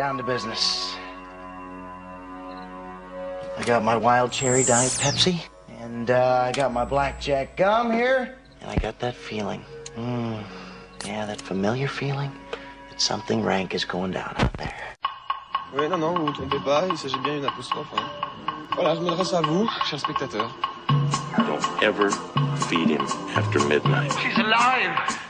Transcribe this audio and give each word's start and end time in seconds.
down 0.00 0.16
to 0.16 0.22
business. 0.22 0.96
I 3.58 3.62
got 3.66 3.84
my 3.84 3.98
wild 3.98 4.32
cherry 4.32 4.64
diet 4.64 4.92
Pepsi, 4.92 5.44
and 5.78 6.10
uh, 6.10 6.46
I 6.48 6.52
got 6.52 6.72
my 6.72 6.86
blackjack 6.86 7.54
gum 7.58 7.92
here, 7.92 8.34
and 8.62 8.70
I 8.70 8.76
got 8.76 8.98
that 9.00 9.14
feeling. 9.14 9.62
Mm, 9.96 10.42
yeah, 11.04 11.26
that 11.26 11.38
familiar 11.42 11.86
feeling 11.86 12.32
that 12.88 12.98
something 12.98 13.42
rank 13.42 13.74
is 13.74 13.84
going 13.84 14.12
down 14.12 14.32
out 14.38 14.54
there. 14.54 14.72
Oui, 15.76 15.86
non, 15.86 16.00
non, 16.00 16.14
vous 16.14 16.20
ne 16.20 16.26
vous 16.28 16.32
trompez 16.32 16.64
pas, 16.64 16.86
il 16.88 16.96
s'agit 16.96 17.18
bien 17.22 17.34
d'une 17.34 17.44
apostrophe. 17.44 17.92
Hein. 17.94 18.08
Voilà, 18.76 18.94
je 18.94 19.00
m'adresse 19.00 19.34
à 19.34 19.42
vous, 19.42 19.68
chers 19.84 20.00
spectateurs. 20.00 20.50
Don't 21.36 21.82
ever 21.82 22.10
feed 22.70 22.88
him 22.88 23.06
after 23.36 23.60
midnight. 23.68 24.10
She's 24.18 24.38
alive! 24.38 25.29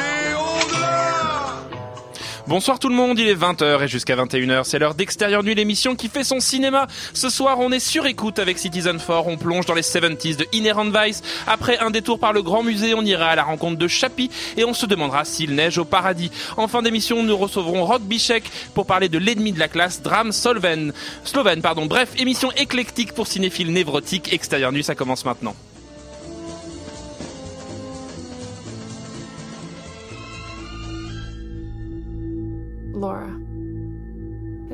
Bonsoir 2.51 2.79
tout 2.79 2.89
le 2.89 2.95
monde, 2.95 3.17
il 3.17 3.29
est 3.29 3.33
20h 3.33 3.81
et 3.81 3.87
jusqu'à 3.87 4.13
21h, 4.17 4.65
c'est 4.65 4.77
l'heure 4.77 4.93
d'Extérieur 4.93 5.41
Nuit, 5.41 5.55
l'émission 5.55 5.95
qui 5.95 6.09
fait 6.09 6.25
son 6.25 6.41
cinéma. 6.41 6.87
Ce 7.13 7.29
soir, 7.29 7.57
on 7.61 7.71
est 7.71 7.79
sur 7.79 8.05
écoute 8.05 8.39
avec 8.39 8.59
Citizen 8.59 8.97
4, 8.97 9.27
on 9.27 9.37
plonge 9.37 9.65
dans 9.67 9.73
les 9.73 9.83
70s 9.83 10.35
de 10.35 10.45
Inherent 10.51 10.91
Vice. 10.91 11.21
Après 11.47 11.79
un 11.79 11.91
détour 11.91 12.19
par 12.19 12.33
le 12.33 12.41
Grand 12.43 12.61
Musée, 12.61 12.93
on 12.93 13.03
ira 13.03 13.27
à 13.27 13.35
la 13.37 13.43
rencontre 13.43 13.77
de 13.77 13.87
Chappie 13.87 14.29
et 14.57 14.65
on 14.65 14.73
se 14.73 14.85
demandera 14.85 15.23
s'il 15.23 15.55
neige 15.55 15.77
au 15.77 15.85
paradis. 15.85 16.29
En 16.57 16.67
fin 16.67 16.81
d'émission, 16.81 17.23
nous 17.23 17.37
recevrons 17.37 17.85
Rock 17.85 18.01
Bichek 18.01 18.43
pour 18.73 18.85
parler 18.85 19.07
de 19.07 19.17
l'ennemi 19.17 19.53
de 19.53 19.59
la 19.59 19.69
classe, 19.69 20.01
drame 20.01 20.33
Solven. 20.33 20.91
Slovène, 21.23 21.61
pardon. 21.61 21.85
Bref, 21.85 22.09
émission 22.17 22.51
éclectique 22.57 23.13
pour 23.13 23.27
cinéphiles 23.27 23.71
névrotiques. 23.71 24.33
Extérieur 24.33 24.73
Nuit, 24.73 24.83
ça 24.83 24.93
commence 24.93 25.23
maintenant. 25.23 25.55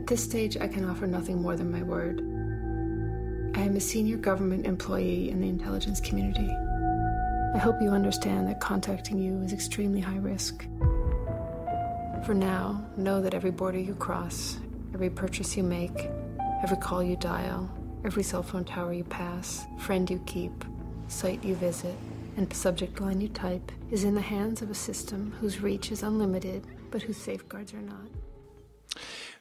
At 0.07 0.11
this 0.11 0.23
stage, 0.23 0.55
I 0.55 0.69
can 0.69 0.85
offer 0.85 1.05
nothing 1.05 1.41
more 1.41 1.57
than 1.57 1.69
my 1.69 1.83
word. 1.83 2.21
I 3.57 3.59
am 3.59 3.75
a 3.75 3.81
senior 3.81 4.15
government 4.15 4.65
employee 4.65 5.29
in 5.29 5.41
the 5.41 5.49
intelligence 5.49 5.99
community. 5.99 6.49
I 7.53 7.57
hope 7.57 7.81
you 7.81 7.89
understand 7.89 8.47
that 8.47 8.61
contacting 8.61 9.19
you 9.19 9.41
is 9.41 9.51
extremely 9.51 9.99
high 9.99 10.19
risk. 10.19 10.65
For 12.25 12.33
now, 12.33 12.85
know 12.95 13.21
that 13.21 13.33
every 13.33 13.51
border 13.51 13.79
you 13.79 13.95
cross, 13.95 14.59
every 14.93 15.09
purchase 15.09 15.57
you 15.57 15.63
make, 15.63 16.07
every 16.63 16.77
call 16.77 17.03
you 17.03 17.17
dial, 17.17 17.69
every 18.05 18.23
cell 18.23 18.43
phone 18.43 18.63
tower 18.63 18.93
you 18.93 19.03
pass, 19.03 19.65
friend 19.77 20.09
you 20.09 20.23
keep, 20.25 20.63
site 21.09 21.43
you 21.43 21.55
visit, 21.55 21.97
and 22.37 22.53
subject 22.53 23.01
line 23.01 23.19
you 23.19 23.27
type 23.27 23.73
is 23.91 24.05
in 24.05 24.15
the 24.15 24.21
hands 24.21 24.61
of 24.61 24.71
a 24.71 24.73
system 24.73 25.33
whose 25.41 25.59
reach 25.59 25.91
is 25.91 26.01
unlimited, 26.01 26.65
but 26.91 27.01
whose 27.01 27.17
safeguards 27.17 27.73
are 27.73 27.81
not. 27.81 28.07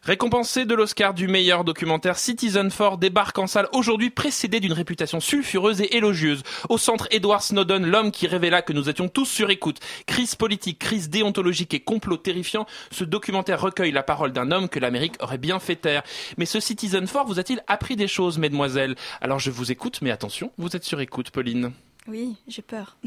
Récompensé 0.07 0.67
de 0.67 0.75
l'Oscar 0.77 1.15
du 1.15 1.27
meilleur 1.27 1.65
documentaire, 1.65 2.17
Citizen 2.17 2.71
4 2.71 2.97
débarque 2.97 3.41
en 3.41 3.49
salle 3.49 3.67
aujourd'hui 3.73 4.11
précédé 4.11 4.61
d'une 4.61 4.73
réputation 4.73 5.19
sulfureuse 5.19 5.81
et 5.81 5.97
élogieuse. 5.97 6.45
Au 6.69 6.79
centre, 6.79 7.09
Edward 7.11 7.43
Snowden, 7.43 7.85
l'homme 7.85 8.13
qui 8.13 8.29
révéla 8.29 8.63
que 8.63 8.73
nous 8.73 8.89
étions 8.89 9.09
tous 9.09 9.25
sur 9.25 9.51
écoute. 9.51 9.81
Crise 10.07 10.37
politique, 10.37 10.79
crise 10.79 11.11
déontologique 11.11 11.75
et 11.75 11.81
complot 11.81 12.19
terrifiant, 12.19 12.67
ce 12.93 13.03
documentaire 13.03 13.61
recueille 13.61 13.91
la 13.91 14.05
parole 14.05 14.31
d'un 14.31 14.53
homme 14.53 14.69
que 14.69 14.79
l'Amérique 14.79 15.21
aurait 15.21 15.39
bien 15.39 15.59
fait 15.59 15.75
taire. 15.75 16.05
Mais 16.39 16.47
ce 16.47 16.61
Citizen 16.61 17.09
4 17.09 17.27
vous 17.27 17.41
a-t-il 17.41 17.61
appris 17.67 17.97
des 17.97 18.07
choses, 18.07 18.39
mesdemoiselles? 18.39 18.95
Alors 19.21 19.41
je 19.41 19.51
vous 19.51 19.73
écoute, 19.73 19.99
mais 20.03 20.13
attention, 20.13 20.53
vous 20.57 20.77
êtes 20.77 20.85
sur 20.85 21.01
écoute, 21.01 21.33
Pauline. 21.33 21.73
Oui, 22.09 22.37
j'ai 22.49 22.63
peur. 22.63 22.97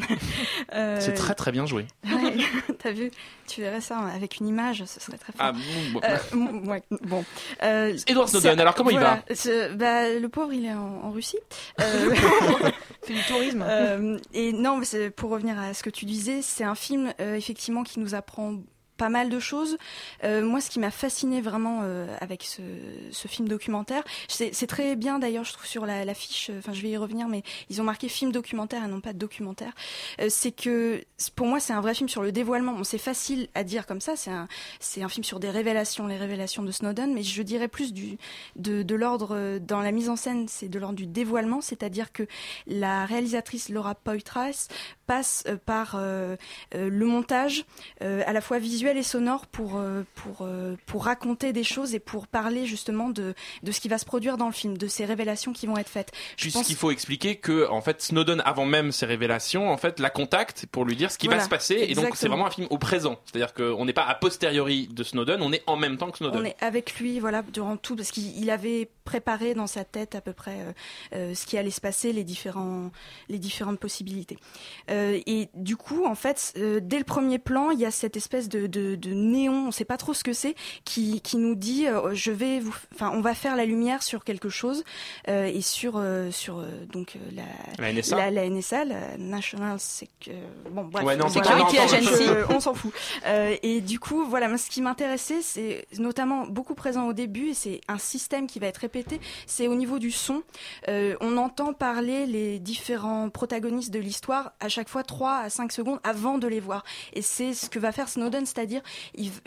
Euh, 0.75 0.97
C'est 0.99 1.13
très 1.13 1.33
très 1.33 1.51
bien 1.51 1.65
joué. 1.65 1.87
ouais, 2.05 2.35
T'as 2.79 2.91
vu 2.91 3.09
Tu 3.47 3.61
verrais 3.61 3.81
ça 3.81 3.97
avec 3.99 4.37
une 4.37 4.47
image, 4.47 4.83
ce 4.85 4.99
serait 4.99 5.17
très 5.17 5.31
fort. 5.33 5.41
Ah, 5.47 5.51
bon, 5.53 5.59
bon. 5.93 6.01
Euh, 6.03 6.67
ouais, 6.69 6.83
bon. 7.01 7.25
Euh, 7.63 7.97
Edward 8.05 8.29
Snowden, 8.29 8.59
alors 8.59 8.75
comment 8.75 8.91
il 8.91 8.99
ce- 9.35 9.73
bah, 9.73 10.09
Le 10.13 10.29
pauvre, 10.29 10.53
il 10.53 10.65
est 10.65 10.73
en, 10.73 11.01
en 11.05 11.11
Russie. 11.11 11.39
Euh, 11.81 12.13
fait 13.03 13.13
du 13.13 13.23
tourisme. 13.27 13.63
euh, 13.67 14.17
et 14.33 14.53
non, 14.53 14.77
mais 14.77 15.09
pour 15.09 15.31
revenir 15.31 15.57
à 15.59 15.73
ce 15.73 15.81
que 15.81 15.89
tu 15.89 16.05
disais, 16.05 16.41
c'est 16.43 16.63
un 16.63 16.75
film 16.75 17.11
euh, 17.19 17.35
effectivement 17.35 17.83
qui 17.83 17.99
nous 17.99 18.13
apprend 18.13 18.57
pas 18.99 19.09
mal 19.09 19.29
de 19.29 19.39
choses. 19.39 19.77
Euh, 20.25 20.43
moi, 20.43 20.59
ce 20.59 20.69
qui 20.69 20.79
m'a 20.79 20.91
fasciné 20.91 21.41
vraiment 21.41 21.79
euh, 21.83 22.05
avec 22.19 22.43
ce, 22.43 23.27
film 23.27 23.47
documentaire, 23.47 24.03
c'est 24.27 24.67
très 24.67 24.95
bien 24.95 25.19
d'ailleurs, 25.19 25.45
je 25.45 25.53
trouve 25.53 25.65
sur 25.65 25.85
la, 25.85 26.03
la 26.03 26.13
fiche. 26.13 26.51
Enfin, 26.57 26.73
je 26.73 26.81
vais 26.81 26.89
y 26.89 26.97
revenir, 26.97 27.27
mais 27.27 27.43
ils 27.69 27.79
ont 27.79 27.83
marqué 27.83 28.09
film 28.09 28.31
documentaire 28.31 28.83
et 28.83 28.87
non 28.87 28.99
pas 28.99 29.13
documentaire. 29.13 29.73
Euh, 30.19 30.27
c'est 30.29 30.51
que 30.51 31.01
pour 31.35 31.47
moi, 31.47 31.59
c'est 31.59 31.73
un 31.73 31.81
vrai 31.81 31.93
film 31.93 32.09
sur 32.09 32.21
le 32.21 32.31
dévoilement. 32.31 32.73
Bon, 32.73 32.83
c'est 32.83 32.97
facile 32.97 33.47
à 33.55 33.63
dire 33.63 33.85
comme 33.85 34.01
ça. 34.01 34.13
C'est 34.79 35.01
un 35.01 35.09
film 35.09 35.23
sur 35.23 35.39
des 35.39 35.49
révélations, 35.49 36.07
les 36.07 36.17
révélations 36.17 36.63
de 36.63 36.71
Snowden, 36.71 37.13
mais 37.13 37.23
je 37.23 37.41
dirais 37.41 37.69
plus 37.69 37.93
de, 37.93 38.95
l'ordre 38.95 39.29
euh, 39.35 39.59
dans 39.59 39.81
la 39.81 39.91
mise 39.91 40.09
en 40.09 40.16
scène, 40.16 40.47
c'est 40.47 40.67
de 40.67 40.79
l'ordre 40.79 40.97
du 40.97 41.07
dévoilement, 41.07 41.61
c'est-à-dire 41.61 42.11
que 42.11 42.23
la 42.67 43.05
réalisatrice 43.05 43.69
Laura 43.69 43.95
Poitras 43.95 44.67
passe 45.09 45.43
euh, 45.47 45.57
par 45.66 45.95
euh, 45.95 46.35
euh, 46.75 46.89
le 46.89 47.05
montage 47.05 47.66
euh, 48.03 48.21
à 48.27 48.33
la 48.33 48.41
fois 48.41 48.59
visuel 48.59 48.88
et 48.97 49.03
sonore 49.03 49.47
pour 49.47 49.77
euh, 49.77 50.03
pour 50.16 50.45
euh, 50.45 50.75
pour 50.85 51.05
raconter 51.05 51.53
des 51.53 51.63
choses 51.63 51.94
et 51.95 52.00
pour 52.00 52.27
parler 52.27 52.66
justement 52.66 53.09
de 53.09 53.33
de 53.63 53.72
ce 53.72 53.79
qui 53.79 53.88
va 53.88 53.97
se 53.97 54.05
produire 54.05 54.38
dans 54.38 54.47
le 54.47 54.51
film, 54.53 54.77
de 54.77 54.88
ces 54.88 55.05
révélations 55.05 55.53
qui 55.53 55.67
vont 55.67 55.77
être 55.77 55.89
faites. 55.89 56.11
Je 56.38 56.45
pense- 56.45 56.53
Puisqu'il 56.63 56.75
faut 56.75 56.91
expliquer 56.91 57.35
que 57.35 57.67
en 57.69 57.81
fait 57.81 58.01
Snowden 58.01 58.41
avant 58.45 58.66
même 58.66 58.91
ses 58.91 59.05
révélations 59.05 59.69
en 59.69 59.78
fait 59.78 59.99
la 59.99 60.09
contacte 60.09 60.66
pour 60.72 60.85
lui 60.85 60.95
dire 60.95 61.11
ce 61.11 61.17
qui 61.17 61.28
va 61.28 61.39
se 61.39 61.49
passer. 61.49 61.75
Et 61.89 61.94
donc 61.95 62.16
c'est 62.16 62.28
vraiment 62.28 62.47
un 62.47 62.51
film 62.51 62.67
au 62.69 62.78
présent. 62.78 63.19
C'est-à-dire 63.25 63.53
qu'on 63.53 63.85
n'est 63.85 63.94
pas 63.94 64.03
a 64.03 64.16
posteriori 64.16 64.88
de 64.88 65.03
Snowden 65.03 65.41
on 65.41 65.51
est 65.53 65.63
en 65.67 65.75
même 65.78 65.97
temps 65.97 66.11
que 66.11 66.17
Snowden. 66.17 66.41
On 66.41 66.45
est 66.45 66.55
avec 66.61 66.99
lui, 66.99 67.19
voilà, 67.19 67.41
durant 67.41 67.78
tout, 67.78 67.95
parce 67.95 68.11
qu'il 68.11 68.38
il 68.38 68.49
avait 68.49 68.89
préparé 69.09 69.56
dans 69.56 69.66
sa 69.66 69.84
tête 69.84 70.14
à 70.14 70.22
peu 70.22 70.34
près 70.34 70.58
euh, 70.59 70.72
euh, 71.16 71.34
ce 71.34 71.47
qui 71.47 71.58
allait 71.58 71.72
se 71.72 71.81
passer, 71.81 72.14
les 72.14 72.24
différents, 72.24 72.92
les 73.28 73.40
différentes 73.40 73.80
possibilités. 73.80 74.38
Euh, 74.92 75.20
et 75.25 75.50
du 75.56 75.78
coup, 75.78 76.06
en 76.06 76.14
fait, 76.14 76.53
dès 76.56 77.00
le 77.00 77.03
premier 77.03 77.40
plan, 77.40 77.72
il 77.72 77.80
y 77.80 77.86
a 77.86 77.92
cette 77.92 78.16
espèce 78.18 78.50
de, 78.50 78.68
de, 78.68 78.94
de 78.94 79.09
néon, 79.09 79.70
on 79.70 79.72
sait 79.72 79.84
pas 79.84 79.97
trop 79.97 80.14
ce 80.14 80.24
que 80.24 80.34
c'est, 80.34 80.53
qui, 80.86 81.22
qui 81.22 81.38
nous 81.38 81.56
dit, 81.56 81.88
euh, 81.88 82.14
je 82.14 82.31
vais 82.31 82.59
vous, 82.59 82.75
enfin, 82.94 83.12
on 83.16 83.22
va 83.22 83.34
faire 83.34 83.56
la 83.56 83.66
lumière 83.66 84.03
sur 84.03 84.24
quelque 84.24 84.50
chose 84.50 84.84
et 85.28 85.62
sur, 85.62 86.03
sur 86.31 86.64
donc 86.91 87.18
la, 87.34 87.44
La 87.80 87.94
NSA 87.94 88.16
la, 88.16 88.31
la 88.31 88.50
NSA, 88.50 88.86
la 88.86 89.18
National 89.18 89.80
Sec... 89.80 90.30
bon, 90.70 90.84
bref, 90.84 91.06
Ouais, 91.06 91.18
non, 91.18 91.28
voilà. 91.28 91.66
Agency. 91.66 92.24
On 92.50 92.59
s'en 92.59 92.74
fout. 92.74 92.94
Euh, 93.26 93.56
et 93.64 93.81
du 93.81 94.00
coup, 94.00 94.26
voilà, 94.26 94.56
ce 94.58 94.70
qui 94.70 94.81
m'intéressait, 94.81 95.41
c'est 95.41 95.86
notamment 95.97 96.46
beaucoup 96.46 96.76
présent 96.76 97.08
au 97.08 97.14
début, 97.14 97.50
et 97.50 97.53
c'est 97.53 97.81
un 97.88 97.97
système 97.97 98.47
qui 98.47 98.59
va 98.59 98.68
être 98.68 98.78
répété, 98.78 98.98
c'est 99.45 99.67
au 99.67 99.75
niveau 99.75 99.99
du 99.99 100.11
son. 100.11 100.43
Euh, 100.87 101.15
on 101.21 101.37
entend 101.37 101.73
parler 101.73 102.25
les 102.25 102.59
différents 102.59 103.29
protagonistes 103.29 103.91
de 103.91 103.99
l'histoire 103.99 104.51
à 104.59 104.69
chaque 104.69 104.89
fois 104.89 105.03
3 105.03 105.37
à 105.37 105.49
5 105.49 105.71
secondes 105.71 105.99
avant 106.03 106.37
de 106.37 106.47
les 106.47 106.59
voir. 106.59 106.83
Et 107.13 107.21
c'est 107.21 107.53
ce 107.53 107.69
que 107.69 107.79
va 107.79 107.91
faire 107.91 108.09
Snowden, 108.09 108.45
c'est-à-dire 108.45 108.81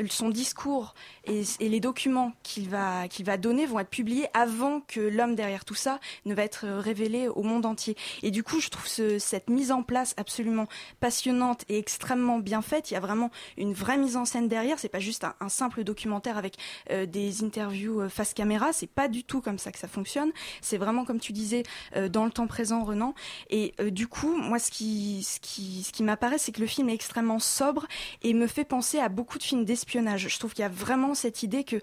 son 0.08 0.28
discours 0.30 0.94
et, 1.24 1.42
les 1.60 1.80
documents 1.80 2.32
qu'il 2.42 2.68
va, 2.68 3.08
qu'il 3.08 3.24
va 3.24 3.36
donner 3.36 3.66
vont 3.66 3.78
être 3.80 3.88
publiés 3.88 4.26
avant 4.34 4.80
que 4.80 5.00
l'homme 5.00 5.34
derrière 5.34 5.64
tout 5.64 5.74
ça 5.74 6.00
ne 6.24 6.34
va 6.34 6.42
être 6.44 6.66
révélé 6.66 7.28
au 7.28 7.42
monde 7.42 7.66
entier. 7.66 7.96
Et 8.22 8.30
du 8.30 8.42
coup, 8.42 8.60
je 8.60 8.68
trouve 8.68 8.86
ce- 8.86 9.18
cette 9.18 9.48
mise 9.50 9.72
en 9.72 9.82
place 9.82 10.14
absolument 10.16 10.66
passionnante 11.00 11.64
et 11.68 11.78
extrêmement 11.78 12.38
bien 12.38 12.62
faite. 12.62 12.90
Il 12.90 12.94
y 12.94 12.96
a 12.96 13.00
vraiment 13.00 13.30
une 13.56 13.72
vraie 13.74 13.98
mise 13.98 14.16
en 14.16 14.24
scène 14.24 14.48
derrière. 14.48 14.78
C'est 14.78 14.88
pas 14.88 14.98
juste 15.00 15.24
un, 15.24 15.34
un 15.40 15.48
simple 15.48 15.84
documentaire 15.84 16.38
avec 16.38 16.56
euh, 16.90 17.06
des 17.06 17.42
interviews 17.44 18.02
euh, 18.02 18.08
face 18.08 18.34
caméra. 18.34 18.72
C'est 18.72 18.86
pas 18.86 19.08
du 19.08 19.24
tout 19.24 19.40
comme 19.42 19.58
ça 19.58 19.72
que 19.72 19.78
ça 19.78 19.88
fonctionne. 19.88 20.30
C'est 20.60 20.78
vraiment 20.78 21.04
comme 21.04 21.20
tu 21.20 21.32
disais 21.32 21.62
euh, 21.96 22.08
dans 22.08 22.24
le 22.24 22.30
temps 22.30 22.46
présent, 22.46 22.84
Renan. 22.84 23.14
Et 23.50 23.74
euh, 23.80 23.90
du 23.90 24.06
coup, 24.08 24.34
moi, 24.36 24.58
ce 24.58 24.70
qui, 24.70 25.22
ce 25.22 25.38
qui, 25.40 25.82
ce 25.82 25.92
qui 25.92 26.02
m'apparaît, 26.02 26.38
c'est 26.38 26.52
que 26.52 26.60
le 26.60 26.66
film 26.66 26.88
est 26.88 26.94
extrêmement 26.94 27.38
sobre 27.38 27.86
et 28.22 28.32
me 28.34 28.46
fait 28.46 28.64
penser 28.64 28.98
à 28.98 29.08
beaucoup 29.08 29.38
de 29.38 29.42
films 29.42 29.64
d'espionnage. 29.64 30.28
Je 30.28 30.38
trouve 30.38 30.54
qu'il 30.54 30.62
y 30.62 30.66
a 30.66 30.70
vraiment 30.70 31.14
cette 31.14 31.42
idée 31.42 31.64
que 31.64 31.76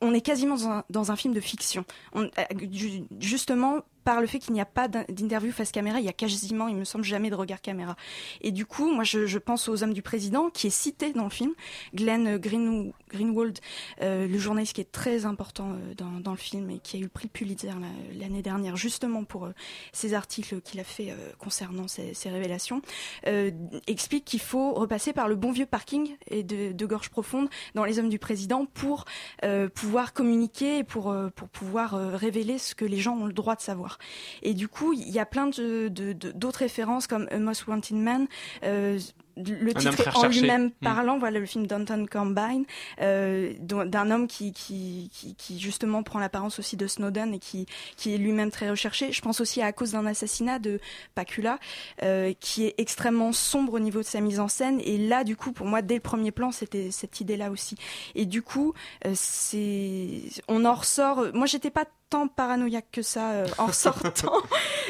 on 0.00 0.12
est 0.12 0.20
quasiment 0.20 0.56
dans 0.56 0.68
un, 0.68 0.84
dans 0.90 1.12
un 1.12 1.16
film 1.16 1.32
de 1.34 1.40
fiction. 1.40 1.84
On- 2.14 2.24
euh, 2.24 2.30
ju- 2.72 3.04
justement 3.20 3.80
par 4.04 4.20
le 4.20 4.26
fait 4.26 4.38
qu'il 4.38 4.52
n'y 4.54 4.60
a 4.60 4.66
pas 4.66 4.88
d'in- 4.88 5.04
d'interview 5.08 5.52
face 5.52 5.72
caméra, 5.72 5.98
il 6.00 6.06
y 6.06 6.08
a 6.08 6.12
quasiment, 6.12 6.68
il 6.68 6.76
me 6.76 6.84
semble, 6.84 7.04
jamais 7.04 7.30
de 7.30 7.34
regard 7.34 7.60
caméra. 7.60 7.96
Et 8.40 8.50
du 8.52 8.66
coup, 8.66 8.92
moi, 8.92 9.04
je, 9.04 9.38
pense 9.38 9.68
aux 9.68 9.82
hommes 9.82 9.92
du 9.94 10.02
président, 10.02 10.50
qui 10.50 10.66
est 10.68 10.70
cité 10.70 11.12
dans 11.12 11.24
le 11.24 11.30
film, 11.30 11.52
Glenn 11.94 12.38
Green, 12.38 12.92
Greenwald, 13.10 13.58
euh, 14.02 14.26
le 14.26 14.38
journaliste 14.38 14.74
qui 14.74 14.80
est 14.80 14.92
très 14.92 15.26
important 15.26 15.72
euh, 15.72 15.94
dans, 16.20 16.30
le 16.30 16.36
film 16.36 16.70
et 16.70 16.78
qui 16.78 16.96
a 16.96 17.00
eu 17.00 17.04
le 17.04 17.08
prix 17.08 17.28
Pulitzer 17.28 17.68
la- 17.68 18.18
l'année 18.18 18.42
dernière, 18.42 18.76
justement 18.76 19.24
pour 19.24 19.46
euh, 19.46 19.52
ces 19.92 20.14
articles 20.14 20.60
qu'il 20.60 20.80
a 20.80 20.84
fait 20.84 21.10
euh, 21.10 21.30
concernant 21.38 21.88
ces, 21.88 22.12
révélations, 22.28 22.82
euh, 23.26 23.50
explique 23.86 24.24
qu'il 24.24 24.40
faut 24.40 24.72
repasser 24.72 25.12
par 25.12 25.28
le 25.28 25.36
bon 25.36 25.52
vieux 25.52 25.66
parking 25.66 26.16
et 26.28 26.42
de, 26.42 26.72
de 26.72 26.86
gorge 26.86 27.10
profonde 27.10 27.48
dans 27.74 27.84
les 27.84 27.98
hommes 27.98 28.08
du 28.08 28.18
président 28.18 28.66
pour 28.66 29.04
euh, 29.44 29.68
pouvoir 29.68 30.12
communiquer 30.12 30.78
et 30.78 30.84
pour, 30.84 31.10
euh, 31.10 31.28
pour 31.34 31.48
pouvoir 31.48 31.94
euh, 31.94 32.16
révéler 32.16 32.58
ce 32.58 32.74
que 32.74 32.84
les 32.84 32.98
gens 32.98 33.16
ont 33.16 33.26
le 33.26 33.32
droit 33.32 33.54
de 33.56 33.60
savoir. 33.60 33.93
Et 34.42 34.54
du 34.54 34.68
coup, 34.68 34.92
il 34.92 35.08
y 35.10 35.18
a 35.18 35.26
plein 35.26 35.48
d'autres 35.48 36.58
références 36.58 37.06
comme 37.06 37.28
A 37.30 37.38
Most 37.38 37.66
Wanted 37.66 37.96
Man. 37.96 38.26
euh, 38.62 38.98
le 39.36 39.70
Un 39.70 39.74
titre 39.74 40.00
est 40.08 40.16
en 40.16 40.28
lui-même 40.28 40.66
Mm. 40.66 40.70
parlant, 40.82 41.18
voilà 41.18 41.38
le 41.40 41.46
film 41.46 41.66
d'Anton 41.66 42.06
Combine, 42.10 42.64
euh, 43.00 43.52
d'un 43.60 44.10
homme 44.10 44.26
qui, 44.28 44.52
qui, 44.52 45.10
qui, 45.12 45.34
qui 45.34 45.58
justement 45.58 46.02
prend 46.02 46.18
l'apparence 46.18 46.58
aussi 46.58 46.76
de 46.76 46.86
Snowden 46.86 47.34
et 47.34 47.38
qui, 47.38 47.66
qui 47.96 48.14
est 48.14 48.18
lui-même 48.18 48.50
très 48.50 48.70
recherché. 48.70 49.12
Je 49.12 49.20
pense 49.22 49.40
aussi 49.40 49.60
à, 49.62 49.66
à 49.66 49.72
cause 49.72 49.92
d'un 49.92 50.06
assassinat 50.06 50.58
de 50.58 50.78
Pacula, 51.14 51.58
euh, 52.02 52.32
qui 52.38 52.64
est 52.66 52.74
extrêmement 52.78 53.32
sombre 53.32 53.74
au 53.74 53.80
niveau 53.80 54.00
de 54.00 54.04
sa 54.06 54.20
mise 54.20 54.40
en 54.40 54.48
scène. 54.48 54.80
Et 54.84 54.98
là, 54.98 55.24
du 55.24 55.36
coup, 55.36 55.52
pour 55.52 55.66
moi, 55.66 55.82
dès 55.82 55.94
le 55.94 56.00
premier 56.00 56.30
plan, 56.30 56.52
c'était 56.52 56.90
cette 56.90 57.20
idée-là 57.20 57.50
aussi. 57.50 57.76
Et 58.14 58.26
du 58.26 58.42
coup, 58.42 58.72
euh, 59.06 59.12
c'est, 59.14 60.20
on 60.48 60.64
en 60.64 60.74
ressort. 60.74 61.24
Moi, 61.34 61.46
j'étais 61.46 61.70
pas 61.70 61.84
tant 62.10 62.28
paranoïaque 62.28 62.86
que 62.92 63.02
ça 63.02 63.30
euh, 63.32 63.46
en 63.58 63.72
sortant, 63.72 64.32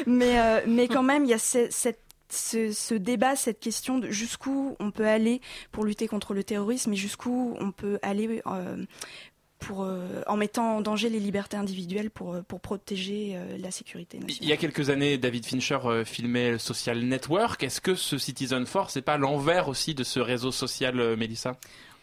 mais 0.05 0.39
euh, 0.39 0.61
mais 0.67 0.87
quand 0.87 1.03
même, 1.03 1.23
il 1.25 1.31
y 1.31 1.33
a 1.33 1.39
ce- 1.39 1.67
cette 1.71 2.01
ce, 2.29 2.71
ce 2.71 2.95
débat, 2.95 3.35
cette 3.35 3.59
question 3.59 3.99
de 3.99 4.09
jusqu'où 4.09 4.75
on 4.79 4.91
peut 4.91 5.07
aller 5.07 5.41
pour 5.71 5.85
lutter 5.85 6.07
contre 6.07 6.33
le 6.33 6.43
terrorisme 6.43 6.93
et 6.93 6.95
jusqu'où 6.95 7.55
on 7.59 7.71
peut 7.71 7.99
aller 8.01 8.41
euh, 8.45 8.85
pour, 9.59 9.83
euh, 9.83 10.21
en 10.27 10.37
mettant 10.37 10.77
en 10.77 10.81
danger 10.81 11.09
les 11.09 11.19
libertés 11.19 11.57
individuelles 11.57 12.11
pour, 12.11 12.33
euh, 12.33 12.41
pour 12.41 12.59
protéger 12.59 13.33
euh, 13.35 13.57
la 13.57 13.71
sécurité 13.71 14.17
nationale. 14.17 14.43
Il 14.43 14.49
y 14.49 14.53
a 14.53 14.57
quelques 14.57 14.89
années, 14.89 15.17
David 15.17 15.45
Fincher 15.45 15.79
filmait 16.05 16.51
le 16.51 16.57
Social 16.57 16.99
Network. 16.99 17.63
Est-ce 17.63 17.81
que 17.81 17.95
ce 17.95 18.17
Citizen 18.17 18.65
Force, 18.65 18.93
c'est 18.93 19.01
pas 19.01 19.17
l'envers 19.17 19.67
aussi 19.67 19.93
de 19.93 20.03
ce 20.03 20.19
réseau 20.19 20.51
social, 20.51 21.15
Mélissa? 21.17 21.57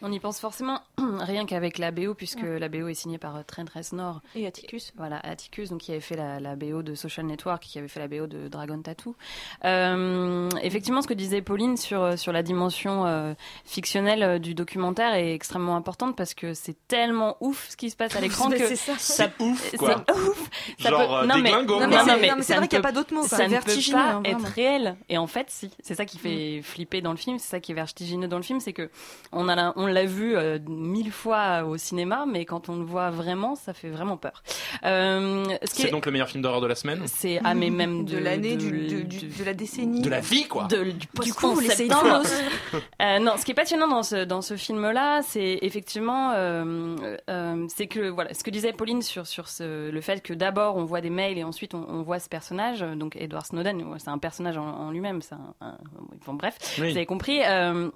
On 0.05 0.11
y 0.11 0.19
pense 0.19 0.39
forcément 0.39 0.81
rien 0.97 1.45
qu'avec 1.45 1.77
la 1.77 1.91
BO, 1.91 2.13
puisque 2.13 2.41
la 2.43 2.67
BO 2.67 2.87
est 2.89 2.93
signée 2.93 3.17
par 3.17 3.37
euh, 3.37 3.41
Trent 3.47 3.63
Reznor. 3.73 4.19
Et 4.35 4.45
Atticus. 4.45 4.91
Voilà, 4.97 5.17
Atticus, 5.23 5.69
donc 5.69 5.79
qui 5.79 5.91
avait 5.91 6.01
fait 6.01 6.17
la, 6.17 6.39
la 6.41 6.55
BO 6.57 6.83
de 6.83 6.93
Social 6.93 7.25
Network, 7.25 7.63
qui 7.63 7.79
avait 7.79 7.87
fait 7.87 7.99
la 8.01 8.07
BO 8.09 8.27
de 8.27 8.49
Dragon 8.49 8.81
Tattoo. 8.81 9.15
Euh, 9.63 10.49
effectivement, 10.61 11.01
ce 11.01 11.07
que 11.07 11.13
disait 11.13 11.41
Pauline 11.41 11.77
sur, 11.77 12.19
sur 12.19 12.31
la 12.33 12.43
dimension 12.43 13.05
euh, 13.05 13.33
fictionnelle 13.65 14.23
euh, 14.23 14.39
du 14.39 14.53
documentaire 14.53 15.13
est 15.13 15.33
extrêmement 15.33 15.75
importante 15.75 16.15
parce 16.15 16.33
que 16.33 16.53
c'est 16.53 16.75
tellement 16.87 17.37
ouf 17.39 17.69
ce 17.69 17.77
qui 17.77 17.89
se 17.89 17.95
passe 17.95 18.15
à 18.15 18.21
l'écran 18.21 18.49
que 18.49 18.57
c'est 18.57 18.75
ça. 18.75 18.97
ça 18.97 19.29
C'est 19.37 19.43
ouf, 19.43 19.71
ça- 19.71 19.77
quoi. 19.77 20.05
ouf. 20.15 20.49
Ça 20.79 20.89
Genre, 20.89 20.99
peut- 20.99 21.13
euh, 21.15 21.25
non, 21.25 21.37
mais, 21.41 21.51
non, 21.51 21.59
mais, 21.79 21.87
non, 21.87 21.87
mais 22.35 22.35
c'est 22.43 22.53
ça 22.53 22.57
vrai 22.57 22.67
qu'il 22.67 22.77
y 22.77 22.79
a 22.79 22.83
pas 22.83 22.91
d'autre 22.91 23.13
mot. 23.13 23.23
Ça 23.23 23.47
ne 23.47 23.55
peut 23.57 23.91
pas 23.91 23.99
hein, 24.15 24.21
être 24.25 24.45
réel. 24.45 24.95
Et 25.09 25.17
en 25.17 25.27
fait, 25.27 25.47
si. 25.49 25.71
C'est 25.81 25.95
ça 25.95 26.05
qui 26.05 26.17
fait 26.17 26.61
flipper 26.61 27.01
dans 27.01 27.11
le 27.11 27.17
film. 27.17 27.39
C'est 27.39 27.49
ça 27.49 27.59
qui 27.59 27.71
est 27.71 27.75
vertigineux 27.75 28.27
dans 28.27 28.37
le 28.37 28.43
film, 28.43 28.59
c'est 28.59 28.73
que 28.73 28.89
on 29.31 29.47
a, 29.47 29.55
la- 29.55 29.73
on 29.75 29.92
l'a 29.93 30.05
vu 30.05 30.35
euh, 30.35 30.59
mille 30.67 31.11
fois 31.11 31.63
au 31.63 31.77
cinéma, 31.77 32.25
mais 32.27 32.45
quand 32.45 32.69
on 32.69 32.75
le 32.77 32.83
voit 32.85 33.09
vraiment, 33.11 33.55
ça 33.55 33.73
fait 33.73 33.89
vraiment 33.89 34.17
peur. 34.17 34.43
Euh, 34.85 35.45
C'est 35.63 35.87
est- 35.87 35.91
donc 35.91 36.05
le 36.05 36.11
meilleur 36.11 36.27
film 36.29 36.41
d'horreur 36.41 36.61
de 36.61 36.67
la 36.67 36.75
semaine 36.75 37.01
c'est 37.05 37.39
ah 37.43 37.53
mais 37.53 37.69
même 37.69 38.05
De, 38.05 38.17
l'année, 38.17 38.55
du, 38.57 38.71
de, 38.87 39.01
du- 39.01 39.27
de 39.27 39.43
la 39.43 39.53
décennie. 39.53 40.01
De 40.01 40.09
la 40.09 40.19
vie, 40.19 40.45
quoi 40.47 40.65
de- 40.65 40.83
du 40.83 41.07
Du 41.23 41.33
coup, 41.33 41.55
faire. 41.55 42.21
Euh, 43.01 43.19
non, 43.19 43.33
ce 43.37 43.45
qui 43.45 43.51
est 43.51 43.55
passionnant 43.55 43.87
dans 43.87 44.03
ce 44.03 44.23
dans 44.25 44.41
ce 44.41 44.55
film-là, 44.55 45.21
c'est 45.21 45.59
effectivement, 45.61 46.31
euh, 46.33 46.95
euh, 47.29 47.65
c'est 47.69 47.87
que 47.87 48.09
voilà, 48.09 48.33
ce 48.33 48.43
que 48.43 48.49
disait 48.49 48.73
Pauline 48.73 49.01
sur 49.01 49.27
sur 49.27 49.47
ce, 49.47 49.89
le 49.91 50.01
fait 50.01 50.21
que 50.23 50.33
d'abord 50.33 50.75
on 50.77 50.85
voit 50.85 51.01
des 51.01 51.09
mails 51.09 51.37
et 51.37 51.43
ensuite 51.43 51.73
on, 51.75 51.85
on 51.87 52.01
voit 52.01 52.19
ce 52.19 52.29
personnage, 52.29 52.79
donc 52.81 53.15
Edward 53.15 53.45
Snowden, 53.45 53.83
c'est 53.99 54.09
un 54.09 54.17
personnage 54.17 54.57
en, 54.57 54.65
en 54.65 54.91
lui-même, 54.91 55.21
c'est 55.21 55.35
un, 55.35 55.53
un- 55.61 55.77
bon, 56.25 56.33
bref, 56.33 56.57
Oui. 56.79 56.91
vous 56.91 56.97
avez 56.97 57.05
compris. 57.05 57.41
euh, 57.45 57.89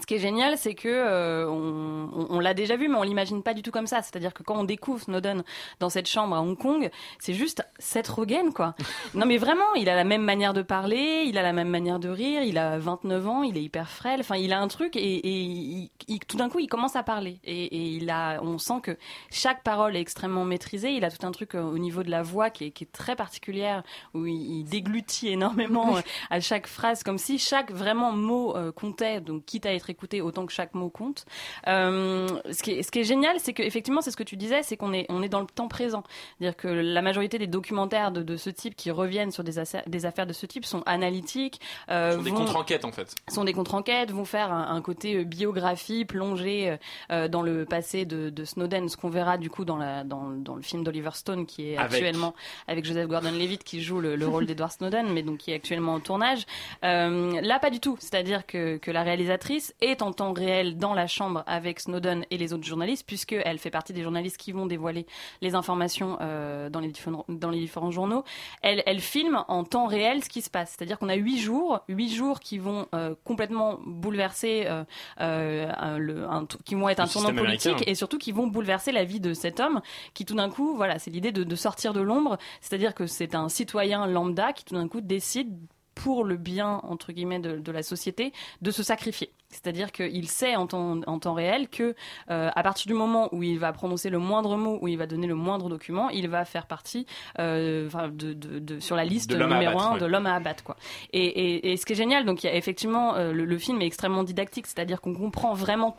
ce 0.00 0.06
qui 0.06 0.14
est 0.14 0.18
génial, 0.18 0.58
c'est 0.58 0.74
que 0.74 0.88
euh, 0.88 1.48
on, 1.48 1.85
on- 2.16 2.26
on 2.36 2.40
l'a 2.40 2.54
déjà 2.54 2.76
vu, 2.76 2.88
mais 2.88 2.96
on 2.96 3.02
l'imagine 3.02 3.42
pas 3.42 3.54
du 3.54 3.62
tout 3.62 3.70
comme 3.70 3.86
ça. 3.86 4.02
C'est-à-dire 4.02 4.32
que 4.34 4.42
quand 4.42 4.56
on 4.56 4.64
découvre 4.64 5.02
Snowden 5.02 5.44
dans 5.80 5.88
cette 5.90 6.08
chambre 6.08 6.34
à 6.36 6.40
Hong 6.40 6.56
Kong, 6.58 6.90
c'est 7.18 7.34
juste 7.34 7.62
Seth 7.78 8.08
Rogen, 8.08 8.52
quoi. 8.52 8.74
non, 9.14 9.26
mais 9.26 9.36
vraiment, 9.38 9.74
il 9.74 9.88
a 9.88 9.94
la 9.94 10.04
même 10.04 10.22
manière 10.22 10.52
de 10.54 10.62
parler, 10.62 11.24
il 11.26 11.38
a 11.38 11.42
la 11.42 11.52
même 11.52 11.68
manière 11.68 11.98
de 11.98 12.08
rire, 12.08 12.42
il 12.42 12.58
a 12.58 12.78
29 12.78 13.26
ans, 13.28 13.42
il 13.42 13.56
est 13.56 13.62
hyper 13.62 13.88
frêle. 13.90 14.20
Enfin, 14.20 14.36
il 14.36 14.52
a 14.52 14.60
un 14.60 14.68
truc 14.68 14.96
et, 14.96 15.00
et 15.00 15.40
il- 15.42 15.90
il- 16.08 16.18
tout 16.20 16.36
d'un 16.36 16.48
coup, 16.48 16.58
il 16.58 16.68
commence 16.68 16.96
à 16.96 17.02
parler. 17.02 17.38
Et, 17.44 17.64
et 17.66 17.82
il 17.96 18.10
a, 18.10 18.40
on 18.42 18.58
sent 18.58 18.80
que 18.82 18.96
chaque 19.30 19.62
parole 19.62 19.96
est 19.96 20.00
extrêmement 20.00 20.44
maîtrisée. 20.44 20.92
Il 20.92 21.04
a 21.04 21.10
tout 21.10 21.26
un 21.26 21.30
truc 21.32 21.54
euh, 21.54 21.62
au 21.62 21.78
niveau 21.78 22.02
de 22.02 22.10
la 22.10 22.22
voix 22.22 22.50
qui 22.50 22.64
est, 22.66 22.70
qui 22.70 22.84
est 22.84 22.92
très 22.92 23.16
particulière, 23.16 23.82
où 24.14 24.26
il, 24.26 24.60
il 24.60 24.64
déglutit 24.64 25.28
énormément 25.28 25.96
euh, 25.96 26.00
à 26.30 26.40
chaque 26.40 26.66
phrase, 26.66 27.02
comme 27.02 27.18
si 27.18 27.38
chaque 27.38 27.70
vraiment 27.72 28.12
mot 28.12 28.56
euh, 28.56 28.72
comptait. 28.72 29.20
Donc, 29.20 29.44
quitte 29.44 29.66
à 29.66 29.74
être 29.74 29.90
écouté, 29.90 30.20
autant 30.20 30.46
que 30.46 30.52
chaque 30.52 30.74
mot 30.74 30.88
compte. 30.88 31.24
Euh, 31.66 32.05
ce, 32.50 32.62
qui 32.62 32.72
est, 32.72 32.82
ce 32.82 32.90
qui 32.90 33.00
est 33.00 33.04
génial, 33.04 33.36
c'est 33.38 33.52
que 33.52 33.62
effectivement, 33.62 34.00
c'est 34.00 34.10
ce 34.10 34.16
que 34.16 34.22
tu 34.22 34.36
disais, 34.36 34.62
c'est 34.62 34.76
qu'on 34.76 34.92
est, 34.92 35.06
on 35.08 35.22
est 35.22 35.28
dans 35.28 35.40
le 35.40 35.46
temps 35.46 35.68
présent. 35.68 36.02
C'est-à-dire 36.38 36.56
que 36.56 36.68
la 36.68 37.02
majorité 37.02 37.38
des 37.38 37.46
documentaires 37.46 38.12
de, 38.12 38.22
de 38.22 38.36
ce 38.36 38.50
type 38.50 38.76
qui 38.76 38.90
reviennent 38.90 39.30
sur 39.30 39.44
des, 39.44 39.58
affaires- 39.58 39.82
des 39.86 40.06
affaires 40.06 40.26
de 40.26 40.32
ce 40.32 40.46
type 40.46 40.64
sont 40.64 40.82
analytiques, 40.86 41.60
euh, 41.90 42.12
Ce 42.12 42.16
sont 42.18 42.22
des 42.22 42.30
vont- 42.30 42.36
contre-enquêtes, 42.38 42.84
en 42.84 42.92
fait. 42.92 43.14
sont 43.28 43.44
des 43.44 43.52
contre-enquêtes, 43.52 44.10
vont 44.10 44.24
faire 44.24 44.52
un, 44.52 44.74
un 44.74 44.80
côté 44.82 45.16
euh, 45.16 45.24
biographie, 45.24 46.04
plongée 46.04 46.70
euh, 46.70 46.76
euh, 47.12 47.28
dans 47.28 47.42
le 47.42 47.64
passé 47.64 48.04
de, 48.04 48.30
de 48.30 48.44
Snowden, 48.44 48.88
ce 48.88 48.96
qu'on 48.96 49.08
verra 49.10 49.38
du 49.38 49.50
coup 49.50 49.64
dans, 49.64 49.76
la, 49.76 50.04
dans, 50.04 50.30
dans 50.30 50.54
le 50.54 50.62
film 50.62 50.84
d'Oliver 50.84 51.10
Stone 51.14 51.46
qui 51.46 51.70
est 51.72 51.76
Avec- 51.76 51.92
actuellement 51.94 52.34
avec 52.68 52.84
Joseph 52.84 53.06
Gordon-Levitt 53.08 53.64
qui 53.64 53.82
joue 53.82 54.00
le, 54.00 54.16
le 54.16 54.26
rôle 54.26 54.46
d'Edward 54.46 54.72
Snowden, 54.72 55.08
mais 55.12 55.22
donc 55.22 55.38
qui 55.38 55.50
est 55.50 55.54
actuellement 55.54 55.94
en 55.94 56.00
tournage. 56.00 56.44
Euh, 56.84 57.40
là, 57.40 57.58
pas 57.58 57.70
du 57.70 57.80
tout. 57.80 57.96
C'est-à-dire 58.00 58.46
que, 58.46 58.76
que 58.76 58.90
la 58.90 59.02
réalisatrice 59.02 59.74
est 59.80 60.02
en 60.02 60.12
temps 60.12 60.32
réel 60.32 60.76
dans 60.78 60.94
la 60.94 61.06
chambre 61.06 61.42
avec 61.46 61.80
Snowden 61.80 61.95
et 62.30 62.38
les 62.38 62.52
autres 62.52 62.64
journalistes, 62.64 63.06
puisqu'elle 63.06 63.58
fait 63.58 63.70
partie 63.70 63.92
des 63.92 64.02
journalistes 64.02 64.36
qui 64.36 64.52
vont 64.52 64.66
dévoiler 64.66 65.06
les 65.40 65.54
informations 65.54 66.18
euh, 66.20 66.68
dans, 66.70 66.80
les 66.80 66.88
différents, 66.88 67.24
dans 67.28 67.50
les 67.50 67.60
différents 67.60 67.90
journaux. 67.90 68.24
Elle, 68.62 68.82
elle 68.86 69.00
filme 69.00 69.44
en 69.48 69.64
temps 69.64 69.86
réel 69.86 70.22
ce 70.22 70.28
qui 70.28 70.42
se 70.42 70.50
passe. 70.50 70.74
C'est-à-dire 70.76 70.98
qu'on 70.98 71.08
a 71.08 71.14
huit 71.14 71.38
jours, 71.38 71.80
huit 71.88 72.14
jours 72.14 72.40
qui 72.40 72.58
vont 72.58 72.86
euh, 72.94 73.14
complètement 73.24 73.78
bouleverser, 73.86 74.64
euh, 74.66 74.84
un- 75.18 75.98
le, 75.98 76.24
un, 76.28 76.46
qui 76.64 76.74
vont 76.74 76.88
être 76.88 77.00
un 77.00 77.06
tournant 77.06 77.28
politique 77.34 77.66
américain. 77.66 77.90
et 77.90 77.94
surtout 77.94 78.18
qui 78.18 78.32
vont 78.32 78.46
bouleverser 78.46 78.92
la 78.92 79.04
vie 79.04 79.20
de 79.20 79.34
cet 79.34 79.60
homme 79.60 79.80
qui 80.14 80.24
tout 80.24 80.34
d'un 80.34 80.50
coup, 80.50 80.76
voilà, 80.76 80.98
c'est 80.98 81.10
l'idée 81.10 81.32
de, 81.32 81.44
de 81.44 81.56
sortir 81.56 81.92
de 81.92 82.00
l'ombre. 82.00 82.38
C'est-à-dire 82.60 82.94
que 82.94 83.06
c'est 83.06 83.34
un 83.34 83.48
citoyen 83.48 84.06
lambda 84.06 84.52
qui 84.52 84.64
tout 84.64 84.74
d'un 84.74 84.88
coup 84.88 85.00
décide 85.00 85.56
pour 85.94 86.24
le 86.24 86.36
bien 86.36 86.80
entre 86.84 87.12
guillemets 87.12 87.38
de, 87.38 87.56
de 87.58 87.72
la 87.72 87.82
société 87.82 88.32
de 88.60 88.70
se 88.70 88.82
sacrifier. 88.82 89.30
C'est-à-dire 89.62 89.90
qu'il 89.92 90.28
sait 90.28 90.56
en 90.56 90.66
temps, 90.66 91.00
en 91.06 91.18
temps 91.18 91.34
réel 91.34 91.68
que 91.68 91.94
euh, 92.30 92.50
à 92.54 92.62
partir 92.62 92.86
du 92.86 92.94
moment 92.94 93.28
où 93.32 93.42
il 93.42 93.58
va 93.58 93.72
prononcer 93.72 94.10
le 94.10 94.18
moindre 94.18 94.56
mot, 94.56 94.78
où 94.80 94.88
il 94.88 94.96
va 94.98 95.06
donner 95.06 95.26
le 95.26 95.34
moindre 95.34 95.68
document, 95.68 96.08
il 96.10 96.28
va 96.28 96.44
faire 96.44 96.66
partie 96.66 97.06
euh, 97.38 97.86
enfin, 97.86 98.08
de, 98.08 98.32
de, 98.32 98.58
de- 98.58 98.80
sur 98.80 98.96
la 98.96 99.04
liste 99.04 99.30
numéro 99.34 99.80
un 99.80 99.96
de 99.98 100.06
l'homme 100.06 100.26
à 100.26 100.34
abattre. 100.34 100.62
Quoi. 100.64 100.76
Et, 101.12 101.24
et, 101.24 101.72
et 101.72 101.76
ce 101.76 101.86
qui 101.86 101.94
est 101.94 101.96
génial, 101.96 102.24
donc 102.24 102.44
il 102.44 102.46
y 102.46 102.50
a 102.50 102.54
effectivement 102.54 103.14
euh, 103.14 103.32
le, 103.32 103.44
le 103.44 103.58
film 103.58 103.80
est 103.82 103.86
extrêmement 103.86 104.22
didactique, 104.24 104.66
c'est-à-dire 104.66 105.00
qu'on 105.00 105.14
comprend 105.14 105.54
vraiment 105.54 105.96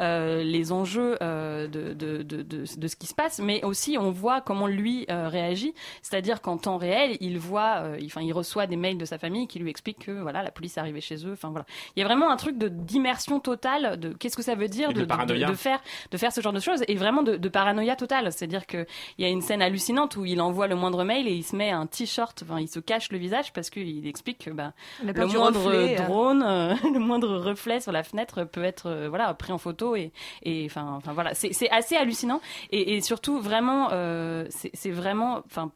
euh, 0.00 0.42
les 0.42 0.72
enjeux 0.72 1.16
de, 1.20 1.66
de, 1.66 2.22
de, 2.22 2.42
de, 2.42 2.42
de 2.76 2.86
ce 2.88 2.96
qui 2.96 3.06
se 3.06 3.14
passe, 3.14 3.40
mais 3.40 3.64
aussi 3.64 3.96
on 3.98 4.10
voit 4.10 4.40
comment 4.40 4.66
lui 4.66 5.06
réagit, 5.08 5.74
c'est-à-dire 6.02 6.40
qu'en 6.40 6.56
temps 6.58 6.76
réel, 6.76 7.16
il 7.20 7.38
voit, 7.38 7.84
il, 7.98 8.10
il 8.20 8.32
reçoit 8.32 8.66
des 8.66 8.76
mails 8.76 8.98
de 8.98 9.04
sa 9.04 9.18
famille 9.18 9.46
qui 9.46 9.58
lui 9.58 9.70
expliquent 9.70 10.06
que 10.06 10.12
voilà, 10.12 10.42
la 10.42 10.50
police 10.50 10.76
est 10.76 10.80
arrivée 10.80 11.00
chez 11.00 11.26
eux. 11.26 11.32
Enfin 11.32 11.50
voilà, 11.50 11.66
il 11.96 12.00
y 12.00 12.02
a 12.02 12.06
vraiment 12.06 12.30
un 12.30 12.36
truc 12.36 12.58
de 12.58 12.68
d'immersion 12.92 13.40
totale 13.40 13.98
de 13.98 14.10
qu'est-ce 14.12 14.36
que 14.36 14.42
ça 14.42 14.54
veut 14.54 14.68
dire 14.68 14.90
de 14.90 14.94
de, 14.94 15.00
de, 15.00 15.04
paranoïa. 15.06 15.48
de 15.48 15.54
faire 15.54 15.80
de 16.10 16.16
faire 16.16 16.32
ce 16.32 16.40
genre 16.40 16.52
de 16.52 16.60
choses 16.60 16.84
et 16.86 16.94
vraiment 16.94 17.22
de, 17.22 17.36
de 17.36 17.48
paranoïa 17.48 17.96
totale. 17.96 18.30
C'est-à-dire 18.32 18.66
que 18.66 18.86
il 19.18 19.24
y 19.24 19.28
a 19.28 19.30
une 19.30 19.40
scène 19.40 19.62
hallucinante 19.62 20.16
où 20.16 20.24
il 20.24 20.40
envoie 20.40 20.66
le 20.66 20.76
moindre 20.76 21.04
mail 21.04 21.26
et 21.26 21.32
il 21.32 21.42
se 21.42 21.56
met 21.56 21.70
un 21.70 21.86
t-shirt, 21.86 22.42
enfin 22.42 22.60
il 22.60 22.68
se 22.68 22.80
cache 22.80 23.10
le 23.10 23.18
visage 23.18 23.52
parce 23.52 23.70
qu'il 23.70 24.06
explique 24.06 24.44
que 24.44 24.50
bah, 24.50 24.72
le 25.02 25.12
moindre 25.26 25.60
reflet, 25.60 26.00
euh. 26.00 26.04
drone, 26.04 26.42
euh, 26.42 26.74
le 26.92 26.98
moindre 26.98 27.36
reflet 27.38 27.80
sur 27.80 27.92
la 27.92 28.02
fenêtre 28.02 28.44
peut 28.44 28.64
être 28.64 28.86
euh, 28.86 29.08
voilà 29.08 29.32
pris 29.34 29.52
en 29.52 29.58
photo 29.58 29.96
et 29.96 30.12
et 30.42 30.66
enfin 30.66 30.94
enfin 30.96 31.12
voilà 31.12 31.34
c'est 31.34 31.52
c'est 31.52 31.70
assez 31.70 31.96
hallucinant 31.96 32.40
et, 32.70 32.96
et 32.96 33.00
surtout 33.00 33.40
vraiment 33.40 33.88
euh, 33.92 34.46
c'est 34.50 34.70
c'est 34.74 34.90
vraiment 34.90 35.42
enfin 35.46 35.70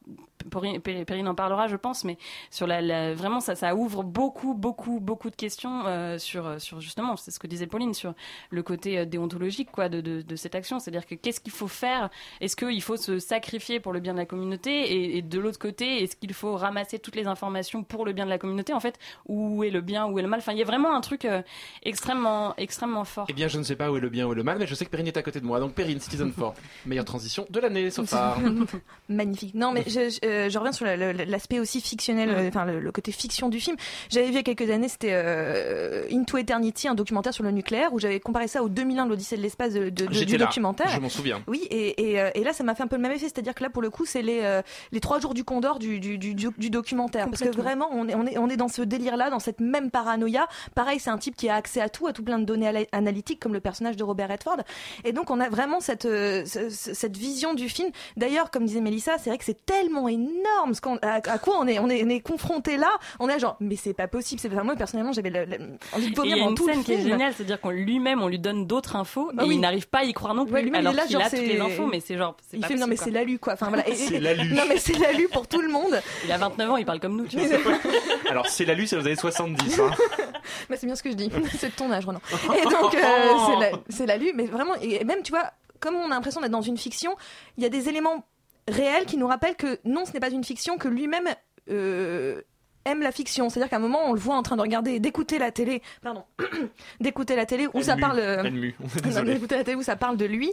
Perrine 0.50 1.28
en 1.28 1.34
parlera, 1.34 1.68
je 1.68 1.76
pense, 1.76 2.04
mais 2.04 2.16
sur 2.50 2.66
la, 2.66 2.80
la- 2.80 3.14
vraiment 3.14 3.40
ça, 3.40 3.54
ça 3.54 3.74
ouvre 3.74 4.02
beaucoup, 4.02 4.54
beaucoup, 4.54 5.00
beaucoup 5.00 5.30
de 5.30 5.36
questions 5.36 5.82
euh, 5.86 6.18
sur, 6.18 6.60
sur 6.60 6.80
justement, 6.80 7.16
c'est 7.16 7.30
ce 7.30 7.38
que 7.38 7.46
disait 7.46 7.66
Pauline, 7.66 7.94
sur 7.94 8.14
le 8.50 8.62
côté 8.62 8.98
euh, 8.98 9.04
déontologique 9.04 9.70
quoi 9.70 9.88
de, 9.88 10.00
de, 10.00 10.22
de 10.22 10.36
cette 10.36 10.54
action, 10.54 10.78
c'est-à-dire 10.78 11.06
que 11.06 11.14
qu'est-ce 11.14 11.40
qu'il 11.40 11.52
faut 11.52 11.68
faire? 11.68 12.10
Est-ce 12.40 12.56
qu'il 12.56 12.82
faut 12.82 12.96
se 12.96 13.18
sacrifier 13.18 13.80
pour 13.80 13.92
le 13.92 14.00
bien 14.00 14.12
de 14.12 14.18
la 14.18 14.26
communauté? 14.26 14.70
Et, 14.92 15.18
et 15.18 15.22
de 15.22 15.38
l'autre 15.38 15.58
côté, 15.58 16.02
est-ce 16.02 16.16
qu'il 16.16 16.32
faut 16.34 16.56
ramasser 16.56 16.98
toutes 16.98 17.16
les 17.16 17.26
informations 17.26 17.82
pour 17.84 18.04
le 18.04 18.12
bien 18.12 18.24
de 18.24 18.30
la 18.30 18.38
communauté? 18.38 18.72
En 18.72 18.80
fait, 18.80 18.98
où 19.26 19.62
est 19.64 19.70
le 19.70 19.80
bien, 19.80 20.06
où 20.06 20.18
est 20.18 20.22
le 20.22 20.28
mal? 20.28 20.38
Enfin, 20.40 20.52
il 20.52 20.58
y 20.58 20.62
a 20.62 20.66
vraiment 20.66 20.94
un 20.94 21.00
truc 21.00 21.24
euh, 21.24 21.42
extrêmement, 21.82 22.54
extrêmement 22.56 23.04
fort. 23.04 23.26
Eh 23.28 23.32
bien, 23.32 23.48
je 23.48 23.58
ne 23.58 23.62
sais 23.62 23.76
pas 23.76 23.90
où 23.90 23.96
est 23.96 24.00
le 24.00 24.08
bien, 24.08 24.26
où 24.26 24.32
est 24.32 24.36
le 24.36 24.42
mal, 24.42 24.58
mais 24.58 24.66
je 24.66 24.74
sais 24.74 24.84
que 24.84 24.90
Perrine 24.90 25.06
est 25.08 25.16
à 25.16 25.22
côté 25.22 25.40
de 25.40 25.46
moi. 25.46 25.60
Donc, 25.60 25.74
Perrine, 25.74 26.00
Citizen 26.00 26.32
4, 26.32 26.54
meilleure 26.86 27.04
transition 27.04 27.46
de 27.50 27.60
l'année, 27.60 27.90
Sophar. 27.90 28.38
Magnifique. 29.08 29.54
Non, 29.54 29.72
mais 29.72 29.84
je, 29.86 30.10
je, 30.10 30.18
euh, 30.36 30.50
je 30.50 30.58
reviens 30.58 30.72
sur 30.72 30.84
la- 30.84 30.96
la- 30.96 31.12
l'aspect 31.24 31.58
aussi 31.58 31.80
fictionnel, 31.80 32.28
euh, 32.30 32.48
enfin 32.48 32.64
le, 32.64 32.78
le 32.80 32.92
côté 32.92 33.12
fiction 33.12 33.48
du 33.48 33.60
film. 33.60 33.76
J'avais 34.10 34.26
vu 34.26 34.32
il 34.32 34.36
y 34.36 34.38
a 34.38 34.42
quelques 34.42 34.70
années, 34.70 34.88
c'était 34.88 35.12
euh, 35.12 36.06
Into 36.12 36.38
Eternity, 36.38 36.88
un 36.88 36.94
documentaire 36.94 37.32
sur 37.34 37.44
le 37.44 37.50
nucléaire, 37.50 37.92
où 37.92 37.98
j'avais 38.00 38.20
comparé 38.20 38.48
ça 38.48 38.62
au 38.62 38.68
2001, 38.68 39.06
l'Odyssée 39.06 39.36
de 39.36 39.42
l'espace 39.42 39.72
de, 39.74 39.88
de- 39.90 40.06
de- 40.06 40.12
J'étais 40.12 40.26
du 40.26 40.36
là, 40.36 40.46
documentaire. 40.46 40.88
je 40.88 41.00
m'en 41.00 41.08
souviens. 41.08 41.42
Oui, 41.46 41.66
et, 41.70 42.12
et, 42.14 42.30
et 42.34 42.44
là, 42.44 42.52
ça 42.52 42.64
m'a 42.64 42.74
fait 42.74 42.82
un 42.82 42.86
peu 42.86 42.96
le 42.96 43.02
même 43.02 43.12
effet, 43.12 43.26
c'est-à-dire 43.26 43.54
que 43.54 43.62
là, 43.62 43.70
pour 43.70 43.82
le 43.82 43.90
coup, 43.90 44.04
c'est 44.06 44.22
les, 44.22 44.40
euh, 44.42 44.62
les 44.92 45.00
trois 45.00 45.20
jours 45.20 45.34
du 45.34 45.44
Condor 45.44 45.78
du, 45.78 46.00
du, 46.00 46.18
du, 46.18 46.34
du- 46.34 46.48
du 46.56 46.70
documentaire. 46.70 47.28
Parce 47.30 47.42
que 47.42 47.48
vraiment, 47.56 47.88
on 47.92 48.08
est, 48.08 48.14
on, 48.14 48.26
est, 48.26 48.38
on 48.38 48.48
est 48.48 48.56
dans 48.56 48.68
ce 48.68 48.82
délire-là, 48.82 49.30
dans 49.30 49.38
cette 49.40 49.60
même 49.60 49.90
paranoïa. 49.90 50.46
Pareil, 50.74 50.98
c'est 51.00 51.10
un 51.10 51.18
type 51.18 51.36
qui 51.36 51.48
a 51.48 51.54
accès 51.54 51.80
à 51.80 51.88
tout, 51.88 52.06
à 52.06 52.12
tout 52.12 52.22
plein 52.22 52.38
de 52.38 52.44
données 52.44 52.86
analytiques, 52.92 53.40
comme 53.40 53.52
le 53.52 53.60
personnage 53.60 53.96
de 53.96 54.04
Robert 54.04 54.28
Redford. 54.28 54.58
Et 55.04 55.12
donc, 55.12 55.30
on 55.30 55.40
a 55.40 55.48
vraiment 55.48 55.80
cette, 55.80 56.02
ce- 56.04 56.44
ce- 56.70 56.94
cette 56.94 57.16
vision 57.16 57.54
du 57.54 57.68
film. 57.68 57.90
D'ailleurs, 58.16 58.50
comme 58.50 58.64
disait 58.66 58.80
Mélissa, 58.80 59.16
c'est 59.18 59.30
vrai 59.30 59.38
que 59.38 59.44
c'est 59.44 59.64
tellement 59.66 60.08
énorme 60.08 60.25
ce 60.72 60.80
qu'on- 60.80 60.96
à, 61.02 61.14
à 61.16 61.38
quoi 61.38 61.56
on 61.60 61.66
est, 61.66 61.78
on 61.78 61.88
est, 61.88 62.04
on 62.04 62.08
est 62.08 62.20
confronté 62.20 62.76
là. 62.76 62.90
On 63.20 63.28
est 63.28 63.38
genre, 63.38 63.56
mais 63.60 63.76
c'est 63.76 63.94
pas 63.94 64.08
possible. 64.08 64.40
C'est 64.40 64.48
vraiment, 64.48 64.74
personnellement, 64.76 65.12
j'avais 65.12 65.30
envie 65.92 66.10
de 66.10 66.16
vomir 66.16 66.36
y 66.36 66.40
a 66.40 66.42
dans 66.44 66.48
une 66.50 66.54
tout 66.56 66.66
le 66.66 66.72
scène 66.74 66.84
qui 66.84 66.92
est 66.92 66.96
film. 66.98 67.08
géniale, 67.10 67.32
c'est-à-dire 67.34 67.60
qu'on 67.60 67.70
lui-même, 67.70 68.22
on 68.22 68.28
lui 68.28 68.38
donne 68.38 68.66
d'autres 68.66 68.96
infos 68.96 69.30
Ah 69.38 69.44
et 69.44 69.48
oui. 69.48 69.54
il 69.56 69.60
n'arrive 69.60 69.88
pas 69.88 69.98
à 70.00 70.04
y 70.04 70.12
croire 70.12 70.34
non 70.34 70.44
plus, 70.44 70.54
Ouais, 70.54 70.62
lui-même, 70.62 70.82
il 70.82 70.86
alors 70.88 70.94
là, 70.94 71.02
a 71.26 71.30
toutes 71.30 71.38
les 71.38 71.60
infos, 71.60 71.86
mais 71.86 72.00
c'est 72.00 72.16
genre, 72.16 72.36
c'est 72.48 72.56
Il 72.56 72.60
pas 72.60 72.68
fait, 72.68 72.74
non, 72.74 72.86
possible, 72.86 72.90
mais 72.90 72.96
quoi. 72.96 73.04
c'est 73.04 73.10
l'alu, 73.12 73.38
quoi. 73.38 73.52
Enfin, 73.54 73.68
voilà. 73.68 73.84
C'est 73.94 74.20
l'alu. 74.20 74.52
Non, 74.54 74.62
mais 74.68 74.78
c'est 74.78 74.98
l'alu 74.98 75.28
pour 75.28 75.46
tout 75.48 75.60
le 75.60 75.68
monde. 75.68 76.00
Il 76.24 76.32
a 76.32 76.38
29 76.38 76.70
ans, 76.70 76.76
il 76.76 76.84
parle 76.86 77.00
comme 77.00 77.16
nous, 77.16 77.26
tu 77.26 77.38
vois. 77.38 77.58
Alors, 78.30 78.46
c'est 78.48 78.64
la 78.64 78.74
lu, 78.74 78.86
c'est 78.86 78.96
aux 78.96 79.00
années 79.06 79.16
70. 79.16 79.80
Hein. 79.80 79.90
Mais 80.70 80.76
c'est 80.76 80.86
bien 80.86 80.96
ce 80.96 81.02
que 81.02 81.10
je 81.10 81.14
dis. 81.16 81.30
c'est 81.58 81.68
de 81.70 81.74
ton 81.74 81.90
âge, 81.92 82.04
Renan. 82.06 82.20
Et 82.56 82.62
donc, 82.64 82.94
euh, 82.94 82.98
c'est 83.46 83.56
la- 83.60 83.78
c'est 83.88 84.06
la 84.06 84.16
lu, 84.16 84.32
mais 84.34 84.46
vraiment, 84.46 84.74
et 84.80 85.04
même, 85.04 85.22
tu 85.22 85.30
vois, 85.32 85.50
comme 85.80 85.94
on 85.96 86.06
a 86.06 86.08
l'impression 86.14 86.40
d'être 86.40 86.50
dans 86.52 86.62
une 86.62 86.76
fiction, 86.78 87.14
il 87.56 87.62
y 87.62 87.66
a 87.66 87.68
des 87.68 87.88
éléments 87.88 88.24
réels 88.68 89.06
qui 89.06 89.16
nous 89.16 89.26
rappellent 89.26 89.56
que 89.56 89.78
non, 89.84 90.04
ce 90.04 90.12
n'est 90.12 90.20
pas 90.20 90.30
une 90.30 90.44
fiction, 90.44 90.78
que 90.78 90.88
lui-même 90.88 91.28
euh, 91.70 92.40
aime 92.84 93.00
la 93.02 93.12
fiction. 93.12 93.48
C'est-à-dire 93.48 93.68
qu'à 93.70 93.76
un 93.76 93.80
moment, 93.80 94.00
on 94.06 94.12
le 94.12 94.20
voit 94.20 94.36
en 94.36 94.42
train 94.42 94.56
de 94.56 94.62
regarder, 94.62 95.00
d'écouter 95.00 95.38
la 95.38 95.50
télé, 95.50 95.82
pardon, 96.02 96.24
d'écouter 97.00 97.36
la 97.36 97.46
télé 97.46 97.66
où 97.66 97.70
Elle 97.74 97.84
ça 97.84 97.94
mue, 97.96 98.00
parle. 98.00 98.18
euh, 98.20 98.42
d'écouter 99.24 99.56
la 99.56 99.64
télé 99.64 99.76
où 99.76 99.82
ça 99.82 99.96
parle 99.96 100.16
de 100.16 100.24
lui. 100.24 100.52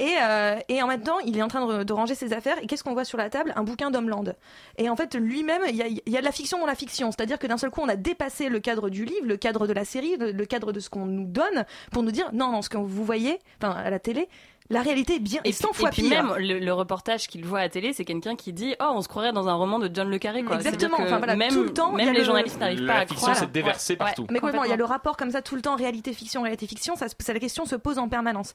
Et, 0.00 0.14
euh, 0.22 0.56
et 0.68 0.80
en 0.80 0.86
même 0.86 1.02
temps, 1.02 1.18
il 1.26 1.36
est 1.36 1.42
en 1.42 1.48
train 1.48 1.66
de, 1.66 1.82
de 1.82 1.92
ranger 1.92 2.14
ses 2.14 2.32
affaires. 2.32 2.56
Et 2.62 2.68
qu'est-ce 2.68 2.84
qu'on 2.84 2.92
voit 2.92 3.04
sur 3.04 3.18
la 3.18 3.30
table? 3.30 3.52
Un 3.56 3.64
bouquin 3.64 3.90
d'Homeland. 3.90 4.26
Et 4.76 4.88
en 4.88 4.94
fait, 4.94 5.16
lui-même, 5.16 5.62
il 5.68 5.74
y 5.74 5.82
a, 5.82 5.88
il 5.88 6.00
y 6.06 6.16
a 6.16 6.20
de 6.20 6.24
la 6.24 6.30
fiction 6.30 6.60
dans 6.60 6.66
la 6.66 6.76
fiction. 6.76 7.10
C'est-à-dire 7.10 7.36
que 7.36 7.48
d'un 7.48 7.56
seul 7.58 7.70
coup, 7.70 7.80
on 7.80 7.88
a 7.88 7.96
dépassé 7.96 8.48
le 8.48 8.60
cadre 8.60 8.90
du 8.90 9.04
livre, 9.04 9.26
le 9.26 9.36
cadre 9.36 9.66
de 9.66 9.72
la 9.72 9.84
série, 9.84 10.16
le, 10.16 10.30
le 10.30 10.46
cadre 10.46 10.70
de 10.72 10.78
ce 10.78 10.88
qu'on 10.88 11.04
nous 11.06 11.26
donne, 11.26 11.64
pour 11.90 12.04
nous 12.04 12.12
dire 12.12 12.30
non, 12.32 12.52
non, 12.52 12.62
ce 12.62 12.68
que 12.68 12.76
vous 12.76 13.04
voyez, 13.04 13.40
enfin 13.60 13.72
à 13.72 13.90
la 13.90 13.98
télé, 13.98 14.28
la 14.70 14.82
réalité 14.82 15.14
est 15.16 15.18
bien, 15.20 15.40
Et 15.44 15.50
est 15.50 15.52
100 15.52 15.68
puis, 15.68 15.78
fois 15.80 15.88
et 15.88 15.92
puis 15.92 16.02
pire. 16.02 16.22
même 16.24 16.34
le, 16.38 16.58
le 16.58 16.72
reportage 16.72 17.26
qu'il 17.28 17.44
voit 17.44 17.60
à 17.60 17.62
la 17.62 17.68
télé, 17.68 17.92
c'est 17.92 18.04
quelqu'un 18.04 18.36
qui 18.36 18.52
dit 18.52 18.74
oh 18.80 18.92
on 18.94 19.00
se 19.02 19.08
croirait 19.08 19.32
dans 19.32 19.48
un 19.48 19.54
roman 19.54 19.78
de 19.78 19.90
John 19.92 20.10
le 20.10 20.18
Carré 20.18 20.42
quoi. 20.44 20.56
Exactement. 20.56 20.98
Enfin, 21.00 21.18
voilà, 21.18 21.36
même, 21.36 21.50
tout 21.52 21.62
le 21.62 21.72
temps, 21.72 21.92
même 21.92 22.08
a 22.08 22.12
les 22.12 22.18
le- 22.18 22.24
journalistes 22.24 22.58
n'arrivent 22.60 22.82
La 22.82 22.92
pas 22.94 22.98
à 23.00 23.06
fiction 23.06 23.16
croire. 23.18 23.36
s'est 23.36 23.46
déversée 23.46 23.94
Ouais, 23.94 23.96
partout. 23.98 24.26
Mais 24.30 24.38
complètement, 24.40 24.64
il 24.64 24.70
y 24.70 24.72
a 24.72 24.76
le 24.76 24.84
rapport 24.84 25.16
comme 25.16 25.30
ça 25.30 25.40
tout 25.42 25.54
le 25.56 25.62
temps 25.62 25.76
réalité-fiction, 25.76 26.42
réalité-fiction, 26.42 26.96
ça, 26.96 27.08
se- 27.08 27.14
ça, 27.18 27.32
la 27.32 27.40
question 27.40 27.64
se 27.64 27.76
pose 27.76 27.98
en 27.98 28.08
permanence. 28.08 28.52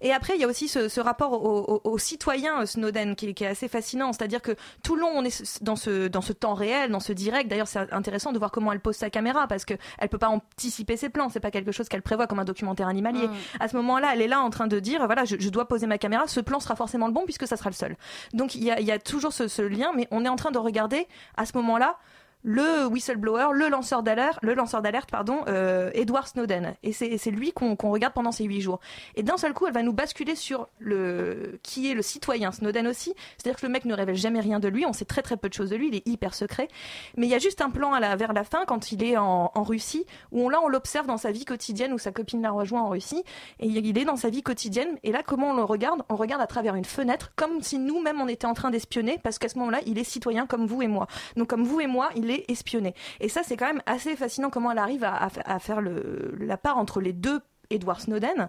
Et 0.00 0.12
après, 0.12 0.34
il 0.36 0.40
y 0.40 0.44
a 0.44 0.48
aussi 0.48 0.68
ce, 0.68 0.88
ce 0.88 1.00
rapport 1.00 1.32
au, 1.32 1.80
au- 1.84 1.90
au 1.92 1.98
citoyen 1.98 2.62
euh, 2.62 2.66
Snowden 2.66 3.16
qui, 3.16 3.28
est- 3.30 3.34
qui 3.34 3.44
est 3.44 3.48
assez 3.48 3.68
fascinant, 3.68 4.12
c'est-à-dire 4.12 4.42
que 4.42 4.54
tout 4.84 4.94
le 4.94 5.00
long 5.02 5.10
on 5.14 5.24
est 5.24 5.62
dans 5.62 5.76
ce, 5.76 6.06
dans 6.08 6.20
ce 6.20 6.32
temps 6.32 6.54
réel, 6.54 6.90
dans 6.90 7.00
ce 7.00 7.12
direct. 7.12 7.50
D'ailleurs, 7.50 7.68
c'est 7.68 7.92
intéressant 7.92 8.32
de 8.32 8.38
voir 8.38 8.50
comment 8.52 8.72
elle 8.72 8.80
pose 8.80 8.96
sa 8.96 9.10
caméra 9.10 9.46
parce 9.48 9.64
que 9.64 9.74
elle 9.98 10.08
peut 10.08 10.18
pas 10.18 10.28
anticiper 10.28 10.96
ses 10.96 11.08
plans, 11.08 11.28
c'est 11.28 11.40
pas 11.40 11.50
quelque 11.50 11.72
chose 11.72 11.88
qu'elle 11.88 12.02
prévoit 12.02 12.26
comme 12.26 12.38
un 12.38 12.44
documentaire 12.44 12.86
animalier. 12.88 13.26
Mm. 13.26 13.32
À 13.60 13.68
ce 13.68 13.76
moment-là, 13.76 14.10
elle 14.14 14.22
est 14.22 14.28
là 14.28 14.40
en 14.40 14.50
train 14.50 14.66
de 14.68 14.78
dire 14.80 15.04
voilà, 15.06 15.24
je, 15.24 15.36
je 15.38 15.48
dois 15.56 15.68
poser 15.68 15.86
ma 15.86 15.98
caméra, 15.98 16.26
ce 16.26 16.40
plan 16.40 16.60
sera 16.60 16.76
forcément 16.76 17.06
le 17.06 17.12
bon 17.12 17.24
puisque 17.24 17.46
ça 17.46 17.56
sera 17.56 17.70
le 17.70 17.74
seul. 17.74 17.96
Donc 18.32 18.54
il 18.54 18.62
y 18.62 18.70
a, 18.70 18.98
toujours 18.98 19.32
ce 19.32 19.62
lien, 19.62 19.92
mais 19.94 20.06
on 20.10 20.24
est 20.24 20.28
en 20.28 20.36
train 20.36 20.50
de 20.50 20.58
regarder 20.58 21.08
à 21.36 21.46
ce 21.46 21.56
moment-là 21.56 21.98
le 22.46 22.86
whistleblower, 22.86 23.48
le 23.54 23.68
lanceur 23.68 24.04
d'alerte, 24.04 24.38
le 24.40 24.54
lanceur 24.54 24.80
d'alerte, 24.80 25.10
pardon, 25.10 25.40
euh, 25.48 25.90
Edward 25.94 26.28
Snowden. 26.28 26.74
Et 26.84 26.92
c'est 26.92 27.30
lui 27.32 27.50
qu'on 27.52 27.74
regarde 27.90 28.14
pendant 28.14 28.30
ces 28.30 28.44
huit 28.44 28.60
jours. 28.60 28.78
Et 29.16 29.24
d'un 29.24 29.36
seul 29.36 29.52
coup, 29.52 29.66
elle 29.66 29.72
va 29.72 29.82
nous 29.82 29.92
basculer 29.92 30.36
sur 30.36 30.68
le 30.78 31.58
qui 31.64 31.90
est 31.90 31.94
le 31.94 32.02
citoyen 32.02 32.52
Snowden 32.52 32.86
aussi. 32.86 33.14
C'est-à-dire 33.36 33.60
que 33.60 33.66
le 33.66 33.72
mec 33.72 33.84
ne 33.84 33.94
révèle 33.94 34.14
jamais 34.14 34.38
rien 34.38 34.60
de 34.60 34.68
lui. 34.68 34.86
On 34.86 34.92
sait 34.92 35.04
très 35.04 35.22
très 35.22 35.36
peu 35.36 35.48
de 35.48 35.54
choses 35.54 35.70
de 35.70 35.76
lui. 35.76 35.88
Il 35.88 35.96
est 35.96 36.06
hyper 36.06 36.34
secret. 36.34 36.68
Mais 37.16 37.26
il 37.26 37.30
y 37.30 37.34
a 37.34 37.40
juste 37.40 37.62
un 37.62 37.70
plan 37.70 37.98
vers 38.16 38.32
la 38.32 38.44
fin 38.44 38.64
quand 38.64 38.92
il 38.92 39.02
est 39.02 39.16
en, 39.16 39.50
Russie 39.56 40.06
où 40.30 40.42
on 40.42 40.48
là 40.48 40.60
on 40.62 40.68
l'observe 40.68 41.06
dans 41.06 41.16
sa 41.16 41.32
vie 41.32 41.44
quotidienne 41.44 41.92
où 41.92 41.98
sa 41.98 42.12
copine 42.12 42.40
l'a 42.42 42.52
rejoint 42.52 42.82
en 42.82 42.90
Russie 42.90 43.24
et 43.58 43.66
il 43.66 43.98
est 43.98 44.04
dans 44.04 44.14
sa 44.14 44.30
vie 44.30 44.42
quotidienne. 44.42 44.98
Et 45.02 45.10
là, 45.10 45.24
comment 45.26 45.50
on 45.50 45.56
le 45.56 45.64
regarde? 45.64 46.02
On 46.08 46.14
regarde 46.14 46.40
à 46.40 46.46
travers 46.46 46.76
une 46.76 46.84
fenêtre, 46.84 47.32
comme 47.34 47.60
si 47.62 47.78
nous-mêmes 47.78 48.20
on 48.20 48.28
était 48.28 48.46
en 48.46 48.54
train 48.54 48.70
d'espionner, 48.70 49.18
parce 49.24 49.40
qu'à 49.40 49.48
ce 49.48 49.58
moment-là, 49.58 49.80
il 49.86 49.98
est 49.98 50.04
citoyen 50.04 50.46
comme 50.46 50.66
vous 50.66 50.82
et 50.82 50.86
moi. 50.86 51.08
Donc 51.36 51.48
comme 51.48 51.64
vous 51.64 51.80
et 51.80 51.88
moi, 51.88 52.10
il 52.14 52.30
est 52.30 52.35
espionné. 52.48 52.94
Et 53.20 53.28
ça, 53.28 53.42
c'est 53.42 53.56
quand 53.56 53.66
même 53.66 53.82
assez 53.86 54.16
fascinant 54.16 54.50
comment 54.50 54.70
elle 54.72 54.78
arrive 54.78 55.04
à, 55.04 55.16
à 55.16 55.28
fa- 55.28 55.42
à 55.44 55.58
faire 55.58 55.80
la 55.80 56.56
part 56.56 56.78
entre 56.78 57.00
les 57.00 57.12
deux. 57.12 57.40
Edward 57.70 58.00
Snowden. 58.00 58.48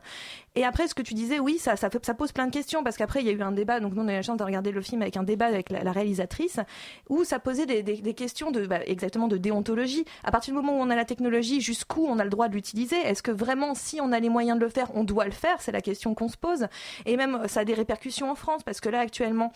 Et 0.56 0.64
après, 0.64 0.88
ce 0.88 0.96
que 0.96 1.02
tu 1.02 1.14
disais, 1.14 1.40
oui, 1.40 1.58
ça, 1.58 1.76
ça, 1.76 1.90
pose 1.90 2.32
plein 2.32 2.48
de 2.48 2.52
questions 2.52 2.84
parce 2.84 2.98
qu'après, 2.98 3.22
il 3.22 3.28
y 3.28 3.30
a 3.30 3.34
eu 3.34 3.42
un 3.42 3.52
débat. 3.52 3.80
Donc, 3.80 3.94
nous, 3.94 4.04
on 4.04 4.08
a 4.08 4.14
eu 4.14 4.16
la 4.16 4.22
chance 4.22 4.38
de 4.38 4.44
regarder 4.44 4.72
le 4.72 4.82
film 4.82 5.02
avec 5.02 5.18
un 5.18 5.24
débat 5.24 5.46
avec 5.46 5.70
la, 5.70 5.92
réalisatrice 5.92 6.60
où 7.10 7.24
ça 7.24 7.40
posait 7.40 7.66
des 7.66 8.14
questions 8.14 8.52
de, 8.52 8.66
bah, 8.66 8.80
exactement 8.86 9.28
de 9.28 9.38
déontologie. 9.38 10.06
À 10.24 10.32
partir 10.32 10.54
du 10.54 10.62
moment 10.62 10.78
où 10.78 10.82
on 10.82 10.90
a 10.90 10.96
la 10.96 11.06
technologie, 11.06 11.62
jusqu'où 11.62 12.06
on 12.06 12.20
a 12.20 12.24
le 12.24 12.30
droit 12.30 12.48
de 12.48 12.54
l'utiliser? 12.54 12.98
Est-ce 12.98 13.24
que 13.24 13.32
vraiment, 13.32 13.74
si 13.74 14.00
on 14.02 14.12
a 14.12 14.20
les 14.20 14.30
moyens 14.30 14.60
de 14.60 14.64
le 14.64 14.70
faire, 14.70 14.92
on 14.96 15.04
doit 15.04 15.26
le 15.26 15.32
faire? 15.32 15.62
C'est 15.62 15.72
la 15.72 15.82
question 15.82 16.14
qu'on 16.14 16.30
se 16.30 16.38
pose. 16.38 16.68
Et 17.06 17.18
même, 17.18 17.48
ça 17.48 17.62
a 17.62 17.66
des 17.66 17.74
répercussions 17.74 18.30
en 18.30 18.36
France 18.36 18.64
parce 18.64 18.82
que 18.82 18.90
là, 18.90 19.00
actuellement, 19.00 19.52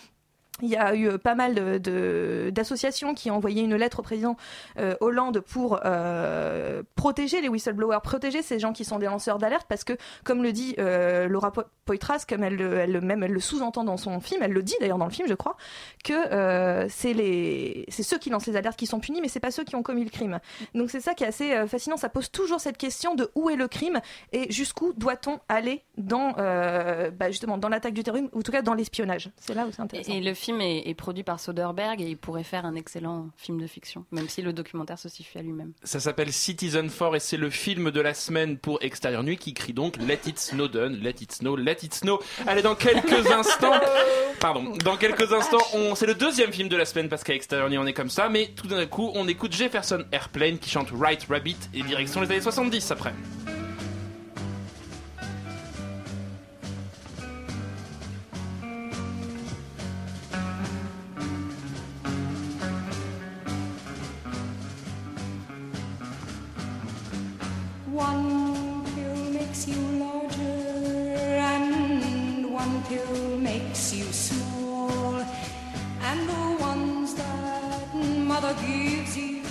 il 0.62 0.70
y 0.70 0.76
a 0.76 0.94
eu 0.96 1.08
euh, 1.08 1.18
pas 1.18 1.34
mal 1.34 1.80
d'associations 2.52 3.14
qui 3.14 3.32
ont 3.32 3.36
envoyé 3.38 3.64
une 3.64 3.76
lettre 3.76 4.00
au 4.00 4.04
président 4.04 4.36
euh, 4.78 4.96
Hollande 5.00 5.40
pour 5.40 5.80
euh, 5.86 6.84
protéger 6.96 7.42
les 7.42 7.50
whistleblowers, 7.50 8.00
protéger 8.04 8.42
ces 8.42 8.60
gens 8.60 8.74
qui 8.74 8.86
sont 8.86 9.00
des 9.00 9.06
lanceurs 9.08 9.38
d'alerte, 9.38 9.66
parce 9.68 9.84
que, 9.84 9.94
comme 10.24 10.44
le 10.44 10.52
dit 10.52 10.76
Laura 10.78 11.52
Po- 11.52 11.64
Poitras, 11.86 12.26
comme 12.28 12.44
elle, 12.44 12.56
le- 12.58 12.78
elle, 12.78 12.92
le- 12.92 13.02
même 13.02 13.26
le 13.26 13.40
sous-entend 13.40 13.84
dans 13.84 13.98
son 13.98 14.20
film, 14.20 14.44
elle 14.44 14.52
le 14.54 14.62
dit 14.62 14.76
d'ailleurs 14.80 14.98
dans 14.98 15.06
le 15.06 15.12
film, 15.12 15.28
je 15.28 15.34
crois, 15.34 15.58
que 16.04 16.88
c'est 16.90 17.14
les, 17.14 17.86
c'est 17.90 18.04
ceux 18.04 18.18
qui 18.18 18.30
lancent 18.30 18.48
les 18.48 18.56
alertes 18.56 18.78
qui 18.78 18.88
sont 18.88 19.00
punis, 19.00 19.22
mais 19.22 19.30
c'est 19.30 19.40
pas 19.40 19.52
ceux 19.52 19.64
qui 19.64 19.76
ont 19.76 19.84
commis 19.84 20.04
le 20.04 20.10
crime. 20.10 20.40
Donc 20.76 20.90
c'est 20.90 21.02
ça 21.02 21.14
qui 21.14 21.24
est 21.24 21.28
assez 21.28 21.68
fascinant. 21.68 21.98
Ça 21.98 22.10
pose 22.10 22.30
toujours 22.30 22.60
cette 22.60 22.78
question 22.78 23.16
de 23.16 23.32
où 23.36 23.50
est 23.50 23.56
le 23.56 23.68
crime 23.68 24.00
et 24.32 24.52
jusqu'où 24.52 24.94
doit-on 24.94 25.40
aller 25.50 25.84
dans, 26.02 26.36
euh, 26.38 27.12
bah, 27.12 27.30
justement, 27.30 27.58
dans 27.58 27.70
l'attaque 27.70 27.94
du 27.94 28.04
terrorisme 28.04 28.30
ou 28.34 28.40
en 28.40 28.42
tout 28.42 28.52
cas 28.52 28.62
dans 28.62 28.74
l'espionnage. 28.74 29.30
C'est 29.38 29.54
là 29.54 29.66
où 29.66 29.72
c'est 29.72 29.82
intéressant. 29.82 30.12
Et, 30.12 30.18
et 30.18 30.22
le 30.22 30.34
film 30.34 30.62
est, 30.62 30.88
est 30.88 30.94
produit 30.94 31.24
par 31.24 31.40
Soderbergh 31.40 32.02
et 32.02 32.10
il 32.10 32.18
pourrait 32.18 32.44
faire 32.44 32.66
un 32.66 32.76
excellent 32.76 33.30
film 33.38 33.62
de 33.62 33.68
fiction, 33.68 34.06
même 34.12 34.30
si 34.30 34.42
le 34.42 34.54
documentaire 34.54 35.00
se 35.00 35.10
suffit 35.10 35.38
à 35.38 35.42
lui-même. 35.42 35.74
Ça 35.84 36.00
s'appelle 36.00 36.32
Citizen 36.32 36.90
4 36.90 37.16
et 37.16 37.20
c'est 37.20 37.38
le 37.38 37.50
film 37.50 37.92
de 37.92 38.02
la 38.02 38.14
semaine 38.14 38.58
pour 38.58 38.82
Extérieur 38.82 39.24
Nuit 39.24 39.38
qui 39.38 39.54
crie 39.54 39.74
donc 39.74 39.98
Let 39.98 40.20
it 40.28 40.40
snow 40.40 40.68
done, 40.68 41.00
let 41.02 41.16
it 41.22 41.32
snow, 41.32 41.56
let 41.56 41.78
it 41.84 41.94
snow. 41.94 42.20
Allez, 42.48 42.62
dans 42.62 42.76
quelques 42.76 43.32
instants, 43.32 43.80
pardon, 44.40 44.74
dans 44.84 44.98
quelques 44.98 45.32
instants, 45.32 45.64
on, 45.74 45.96
c'est 45.96 46.06
le 46.08 46.16
deuxième 46.16 46.52
film 46.52 46.70
de 46.70 46.76
la 46.76 46.86
semaine 46.86 47.10
parce 47.10 47.24
qu'à 47.24 47.34
Extérieur 47.34 47.70
Nuit 47.70 47.78
on 47.78 47.86
est 47.86 47.94
comme 47.94 48.10
ça, 48.10 48.30
mais 48.30 48.52
tout 48.56 48.68
d'un 48.68 48.86
coup 48.86 49.12
on 49.16 49.28
écoute 49.28 49.54
Jefferson 49.54 50.04
Airplane 50.12 50.58
qui 50.58 50.70
chante 50.70 50.90
Right 50.92 51.26
Rabbit 51.30 51.58
et 51.74 51.84
direction 51.84 52.22
les 52.22 52.32
années 52.32 52.42
70 52.42 52.92
après. 52.92 53.14
One 67.92 68.86
pill 68.96 69.16
makes 69.32 69.68
you 69.68 69.76
larger, 70.00 70.40
and 70.40 72.54
one 72.54 72.82
pill 72.84 73.38
makes 73.38 73.94
you 73.94 74.06
small. 74.06 75.26
And 76.02 76.30
the 76.30 76.64
ones 76.64 77.16
that 77.16 77.94
mother 77.94 78.56
gives 78.66 79.18
you 79.18 79.44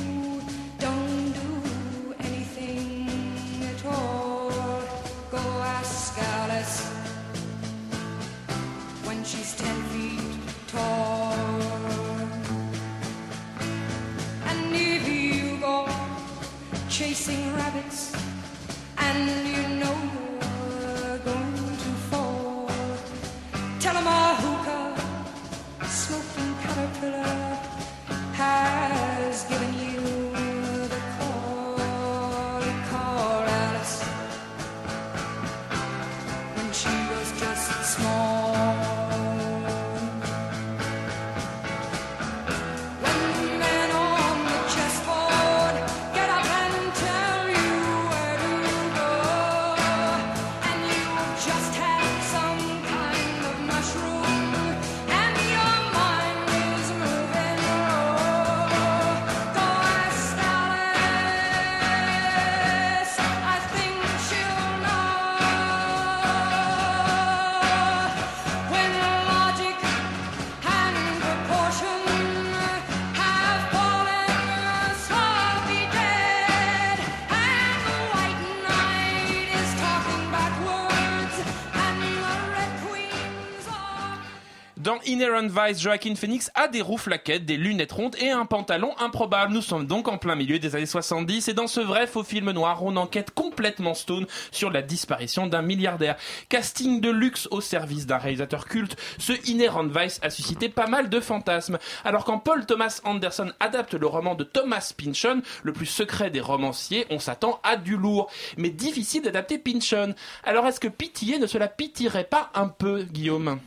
Inherent 85.21 85.49
Vice, 85.49 85.83
Joaquin 85.83 86.15
Phoenix 86.15 86.51
a 86.55 86.67
des 86.67 86.81
rouflaquettes, 86.81 87.45
des 87.45 87.59
lunettes 87.59 87.93
rondes 87.93 88.17
et 88.19 88.31
un 88.31 88.47
pantalon 88.47 88.95
improbable. 88.99 89.53
Nous 89.53 89.61
sommes 89.61 89.87
donc 89.87 90.09
en 90.09 90.17
plein 90.17 90.35
milieu 90.35 90.59
des 90.59 90.77
années 90.77 90.87
70 90.87 91.49
et 91.49 91.53
dans 91.53 91.67
ce 91.67 91.81
vrai 91.81 92.07
faux 92.07 92.25
film 92.25 92.51
noir, 92.53 92.83
on 92.83 92.97
enquête 92.97 93.31
complètement 93.31 93.93
stone 93.93 94.27
sur 94.51 94.71
la 94.71 94.81
disparition 94.81 95.47
d'un 95.47 95.61
milliardaire. 95.61 96.17
Casting 96.49 97.03
de 97.03 97.11
luxe 97.11 97.49
au 97.51 97.61
service 97.61 98.07
d'un 98.07 98.17
réalisateur 98.17 98.65
culte, 98.65 98.97
ce 99.19 99.35
Inherent 99.47 99.89
Vice 99.89 100.21
a 100.23 100.31
suscité 100.31 100.71
pas 100.71 100.87
mal 100.87 101.11
de 101.11 101.21
fantasmes. 101.21 101.79
Alors 102.03 102.25
quand 102.25 102.39
Paul 102.39 102.65
Thomas 102.65 103.03
Anderson 103.05 103.53
adapte 103.61 103.93
le 103.93 104.07
roman 104.07 104.35
de 104.35 104.45
Thomas 104.45 104.95
Pynchon, 104.97 105.43
le 105.63 105.75
plus 105.75 105.85
secret 105.85 106.31
des 106.31 106.41
romanciers, 106.41 107.07
on 107.11 107.19
s'attend 107.19 107.61
à 107.63 107.77
du 107.77 107.99
lourd. 107.99 108.31
Mais 108.57 108.71
difficile 108.71 109.21
d'adapter 109.21 109.59
Pynchon. 109.59 110.15
Alors 110.45 110.67
est-ce 110.67 110.81
que 110.81 110.89
Pitié 110.89 111.39
ne 111.39 111.47
se 111.47 111.59
la 111.59 111.69
pitierait 111.69 112.25
pas 112.25 112.51
un 112.55 112.69
peu, 112.69 113.03
Guillaume? 113.03 113.61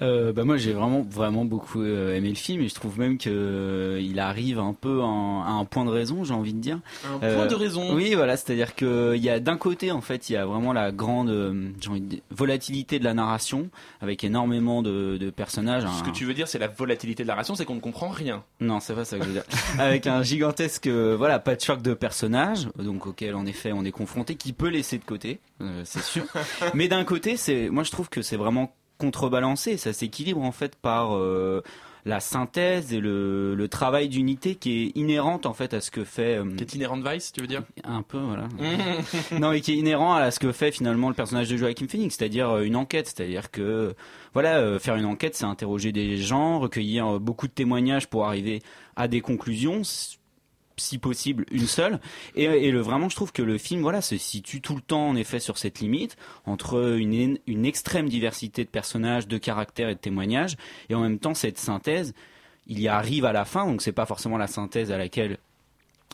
Euh, 0.00 0.32
bah 0.32 0.44
moi 0.44 0.56
j'ai 0.56 0.72
vraiment 0.72 1.02
vraiment 1.02 1.44
beaucoup 1.44 1.82
euh, 1.82 2.14
aimé 2.16 2.28
le 2.30 2.34
film 2.34 2.62
et 2.62 2.68
je 2.68 2.74
trouve 2.74 2.98
même 2.98 3.18
que 3.18 3.28
euh, 3.30 4.00
il 4.00 4.18
arrive 4.20 4.58
un 4.58 4.72
peu 4.72 5.00
en- 5.02 5.42
à 5.44 5.50
un 5.50 5.64
point 5.64 5.84
de 5.84 5.90
raison 5.90 6.24
j'ai 6.24 6.34
envie 6.34 6.54
de 6.54 6.60
dire 6.60 6.78
Un 7.04 7.18
point 7.18 7.46
de 7.46 7.54
raison. 7.54 7.94
oui 7.94 8.14
voilà 8.14 8.36
c'est 8.36 8.52
à 8.52 8.56
dire 8.56 8.74
que 8.74 9.14
il 9.16 9.22
y 9.22 9.28
a 9.30 9.38
d'un 9.40 9.56
côté 9.56 9.90
en 9.92 10.00
fait 10.00 10.30
il 10.30 10.34
y 10.34 10.36
a 10.36 10.46
vraiment 10.46 10.72
la 10.72 10.92
grande 10.92 11.28
euh, 11.30 11.68
j'ai 11.80 11.90
envie 11.90 12.00
de 12.00 12.06
dire, 12.06 12.20
volatilité 12.30 12.98
de 12.98 13.04
la 13.04 13.14
narration 13.14 13.68
avec 14.00 14.24
énormément 14.24 14.82
de, 14.82 15.16
de 15.18 15.30
personnages 15.30 15.82
Ce 15.82 16.02
un- 16.02 16.02
que 16.06 16.10
tu 16.10 16.24
veux 16.24 16.34
dire, 16.34 16.48
c'est 16.48 16.58
la 16.58 16.68
volatilité 16.68 17.22
de 17.22 17.28
la 17.28 17.34
narration, 17.34 17.54
c'est 17.54 17.64
qu'on 17.64 17.74
ne 17.76 17.80
comprend 17.80 18.08
rien. 18.08 18.42
non, 18.60 18.80
c'est 18.80 18.94
pas 18.94 19.04
ça 19.04 19.18
que 19.18 19.24
je 19.24 19.28
veux 19.28 19.34
dire. 19.34 19.44
Avec 19.78 20.06
un 20.06 20.22
gigantesque 20.22 20.86
euh, 20.86 21.14
voilà 21.16 21.38
patchwork 21.38 21.82
de 21.82 21.94
personnages, 21.94 22.68
donc 22.78 23.06
auquel 23.06 23.34
en 23.34 23.46
effet 23.46 23.72
on 23.72 23.84
est 23.84 23.90
confronté, 23.92 24.34
qui 24.36 24.52
peut 24.52 24.68
laisser 24.68 24.98
de 24.98 25.04
côté, 25.04 25.40
euh, 25.60 25.82
c'est 25.84 26.02
sûr. 26.02 26.24
Mais 26.74 26.88
d'un 26.88 27.04
côté, 27.04 27.36
c'est 27.36 27.68
moi 27.68 27.82
je 27.84 27.90
trouve 27.90 28.08
que 28.08 28.22
c'est 28.22 28.36
vraiment 28.36 28.72
contrebalancé, 29.02 29.76
ça 29.76 29.92
s'équilibre 29.92 30.40
en 30.42 30.52
fait 30.52 30.76
par 30.76 31.16
euh, 31.16 31.62
la 32.04 32.20
synthèse 32.20 32.92
et 32.92 33.00
le, 33.00 33.54
le 33.54 33.68
travail 33.68 34.08
d'unité 34.08 34.54
qui 34.54 34.82
est 34.84 34.98
inhérente 34.98 35.44
en 35.46 35.52
fait 35.52 35.74
à 35.74 35.80
ce 35.80 35.90
que 35.90 36.04
fait. 36.04 36.38
euh, 36.38 36.44
Qui 36.56 36.62
est 36.64 36.74
Inherent 36.74 37.00
Vice, 37.02 37.32
tu 37.32 37.40
veux 37.40 37.46
dire? 37.46 37.62
Un 37.84 38.02
peu, 38.02 38.18
voilà. 38.18 38.48
non, 39.38 39.52
et 39.52 39.60
qui 39.60 39.72
est 39.72 39.76
inhérent 39.76 40.14
à 40.14 40.30
ce 40.30 40.38
que 40.38 40.52
fait 40.52 40.70
finalement 40.72 41.08
le 41.08 41.14
personnage 41.14 41.48
de 41.50 41.56
Joaquin 41.56 41.86
Phoenix, 41.88 42.16
c'est-à-dire 42.16 42.48
euh, 42.50 42.62
une 42.62 42.76
enquête, 42.76 43.06
c'est-à-dire 43.06 43.50
que 43.50 43.94
voilà, 44.34 44.58
euh, 44.58 44.78
faire 44.78 44.96
une 44.96 45.04
enquête, 45.06 45.34
c'est 45.34 45.44
interroger 45.44 45.92
des 45.92 46.16
gens, 46.16 46.58
recueillir 46.60 47.20
beaucoup 47.20 47.46
de 47.48 47.52
témoignages 47.52 48.08
pour 48.08 48.24
arriver 48.26 48.62
à 48.96 49.08
des 49.08 49.20
conclusions. 49.20 49.82
Si 50.76 50.98
possible 50.98 51.44
une 51.50 51.66
seule. 51.66 52.00
Et, 52.34 52.70
le 52.70 52.80
vraiment 52.80 53.08
je 53.08 53.16
trouve 53.16 53.32
que 53.32 53.42
le 53.42 53.58
film 53.58 53.82
voilà 53.82 54.00
se 54.00 54.16
situe 54.16 54.60
tout 54.60 54.74
le 54.74 54.80
temps 54.80 55.08
en 55.08 55.16
effet 55.16 55.40
sur 55.40 55.58
cette 55.58 55.80
limite 55.80 56.16
entre 56.46 56.96
une, 56.98 57.38
une 57.46 57.66
extrême 57.66 58.08
diversité 58.08 58.64
de 58.64 58.68
personnages 58.68 59.28
de 59.28 59.38
caractères 59.38 59.88
et 59.88 59.94
de 59.94 60.00
témoignages 60.00 60.56
et 60.88 60.94
en 60.94 61.00
même 61.00 61.18
temps 61.18 61.34
cette 61.34 61.58
synthèse 61.58 62.14
il 62.66 62.80
y 62.80 62.88
arrive 62.88 63.24
à 63.24 63.32
la 63.32 63.44
fin 63.44 63.66
donc 63.66 63.82
c'est 63.82 63.92
pas 63.92 64.06
forcément 64.06 64.38
la 64.38 64.46
synthèse 64.46 64.90
à 64.90 64.96
laquelle 64.96 65.38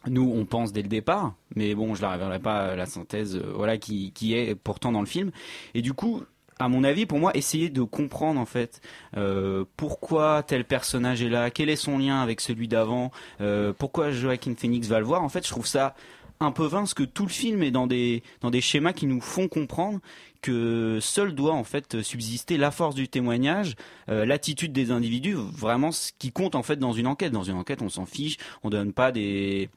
nous 0.06 0.32
on 0.34 0.44
pense 0.46 0.72
dès 0.72 0.82
le 0.82 0.88
départ 0.88 1.34
mais 1.54 1.74
bon 1.74 1.94
je 1.94 2.02
la 2.02 2.10
révélerai 2.10 2.38
pas 2.40 2.74
la 2.76 2.86
synthèse 2.86 3.36
euh, 3.36 3.52
voilà 3.54 3.78
qui, 3.78 4.12
qui 4.12 4.34
est 4.34 4.54
pourtant 4.54 4.92
dans 4.92 5.00
le 5.00 5.06
film. 5.06 5.30
Et 5.74 5.82
du 5.82 5.92
coup 5.92 6.22
à 6.58 6.68
mon 6.68 6.84
avis 6.84 7.06
pour 7.06 7.18
moi 7.18 7.36
essayer 7.36 7.70
de 7.70 7.82
comprendre 7.82 8.40
en 8.40 8.46
fait 8.46 8.80
euh, 9.16 9.64
pourquoi 9.76 10.42
tel 10.42 10.64
personnage 10.64 11.22
est 11.22 11.28
là 11.28 11.50
quel 11.50 11.68
est 11.68 11.76
son 11.76 11.98
lien 11.98 12.20
avec 12.20 12.40
celui 12.40 12.68
d'avant 12.68 13.10
euh, 13.40 13.72
pourquoi 13.76 14.10
Joaquin 14.10 14.54
Phoenix 14.56 14.88
va 14.88 14.98
le 14.98 15.06
voir 15.06 15.22
en 15.22 15.28
fait 15.28 15.44
je 15.44 15.50
trouve 15.50 15.66
ça 15.66 15.94
un 16.40 16.52
peu 16.52 16.66
vain 16.66 16.78
parce 16.78 16.94
que 16.94 17.02
tout 17.02 17.24
le 17.24 17.30
film 17.30 17.62
est 17.62 17.70
dans 17.70 17.86
des 17.86 18.22
dans 18.40 18.50
des 18.50 18.60
schémas 18.60 18.92
qui 18.92 19.06
nous 19.06 19.20
font 19.20 19.48
comprendre 19.48 20.00
que 20.40 20.98
seul 21.00 21.34
doit 21.34 21.54
en 21.54 21.64
fait 21.64 22.02
subsister 22.02 22.56
la 22.56 22.70
force 22.70 22.94
du 22.94 23.08
témoignage, 23.08 23.74
euh, 24.08 24.24
l'attitude 24.24 24.72
des 24.72 24.90
individus, 24.90 25.34
vraiment 25.34 25.92
ce 25.92 26.12
qui 26.18 26.32
compte 26.32 26.54
en 26.54 26.62
fait 26.62 26.76
dans 26.76 26.92
une 26.92 27.06
enquête. 27.06 27.32
Dans 27.32 27.42
une 27.42 27.56
enquête, 27.56 27.82
on 27.82 27.88
s'en 27.88 28.06
fiche, 28.06 28.36
on 28.62 28.70
donne 28.70 28.92
pas 28.92 29.12
des 29.12 29.68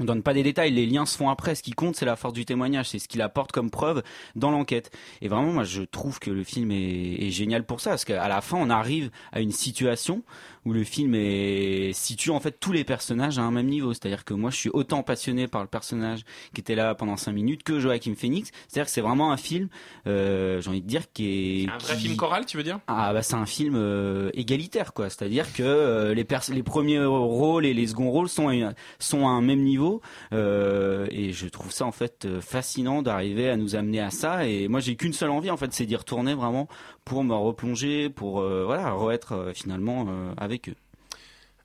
on 0.00 0.04
donne 0.04 0.22
pas 0.22 0.34
des 0.34 0.42
détails, 0.42 0.72
les 0.72 0.86
liens 0.86 1.06
se 1.06 1.16
font 1.16 1.28
après. 1.28 1.54
Ce 1.54 1.62
qui 1.62 1.72
compte, 1.72 1.94
c'est 1.96 2.06
la 2.06 2.16
force 2.16 2.32
du 2.34 2.44
témoignage, 2.44 2.88
c'est 2.88 2.98
ce 2.98 3.06
qu'il 3.08 3.20
apporte 3.22 3.52
comme 3.52 3.70
preuve 3.70 4.02
dans 4.34 4.50
l'enquête. 4.50 4.90
Et 5.20 5.28
vraiment, 5.28 5.52
moi, 5.52 5.64
je 5.64 5.82
trouve 5.82 6.18
que 6.18 6.30
le 6.30 6.42
film 6.44 6.70
est, 6.72 7.26
est 7.26 7.30
génial 7.30 7.64
pour 7.64 7.80
ça, 7.80 7.90
parce 7.90 8.04
qu'à 8.04 8.26
la 8.28 8.40
fin, 8.40 8.56
on 8.58 8.70
arrive 8.70 9.10
à 9.32 9.40
une 9.40 9.52
situation 9.52 10.22
où 10.66 10.72
le 10.74 10.84
film 10.84 11.14
est 11.14 11.92
situe 11.94 12.30
en 12.30 12.40
fait 12.40 12.58
tous 12.60 12.72
les 12.72 12.84
personnages 12.84 13.38
à 13.38 13.42
un 13.42 13.50
même 13.50 13.66
niveau. 13.68 13.94
C'est-à-dire 13.94 14.24
que 14.26 14.34
moi, 14.34 14.50
je 14.50 14.56
suis 14.56 14.70
autant 14.72 15.02
passionné 15.02 15.48
par 15.48 15.62
le 15.62 15.68
personnage 15.68 16.20
qui 16.54 16.60
était 16.60 16.74
là 16.74 16.94
pendant 16.94 17.16
cinq 17.16 17.32
minutes 17.32 17.62
que 17.62 17.80
Joaquin 17.80 18.14
Phoenix. 18.14 18.50
C'est-à-dire 18.68 18.84
que 18.86 18.90
c'est 18.92 19.00
vraiment 19.00 19.32
un 19.32 19.38
film, 19.38 19.68
euh, 20.06 20.60
j'ai 20.60 20.68
envie 20.68 20.82
de 20.82 20.86
dire, 20.86 21.10
qui 21.12 21.64
est 21.64 21.70
Un 21.70 21.78
vrai 21.78 21.94
qui- 21.94 22.02
film 22.02 22.16
choral, 22.16 22.44
tu 22.44 22.56
veux 22.58 22.62
dire? 22.62 22.78
Ah 22.88 23.12
bah 23.14 23.22
c'est 23.22 23.34
un 23.36 23.46
film 23.46 23.74
euh, 23.74 24.30
égalitaire 24.34 24.92
quoi, 24.92 25.08
c'est-à-dire 25.08 25.50
que 25.54 25.62
euh, 25.62 26.12
les 26.14 26.24
pers- 26.24 26.50
les 26.52 26.62
premiers 26.62 27.02
rôles 27.04 27.64
et 27.64 27.72
les 27.74 27.86
seconds 27.86 28.10
rôles 28.10 28.28
sont 28.28 28.48
à, 28.48 28.54
une- 28.54 28.74
sont 28.98 29.26
à 29.26 29.30
un 29.30 29.40
même 29.40 29.62
niveau 29.62 29.89
euh, 30.32 31.06
et 31.10 31.32
je 31.32 31.48
trouve 31.48 31.72
ça 31.72 31.84
en 31.86 31.92
fait 31.92 32.24
euh, 32.24 32.40
fascinant 32.40 33.02
d'arriver 33.02 33.48
à 33.50 33.56
nous 33.56 33.74
amener 33.74 34.00
à 34.00 34.10
ça 34.10 34.46
et 34.46 34.68
moi 34.68 34.80
j'ai 34.80 34.96
qu'une 34.96 35.12
seule 35.12 35.30
envie 35.30 35.50
en 35.50 35.56
fait 35.56 35.72
c'est 35.72 35.86
d'y 35.86 35.96
retourner 35.96 36.34
vraiment 36.34 36.68
pour 37.04 37.24
me 37.24 37.34
replonger 37.34 38.10
pour 38.10 38.40
euh, 38.40 38.64
voilà 38.64 38.92
re-être 38.92 39.32
euh, 39.32 39.52
finalement 39.54 40.06
euh, 40.08 40.32
avec 40.36 40.68
eux. 40.68 40.74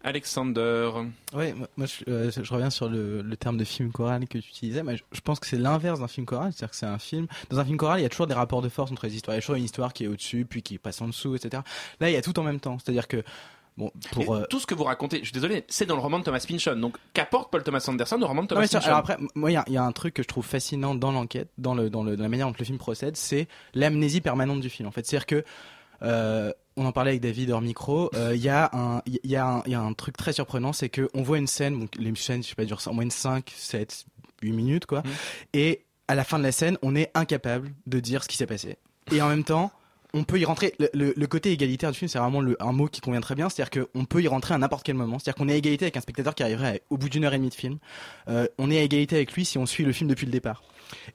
Alexander. 0.06 0.92
Ouais, 1.34 1.54
moi, 1.54 1.68
moi, 1.78 1.88
je, 1.88 2.04
euh, 2.08 2.32
je 2.32 2.54
reviens 2.54 2.70
sur 2.70 2.88
le, 2.88 3.24
le 3.24 3.38
terme 3.38 3.58
de 3.58 3.64
film 3.64 3.92
choral 3.92 4.28
que 4.28 4.38
tu 4.38 4.50
utilisais. 4.50 4.84
mais 4.84 4.98
je, 4.98 5.04
je 5.12 5.20
pense 5.22 5.40
que 5.40 5.48
c'est 5.48 5.58
l'inverse 5.58 6.00
d'un 6.00 6.08
film 6.08 6.28
choral, 6.28 6.54
c'est-à-dire 6.54 6.70
que 6.70 6.76
c'est 6.76 6.86
un 6.86 7.00
film. 7.00 7.26
Dans 7.50 7.60
un 7.60 7.66
film 7.66 7.78
choral, 7.78 8.00
il 8.00 8.04
y 8.04 8.06
a 8.06 8.10
toujours 8.10 8.28
des 8.28 8.36
rapports 8.36 8.62
de 8.62 8.70
force 8.70 8.92
entre 8.92 9.08
les 9.08 9.16
histoires. 9.16 9.36
Il 9.36 9.38
y 9.38 9.40
a 9.40 9.42
toujours 9.42 9.56
une 9.56 9.64
histoire 9.64 9.94
qui 9.94 10.04
est 10.04 10.08
au-dessus, 10.08 10.46
puis 10.48 10.62
qui 10.62 10.78
passe 10.78 11.02
en 11.02 11.08
dessous, 11.08 11.36
etc. 11.36 11.64
Là, 12.00 12.12
il 12.12 12.14
y 12.14 12.18
a 12.18 12.22
tout 12.22 12.38
en 12.40 12.44
même 12.44 12.60
temps. 12.60 12.78
C'est-à-dire 12.78 13.08
que 13.08 13.24
bon, 13.78 13.92
pour 14.12 14.36
euh, 14.36 14.46
Tout 14.50 14.60
ce 14.60 14.66
que 14.66 14.74
vous 14.76 14.84
racontez, 14.86 15.20
je 15.20 15.26
suis 15.26 15.32
désolé, 15.34 15.66
c'est 15.68 15.86
dans 15.86 15.96
le 15.96 16.02
roman 16.02 16.20
de 16.20 16.24
Thomas 16.24 16.44
Pynchon. 16.48 16.76
Donc, 16.76 16.98
qu'apporte 17.14 17.52
Paul 17.52 17.64
Thomas 17.64 17.84
Anderson 17.88 18.22
au 18.22 18.28
roman 18.28 18.44
de 18.44 18.48
Thomas 18.48 18.62
Ouais. 18.62 18.68
Pynchon 18.68 18.86
Alors 18.88 19.00
après, 19.00 19.18
moi, 19.36 19.52
il 19.52 19.56
y 19.56 19.58
a- 19.58 19.64
il 19.68 19.74
y, 19.74 19.78
a 19.78 19.84
un 19.84 19.92
truc 19.92 20.14
que 20.14 20.24
je 20.24 20.28
trouve 20.28 20.46
fascinant 20.46 20.96
dans 20.96 21.12
l'enquête, 21.12 21.50
dans, 21.58 21.76
le, 21.76 21.90
dans, 21.90 22.04
le, 22.04 22.16
dans 22.18 22.24
la 22.24 22.30
manière 22.30 22.48
dont 22.48 22.56
le 22.58 22.66
film 22.66 22.78
procède, 22.78 23.16
c'est 23.18 23.48
l'amnésie 23.74 24.22
permanente 24.22 24.60
du 24.62 24.70
film. 24.70 24.88
En 24.88 24.92
fait, 24.92 25.06
c'est-à-dire 25.06 25.26
que 25.26 25.44
euh, 26.02 26.52
on 26.78 26.86
en 26.86 26.92
parlait 26.92 27.12
avec 27.12 27.22
David 27.22 27.52
hors 27.52 27.62
micro. 27.62 28.10
euh, 28.16 28.36
Il 28.36 28.42
y 28.42 28.50
a 28.50 28.70
un, 28.74 29.02
y 29.06 29.20
y 29.30 29.36
a 29.38 29.92
truc 29.98 30.18
très 30.18 30.34
surprenant, 30.34 30.74
c'est 30.74 30.90
que 30.90 31.10
on 31.14 31.24
voit 31.24 31.38
une 31.38 31.48
scène, 31.48 31.80
donc 31.80 31.96
les 31.98 32.14
scènes, 32.16 32.44
je 32.44 32.50
sais 32.50 32.56
pas, 32.56 32.66
durent 32.66 32.82
en 32.88 32.94
moyenne 32.94 33.12
5, 33.12 33.52
7, 33.56 34.06
8 34.42 34.52
minutes, 34.52 34.86
quoi. 34.86 35.02
Et 35.54 35.86
à 36.08 36.16
la 36.16 36.24
fin 36.24 36.38
de 36.38 36.44
la 36.44 36.52
scène, 36.52 36.78
on 36.82 36.96
est 36.96 37.12
incapable 37.16 37.74
de 37.88 38.00
dire 38.00 38.24
ce 38.24 38.28
qui 38.28 38.36
s'est 38.38 38.46
passé. 38.46 38.78
Et 39.12 39.22
en 39.22 39.30
même 39.30 39.44
temps, 39.46 39.72
on 40.16 40.24
peut 40.24 40.40
y 40.40 40.46
rentrer. 40.46 40.74
Le, 40.94 41.26
côté 41.26 41.52
égalitaire 41.52 41.92
du 41.92 41.98
film, 41.98 42.08
c'est 42.08 42.18
vraiment 42.18 42.42
un 42.60 42.72
mot 42.72 42.88
qui 42.88 43.02
convient 43.02 43.20
très 43.20 43.36
bien. 43.36 43.50
C'est-à-dire 43.50 43.84
qu'on 43.84 44.06
peut 44.06 44.22
y 44.22 44.28
rentrer 44.30 44.54
à 44.54 44.58
n'importe 44.58 44.84
quel 44.84 44.96
moment. 44.96 45.20
C'est-à-dire 45.20 45.36
qu'on 45.36 45.50
est 45.50 45.54
à 45.54 45.58
égalité 45.58 45.86
avec 45.86 45.98
un 45.98 46.02
spectateur 46.02 46.34
qui 46.34 46.42
arriverait 46.42 46.82
au 46.90 46.98
bout 46.98 47.10
d'une 47.10 47.26
heure 47.26 47.34
et 47.34 47.38
demie 47.38 47.50
de 47.50 47.54
film. 47.54 47.78
Euh, 48.30 48.48
on 48.58 48.72
est 48.72 48.80
à 48.80 48.82
égalité 48.82 49.18
avec 49.18 49.34
lui 49.34 49.44
si 49.44 49.58
on 49.58 49.66
suit 49.66 49.84
le 49.84 49.92
film 49.92 50.10
depuis 50.10 50.26
le 50.26 50.32
départ. 50.32 50.64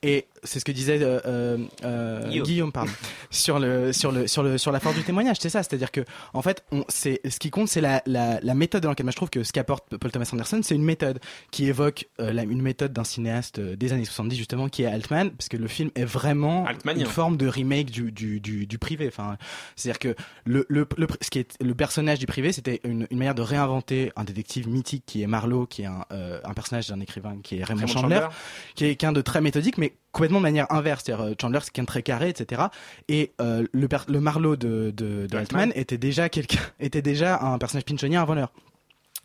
Et 0.02 0.26
c'est 0.44 0.58
ce 0.60 0.64
que 0.64 0.72
disait 0.72 0.98
euh, 1.02 1.20
euh, 1.26 1.58
euh, 1.84 2.28
Guillaume. 2.42 2.72
Pardon, 2.72 2.90
sur 3.30 3.58
le 3.58 3.92
sur 3.92 4.12
le 4.12 4.26
sur 4.26 4.42
le 4.42 4.58
sur 4.58 4.72
la 4.72 4.80
force 4.80 4.96
du 4.96 5.02
témoignage. 5.02 5.36
C'est 5.40 5.50
ça, 5.50 5.62
c'est-à-dire 5.62 5.90
que 5.90 6.02
en 6.32 6.42
fait, 6.42 6.64
on, 6.72 6.84
c'est 6.88 7.20
ce 7.28 7.38
qui 7.38 7.50
compte, 7.50 7.68
c'est 7.68 7.80
la, 7.80 8.02
la 8.06 8.40
la 8.40 8.54
méthode 8.54 8.82
de 8.82 8.88
l'enquête. 8.88 9.04
Moi, 9.04 9.10
je 9.12 9.16
trouve 9.16 9.30
que 9.30 9.42
ce 9.42 9.52
qu'apporte 9.52 9.96
Paul 9.96 10.10
Thomas 10.10 10.28
Anderson, 10.32 10.60
c'est 10.62 10.74
une 10.74 10.84
méthode 10.84 11.20
qui 11.50 11.66
évoque 11.66 12.08
euh, 12.20 12.32
la- 12.32 12.44
une 12.44 12.62
méthode 12.62 12.92
d'un 12.92 13.04
cinéaste 13.04 13.60
des 13.60 13.92
années 13.92 14.04
70 14.04 14.36
justement, 14.36 14.68
qui 14.68 14.82
est 14.82 14.86
Altman, 14.86 15.30
parce 15.30 15.48
que 15.48 15.56
le 15.56 15.68
film 15.68 15.90
est 15.94 16.04
vraiment 16.04 16.66
Altmanien. 16.66 17.00
une 17.00 17.06
forme 17.10 17.36
de 17.36 17.46
remake 17.46 17.90
du 17.90 18.10
du 18.12 18.40
du, 18.40 18.66
du 18.66 18.78
privé. 18.78 19.06
Enfin, 19.08 19.36
c'est-à-dire 19.76 19.98
que 19.98 20.14
le, 20.44 20.64
le, 20.68 20.86
le 20.96 21.06
ce 21.20 21.30
qui 21.30 21.38
est 21.40 21.62
le 21.62 21.74
personnage 21.74 22.18
du 22.18 22.26
privé, 22.26 22.52
c'était 22.52 22.80
une, 22.84 23.06
une 23.10 23.18
manière 23.18 23.34
de 23.34 23.42
réinventer 23.42 24.12
un 24.16 24.24
détective 24.24 24.68
mythique 24.68 25.04
qui 25.06 25.22
est 25.22 25.26
Marlowe, 25.26 25.66
qui 25.66 25.82
est 25.82 25.86
un, 25.86 26.04
un 26.10 26.54
personnage 26.54 26.88
d'un 26.88 27.00
écrivain 27.00 27.36
qui 27.42 27.58
est 27.58 27.64
Raymond, 27.64 27.80
Raymond 27.86 27.92
Chandler, 27.92 28.14
Chandler. 28.16 28.28
qui 28.74 28.84
est 28.84 28.88
quelqu'un 28.88 29.12
de 29.12 29.20
très 29.20 29.40
méthodique, 29.40 29.59
mais 29.78 29.94
complètement 30.12 30.38
de 30.38 30.42
manière 30.42 30.70
inverse. 30.70 31.04
C'est-à-dire 31.04 31.24
euh, 31.24 31.34
Chandler, 31.40 31.60
c'est 31.62 31.72
quelqu'un 31.72 31.86
très 31.86 32.02
carré, 32.02 32.28
etc. 32.28 32.62
Et 33.08 33.32
euh, 33.40 33.64
le, 33.72 33.88
le 34.08 34.20
Marlowe 34.20 34.56
de, 34.56 34.92
de, 34.96 35.26
de 35.26 35.36
Altman. 35.36 35.72
Était 35.74 35.98
déjà 35.98 36.28
quelqu'un, 36.28 36.60
était 36.80 37.02
déjà 37.02 37.40
un 37.40 37.58
personnage 37.58 37.84
pinchonien 37.84 38.22
avant 38.22 38.34
l'heure. 38.34 38.52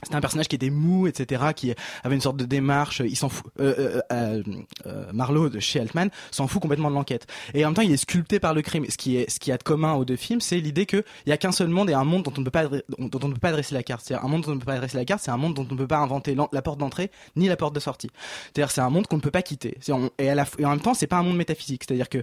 C'était 0.04 0.16
un 0.16 0.22
personnage 0.22 0.48
qui 0.48 0.56
était 0.56 0.70
mou, 0.70 1.08
etc., 1.08 1.44
qui 1.56 1.74
avait 2.04 2.16
une 2.16 2.22
sorte 2.22 2.38
de 2.38 2.46
démarche. 2.46 3.02
Il 3.04 3.16
s'en 3.16 3.30
fout. 3.30 3.52
Euh, 3.60 3.74
euh, 3.80 4.02
euh, 4.12 4.44
euh, 4.86 5.06
Marlowe 5.14 5.50
de 5.50 5.60
chez 5.60 5.80
Altman 5.80 6.10
s'en 6.32 6.48
fout 6.48 6.62
complètement 6.62 6.90
de 6.90 6.96
l'enquête. 6.96 7.26
Et 7.54 7.66
en 7.66 7.70
même 7.70 7.76
temps, 7.76 7.82
il 7.82 7.92
est 7.92 7.98
sculpté 7.98 8.40
par 8.40 8.54
le 8.54 8.62
crime. 8.62 8.86
Ce 8.90 8.98
qui 8.98 9.18
est, 9.18 9.30
ce 9.30 9.40
qui 9.40 9.52
a 9.52 9.58
de 9.58 9.64
commun 9.64 9.94
aux 9.94 10.06
deux 10.06 10.16
films, 10.16 10.42
c'est 10.42 10.60
l'idée 10.60 10.86
qu'il 10.86 11.04
y 11.26 11.32
a 11.32 11.38
qu'un 11.38 11.52
seul 11.52 11.70
monde 11.70 11.90
et 11.90 11.94
un 11.94 12.04
monde 12.04 12.24
dont 12.24 12.34
on 12.38 12.42
ne 12.42 12.46
peut 12.46 12.52
pas, 12.52 12.68
dont 12.68 13.20
on 13.24 13.28
ne 13.28 13.34
peut 13.34 13.40
pas 13.40 13.50
adresser 13.50 13.74
la 13.74 13.84
carte. 13.84 14.04
C'est-à-dire 14.06 14.26
un 14.26 14.30
monde 14.30 14.42
dont 14.44 14.52
on 14.52 14.56
ne 14.56 14.60
peut 14.60 14.66
pas 14.66 14.74
adresser 14.76 14.98
la 14.98 15.06
carte, 15.06 15.22
c'est 15.24 15.32
un 15.32 15.38
monde 15.38 15.56
dont 15.56 15.66
on 15.70 15.74
ne 15.74 15.80
peut 15.80 15.88
pas 15.88 15.98
inventer 16.00 16.36
la 16.52 16.62
porte 16.62 16.78
d'entrée 16.80 17.10
ni 17.36 17.48
la 17.48 17.58
porte 17.58 17.74
de 17.74 17.80
sortie. 17.80 18.12
C'est-à-dire 18.54 18.72
c'est 18.72 18.82
un 18.82 18.90
monde 18.90 19.08
qu'on 19.08 19.16
ne 19.18 19.22
peut 19.22 19.32
pas 19.32 19.42
quitter. 19.42 19.78
C'est- 19.82 19.94
et, 20.20 20.26
et 20.60 20.66
en 20.66 20.70
même 20.72 20.82
temps, 20.82 20.94
c'est 20.94 21.08
pas 21.08 21.18
un 21.18 21.24
monde 21.24 21.38
métaphysique. 21.38 21.84
C'est-à-dire 21.88 22.10
que 22.10 22.22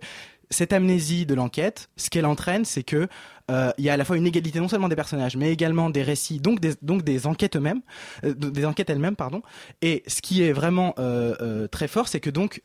cette 0.52 0.72
amnésie 0.72 1.26
de 1.26 1.34
l'enquête, 1.34 1.90
ce 1.96 2.10
qu'elle 2.10 2.26
entraîne, 2.26 2.64
c'est 2.64 2.82
que 2.82 3.08
euh, 3.50 3.72
il 3.78 3.84
y 3.84 3.90
a 3.90 3.94
à 3.94 3.96
la 3.96 4.04
fois 4.04 4.16
une 4.16 4.26
égalité 4.26 4.60
non 4.60 4.68
seulement 4.68 4.88
des 4.88 4.96
personnages, 4.96 5.36
mais 5.36 5.52
également 5.52 5.90
des 5.90 6.02
récits, 6.02 6.38
donc 6.38 6.60
des, 6.60 6.74
donc 6.82 7.02
des 7.02 7.26
enquêtes 7.26 7.56
eux-mêmes, 7.56 7.80
euh, 8.24 8.34
des 8.34 8.64
enquêtes 8.64 8.90
elles-mêmes, 8.90 9.16
pardon. 9.16 9.42
Et 9.80 10.02
ce 10.06 10.22
qui 10.22 10.42
est 10.42 10.52
vraiment 10.52 10.94
euh, 10.98 11.66
très 11.68 11.88
fort, 11.88 12.08
c'est 12.08 12.20
que 12.20 12.30
donc 12.30 12.62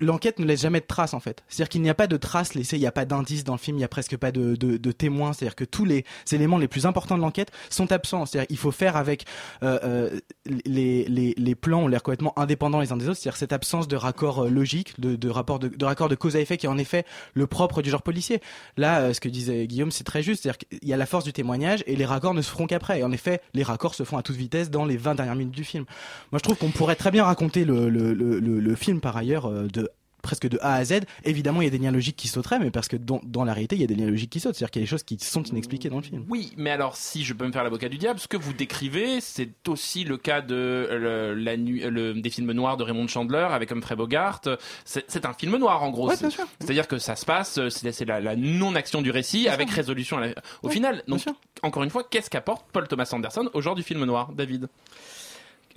l'enquête 0.00 0.38
ne 0.38 0.44
laisse 0.44 0.60
jamais 0.60 0.80
de 0.80 0.86
traces 0.86 1.14
en 1.14 1.20
fait. 1.20 1.42
C'est-à-dire 1.48 1.68
qu'il 1.68 1.82
n'y 1.82 1.90
a 1.90 1.94
pas 1.94 2.06
de 2.06 2.16
traces 2.16 2.54
laissées, 2.54 2.76
il 2.76 2.80
n'y 2.80 2.86
a 2.86 2.92
pas 2.92 3.04
d'indices 3.04 3.44
dans 3.44 3.54
le 3.54 3.58
film, 3.58 3.76
il 3.76 3.80
n'y 3.80 3.84
a 3.84 3.88
presque 3.88 4.16
pas 4.16 4.32
de, 4.32 4.56
témoins. 4.92 5.32
C'est-à-dire 5.32 5.56
que 5.56 5.64
tous 5.64 5.84
les 5.84 6.04
éléments 6.30 6.58
les 6.58 6.68
plus 6.68 6.86
importants 6.86 7.16
de 7.16 7.22
l'enquête 7.22 7.50
sont 7.70 7.92
absents. 7.92 8.26
C'est-à-dire 8.26 8.48
qu'il 8.48 8.58
faut 8.58 8.70
faire 8.70 8.96
avec 8.96 9.24
euh, 9.62 9.78
euh, 9.84 10.20
les, 10.64 11.04
les, 11.04 11.34
les 11.36 11.54
plans 11.54 11.84
ont 11.84 11.88
l'air 11.88 12.02
complètement 12.02 12.38
indépendants 12.38 12.80
les 12.80 12.92
uns 12.92 12.96
des 12.96 13.08
autres. 13.08 13.18
C'est-à-dire 13.18 13.38
cette 13.38 13.52
absence 13.52 13.88
de 13.88 13.96
raccord 13.96 14.44
euh, 14.44 14.50
logique, 14.50 15.00
de, 15.00 15.16
de 15.16 15.28
rapport 15.28 15.58
de, 15.58 15.84
raccord 15.84 16.08
de 16.08 16.14
cause 16.14 16.36
à 16.36 16.40
effet 16.40 16.56
qui 16.56 16.66
est 16.66 16.68
en 16.68 16.78
effet 16.78 17.04
le 17.34 17.46
propre 17.46 17.82
du 17.82 17.90
genre 17.90 18.02
policier. 18.02 18.40
Là, 18.76 19.00
euh, 19.00 19.12
ce 19.12 19.20
que 19.20 19.28
disait 19.28 19.66
Guillaume, 19.66 19.90
c'est 19.90 20.04
très 20.04 20.22
juste. 20.22 20.42
C'est-à-dire 20.42 20.58
qu'il 20.58 20.88
y 20.88 20.92
a 20.92 20.96
la 20.96 21.06
force 21.06 21.24
du 21.24 21.32
témoignage 21.32 21.82
et 21.86 21.96
les 21.96 22.04
raccords 22.04 22.34
ne 22.34 22.42
se 22.42 22.50
feront 22.50 22.66
qu'après. 22.66 23.00
Et 23.00 23.04
en 23.04 23.12
effet, 23.12 23.40
les 23.54 23.62
raccords 23.62 23.94
se 23.94 24.04
font 24.04 24.16
à 24.18 24.22
toute 24.22 24.36
vitesse 24.36 24.70
dans 24.70 24.84
les 24.84 24.96
20 24.96 25.14
dernières 25.14 25.36
minutes 25.36 25.54
du 25.54 25.64
film. 25.64 25.84
Moi, 26.30 26.38
je 26.38 26.42
trouve 26.42 26.56
qu'on 26.56 26.70
pourrait 26.70 26.96
très 26.96 27.10
bien 27.10 27.24
raconter 27.24 27.64
le, 27.64 28.74
film 28.74 29.00
par 29.00 29.16
ailleurs 29.16 29.50
de 29.68 29.90
presque 30.22 30.48
de 30.48 30.56
A 30.62 30.74
à 30.74 30.84
Z. 30.84 31.00
Évidemment, 31.24 31.62
il 31.62 31.64
y 31.64 31.66
a 31.66 31.70
des 31.70 31.78
liens 31.78 31.90
logiques 31.90 32.14
qui 32.14 32.28
sauteraient, 32.28 32.60
mais 32.60 32.70
parce 32.70 32.86
que 32.86 32.96
dans, 32.96 33.20
dans 33.24 33.42
la 33.42 33.52
réalité, 33.54 33.74
il 33.74 33.80
y 33.80 33.84
a 33.84 33.88
des 33.88 33.96
liens 33.96 34.06
logiques 34.06 34.30
qui 34.30 34.38
sautent. 34.38 34.54
C'est-à-dire 34.54 34.70
qu'il 34.70 34.80
y 34.80 34.84
a 34.84 34.86
des 34.86 34.88
choses 34.90 35.02
qui 35.02 35.18
sont 35.18 35.42
inexpliquées 35.42 35.88
dans 35.88 35.96
le 35.96 36.04
film. 36.04 36.24
Oui, 36.28 36.52
mais 36.56 36.70
alors 36.70 36.94
si 36.94 37.24
je 37.24 37.34
peux 37.34 37.44
me 37.44 37.50
faire 37.50 37.64
l'avocat 37.64 37.88
du 37.88 37.98
diable, 37.98 38.20
ce 38.20 38.28
que 38.28 38.36
vous 38.36 38.52
décrivez, 38.52 39.20
c'est 39.20 39.50
aussi 39.66 40.04
le 40.04 40.16
cas 40.18 40.40
de 40.40 40.54
euh, 40.54 41.34
la 41.36 41.56
nuit, 41.56 41.82
des 42.22 42.30
films 42.30 42.52
noirs 42.52 42.76
de 42.76 42.84
Raymond 42.84 43.08
Chandler 43.08 43.48
avec 43.50 43.72
Humphrey 43.72 43.96
Bogart. 43.96 44.40
C'est 44.84 45.26
un 45.26 45.32
film 45.32 45.56
noir 45.56 45.82
en 45.82 45.90
gros. 45.90 46.08
Ouais. 46.08 46.14
C'est-à-dire 46.16 46.86
que 46.86 46.98
ça 46.98 47.16
se 47.16 47.24
passe, 47.26 47.58
euh, 47.58 47.68
c'est 47.68 48.04
la, 48.04 48.20
la 48.20 48.36
non-action 48.36 49.02
du 49.02 49.10
récit 49.10 49.48
avec 49.48 49.70
résolution 49.70 50.18
la- 50.18 50.28
au 50.62 50.68
Ouais, 50.68 50.72
final. 50.72 51.02
Donc 51.08 51.24
encore 51.64 51.82
une 51.82 51.90
fois, 51.90 52.04
qu'est-ce 52.08 52.30
qu'apporte 52.30 52.64
Paul 52.72 52.86
Thomas 52.86 53.08
Anderson 53.12 53.50
au 53.54 53.60
genre 53.60 53.74
du 53.74 53.82
film 53.82 54.04
noir, 54.04 54.30
David? 54.32 54.68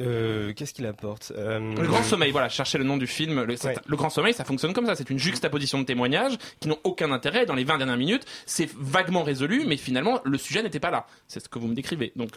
Euh, 0.02 0.54
Qu'est-ce 0.54 0.74
qu'il 0.74 0.86
apporte 0.86 1.32
Euh, 1.38 1.60
Le 1.76 1.88
Grand 1.88 2.04
Sommeil, 2.04 2.32
voilà, 2.32 2.50
cherchez 2.50 2.78
le 2.78 2.84
nom 2.84 2.98
du 2.98 3.08
film. 3.08 3.44
Le, 3.44 3.56
Ouais. 3.66 3.76
le 3.86 3.96
Grand 3.96 4.10
Sommeil, 4.10 4.34
ça 4.34 4.44
fonctionne 4.44 4.74
comme 4.74 4.86
ça. 4.86 4.96
C'est 4.96 5.10
une 5.10 5.20
juxtaposition 5.20 5.80
de 5.80 5.86
témoignages 5.86 6.38
qui 6.60 6.68
n'ont 6.68 6.80
aucun 6.84 7.12
intérêt. 7.12 7.46
Dans 7.46 7.56
les 7.56 7.64
20 7.64 7.78
dernières 7.78 7.98
minutes, 7.98 8.26
c'est 8.46 8.70
vaguement 8.78 9.24
résolu, 9.24 9.64
mais 9.68 9.78
finalement, 9.78 10.20
le 10.26 10.38
sujet 10.38 10.62
n'était 10.64 10.80
pas 10.80 10.92
là. 10.92 11.06
C'est 11.28 11.40
ce 11.44 11.48
que 11.50 11.60
vous 11.60 11.68
me 11.68 11.76
décrivez. 11.76 12.12
Donc, 12.16 12.30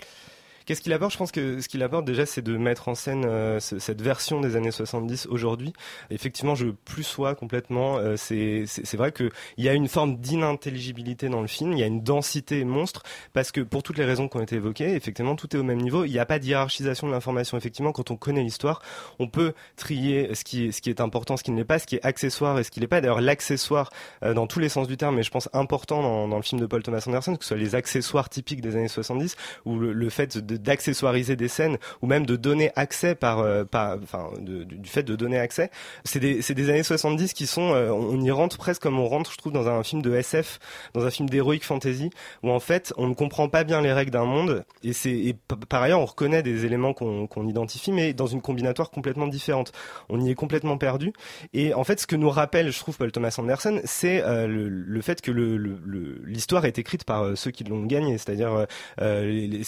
Qu'est-ce 0.68 0.82
qu'il 0.82 0.92
apporte? 0.92 1.12
Je 1.14 1.16
pense 1.16 1.32
que 1.32 1.62
ce 1.62 1.66
qu'il 1.68 1.82
apporte 1.82 2.04
déjà, 2.04 2.26
c'est 2.26 2.42
de 2.42 2.54
mettre 2.58 2.88
en 2.88 2.94
scène 2.94 3.24
euh, 3.24 3.58
ce- 3.58 3.78
cette 3.78 4.02
version 4.02 4.38
des 4.42 4.54
années 4.54 4.70
70 4.70 5.26
aujourd'hui. 5.28 5.72
Effectivement, 6.10 6.54
je 6.54 6.66
plus 6.66 7.04
sois 7.04 7.34
complètement. 7.34 7.96
euh, 7.96 8.16
c'est 8.18 8.66
vrai 8.98 9.12
qu'il 9.12 9.30
y 9.56 9.66
a 9.70 9.72
une 9.72 9.88
forme 9.88 10.18
d'inintelligibilité 10.18 11.30
dans 11.30 11.40
le 11.40 11.46
film. 11.46 11.72
Il 11.72 11.78
y 11.78 11.82
a 11.82 11.86
une 11.86 12.02
densité 12.02 12.64
monstre 12.64 13.02
parce 13.32 13.50
que 13.50 13.62
pour 13.62 13.82
toutes 13.82 13.96
les 13.96 14.04
raisons 14.04 14.28
qui 14.28 14.36
ont 14.36 14.42
été 14.42 14.56
évoquées, 14.56 14.94
effectivement, 14.94 15.36
tout 15.36 15.56
est 15.56 15.58
au 15.58 15.62
même 15.64 15.80
niveau. 15.80 16.04
Il 16.04 16.10
n'y 16.12 16.18
a 16.18 16.26
pas 16.26 16.38
de 16.38 16.44
hiérarchisation 16.44 17.06
de 17.06 17.12
l'information. 17.12 17.56
Effectivement, 17.56 17.92
quand 17.92 18.10
on 18.10 18.16
connaît 18.16 18.42
l'histoire, 18.42 18.82
on 19.18 19.26
peut 19.26 19.54
trier 19.76 20.34
ce 20.34 20.44
qui 20.44 20.70
ce 20.74 20.82
qui 20.82 20.90
est 20.90 21.00
important, 21.00 21.38
ce 21.38 21.44
qui 21.44 21.50
ne 21.50 21.56
l'est 21.56 21.64
pas, 21.64 21.78
ce 21.78 21.86
qui 21.86 21.96
est 21.96 22.04
accessoire 22.04 22.58
et 22.58 22.62
ce 22.64 22.70
qui 22.70 22.80
n'est 22.80 22.86
pas. 22.88 23.00
D'ailleurs, 23.00 23.22
l'accessoire 23.22 23.90
euh, 24.22 24.34
dans 24.34 24.46
tous 24.46 24.58
les 24.60 24.68
sens 24.68 24.86
du 24.86 24.98
terme, 24.98 25.16
mais 25.16 25.22
je 25.22 25.30
pense 25.30 25.48
important 25.54 26.02
dans, 26.02 26.28
dans 26.28 26.36
le 26.36 26.42
film 26.42 26.60
de 26.60 26.66
Paul 26.66 26.82
Thomas 26.82 27.02
Anderson, 27.06 27.36
que 27.36 27.44
ce 27.44 27.48
soit 27.48 27.56
les 27.56 27.74
accessoires 27.74 28.28
typiques 28.28 28.60
des 28.60 28.76
années 28.76 28.88
70 28.88 29.34
ou 29.64 29.78
le, 29.78 29.94
le 29.94 30.10
fait 30.10 30.36
de- 30.36 30.57
d'accessoiriser 30.62 31.36
des 31.36 31.48
scènes 31.48 31.78
ou 32.02 32.06
même 32.06 32.26
de 32.26 32.36
donner 32.36 32.70
accès 32.76 33.14
par, 33.14 33.40
euh, 33.40 33.64
par 33.64 33.96
enfin, 34.02 34.30
de- 34.40 34.64
du, 34.64 34.88
fait 34.88 35.02
de 35.02 35.16
donner 35.16 35.38
accès. 35.38 35.70
C'est 36.04 36.20
des, 36.20 36.42
c'est 36.42 36.54
des 36.54 36.70
années 36.70 36.82
70 36.82 37.32
qui 37.32 37.46
sont, 37.46 37.72
euh, 37.74 37.90
on 37.90 38.20
y 38.20 38.30
rentre 38.30 38.56
presque 38.58 38.82
comme 38.82 38.98
on 38.98 39.08
rentre, 39.08 39.32
je 39.32 39.36
trouve, 39.38 39.52
dans 39.52 39.68
un 39.68 39.82
film 39.82 40.02
de 40.02 40.14
SF, 40.14 40.58
dans 40.94 41.04
un 41.04 41.10
film 41.10 41.28
d'heroic 41.28 41.60
fantasy, 41.62 42.10
où 42.42 42.50
en 42.50 42.60
fait, 42.60 42.92
on 42.96 43.06
ne 43.08 43.14
comprend 43.14 43.48
pas 43.48 43.64
bien 43.64 43.80
les 43.80 43.92
règles 43.92 44.10
d'un 44.12 44.24
monde 44.24 44.64
et 44.82 44.92
c'est, 44.92 45.34
par 45.68 45.82
ailleurs, 45.82 46.00
on 46.00 46.06
reconnaît 46.06 46.42
des 46.42 46.64
éléments 46.64 46.92
qu'on 46.92 47.26
qu'on 47.26 47.46
identifie, 47.46 47.92
mais 47.92 48.12
dans 48.12 48.26
une 48.26 48.40
combinatoire 48.40 48.90
complètement 48.90 49.26
différente. 49.26 49.72
On 50.08 50.20
y 50.20 50.30
est 50.30 50.34
complètement 50.34 50.78
perdu. 50.78 51.12
Et 51.52 51.74
en 51.74 51.84
fait, 51.84 52.00
ce 52.00 52.06
que 52.06 52.16
nous 52.16 52.30
rappelle, 52.30 52.70
je 52.70 52.78
trouve, 52.78 52.96
Paul 52.96 53.12
Thomas 53.12 53.34
Anderson, 53.38 53.80
c'est 53.84 54.22
euh, 54.24 54.46
le, 54.46 54.68
le 54.68 55.00
fait 55.02 55.20
que 55.20 55.30
le- 55.30 55.56
le- 55.56 55.78
le- 55.84 56.20
l'histoire 56.24 56.64
est 56.64 56.78
écrite 56.78 57.04
par 57.04 57.22
euh, 57.24 57.34
ceux 57.36 57.50
qui 57.50 57.64
l'ont 57.64 57.84
gagné. 57.84 58.18
C'est-à-dire, 58.18 58.66
euh, 59.00 59.62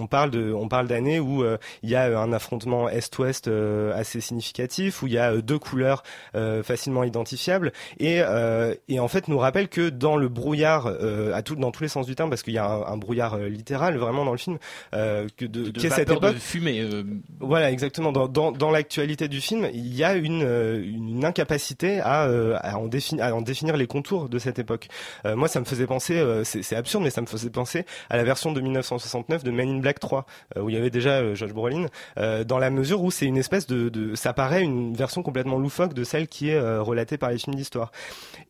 on 0.00 0.06
parle 0.06 0.27
de, 0.28 0.52
on 0.52 0.68
parle 0.68 0.86
d'années 0.86 1.20
où 1.20 1.42
euh, 1.42 1.58
il 1.82 1.90
y 1.90 1.94
a 1.96 2.06
euh, 2.06 2.18
un 2.18 2.32
affrontement 2.32 2.88
Est-Ouest 2.88 3.48
euh, 3.48 3.92
assez 3.98 4.20
significatif, 4.20 5.02
où 5.02 5.06
il 5.06 5.12
y 5.14 5.18
a 5.18 5.36
deux 5.36 5.58
couleurs 5.58 6.02
facilement 6.62 7.04
identifiables, 7.04 7.72
et, 7.98 8.20
et 8.88 9.00
en 9.00 9.08
fait 9.08 9.28
nous 9.28 9.38
rappelle 9.38 9.68
que 9.68 9.88
dans 9.88 10.16
le 10.16 10.28
brouillard, 10.28 10.86
à 10.86 11.42
tout, 11.42 11.56
dans 11.56 11.70
tous 11.70 11.82
les 11.82 11.88
sens 11.88 12.06
du 12.06 12.14
terme, 12.14 12.30
parce 12.30 12.42
qu'il 12.42 12.54
y 12.54 12.58
a 12.58 12.66
un, 12.66 12.92
un 12.92 12.96
brouillard 12.96 13.38
littéral 13.38 13.96
vraiment 13.96 14.24
dans 14.24 14.32
le 14.32 14.38
film, 14.38 14.58
que 14.92 15.44
de, 15.44 15.70
de 15.70 15.80
cette 15.80 15.90
vapeur 15.90 16.20
de 16.20 16.28
époque. 16.28 16.38
fumée. 16.40 16.88
Voilà, 17.40 17.70
exactement. 17.70 18.12
Dans, 18.12 18.28
dans, 18.28 18.52
dans 18.52 18.70
l'actualité 18.70 19.28
du 19.28 19.40
film, 19.40 19.68
il 19.72 19.94
y 19.94 20.04
a 20.04 20.14
une, 20.14 20.42
une 20.42 21.24
incapacité 21.24 22.00
à, 22.00 22.22
à, 22.56 22.76
en 22.76 22.86
définir, 22.86 23.24
à 23.24 23.34
en 23.34 23.42
définir 23.42 23.76
les 23.76 23.86
contours 23.86 24.28
de 24.28 24.38
cette 24.38 24.58
époque. 24.58 24.88
Moi, 25.24 25.48
ça 25.48 25.60
me 25.60 25.64
faisait 25.64 25.86
penser, 25.86 26.22
c'est 26.44 26.62
c'est 26.68 26.76
absurde, 26.76 27.04
mais 27.04 27.10
ça 27.10 27.20
me 27.20 27.26
faisait 27.26 27.50
penser 27.50 27.84
à 28.10 28.16
la 28.16 28.24
version 28.24 28.52
de 28.52 28.60
1969 28.60 29.42
de 29.42 29.50
Men 29.50 29.68
in 29.68 29.78
Black 29.78 30.00
3, 30.00 30.07
euh, 30.14 30.60
où 30.62 30.68
il 30.68 30.74
y 30.74 30.78
avait 30.78 30.90
déjà 30.90 31.18
euh, 31.20 31.34
Josh 31.34 31.52
Brolin, 31.52 31.86
euh, 32.18 32.44
dans 32.44 32.58
la 32.58 32.70
mesure 32.70 33.02
où 33.02 33.10
c'est 33.10 33.26
une 33.26 33.36
espèce 33.36 33.66
de, 33.66 33.88
de, 33.88 34.14
ça 34.14 34.32
paraît 34.32 34.62
une 34.62 34.94
version 34.94 35.22
complètement 35.22 35.58
loufoque 35.58 35.94
de 35.94 36.04
celle 36.04 36.28
qui 36.28 36.48
est 36.50 36.60
relatée 36.78 37.18
par 37.18 37.30
les 37.30 37.38
films 37.38 37.56
d'histoire. 37.56 37.92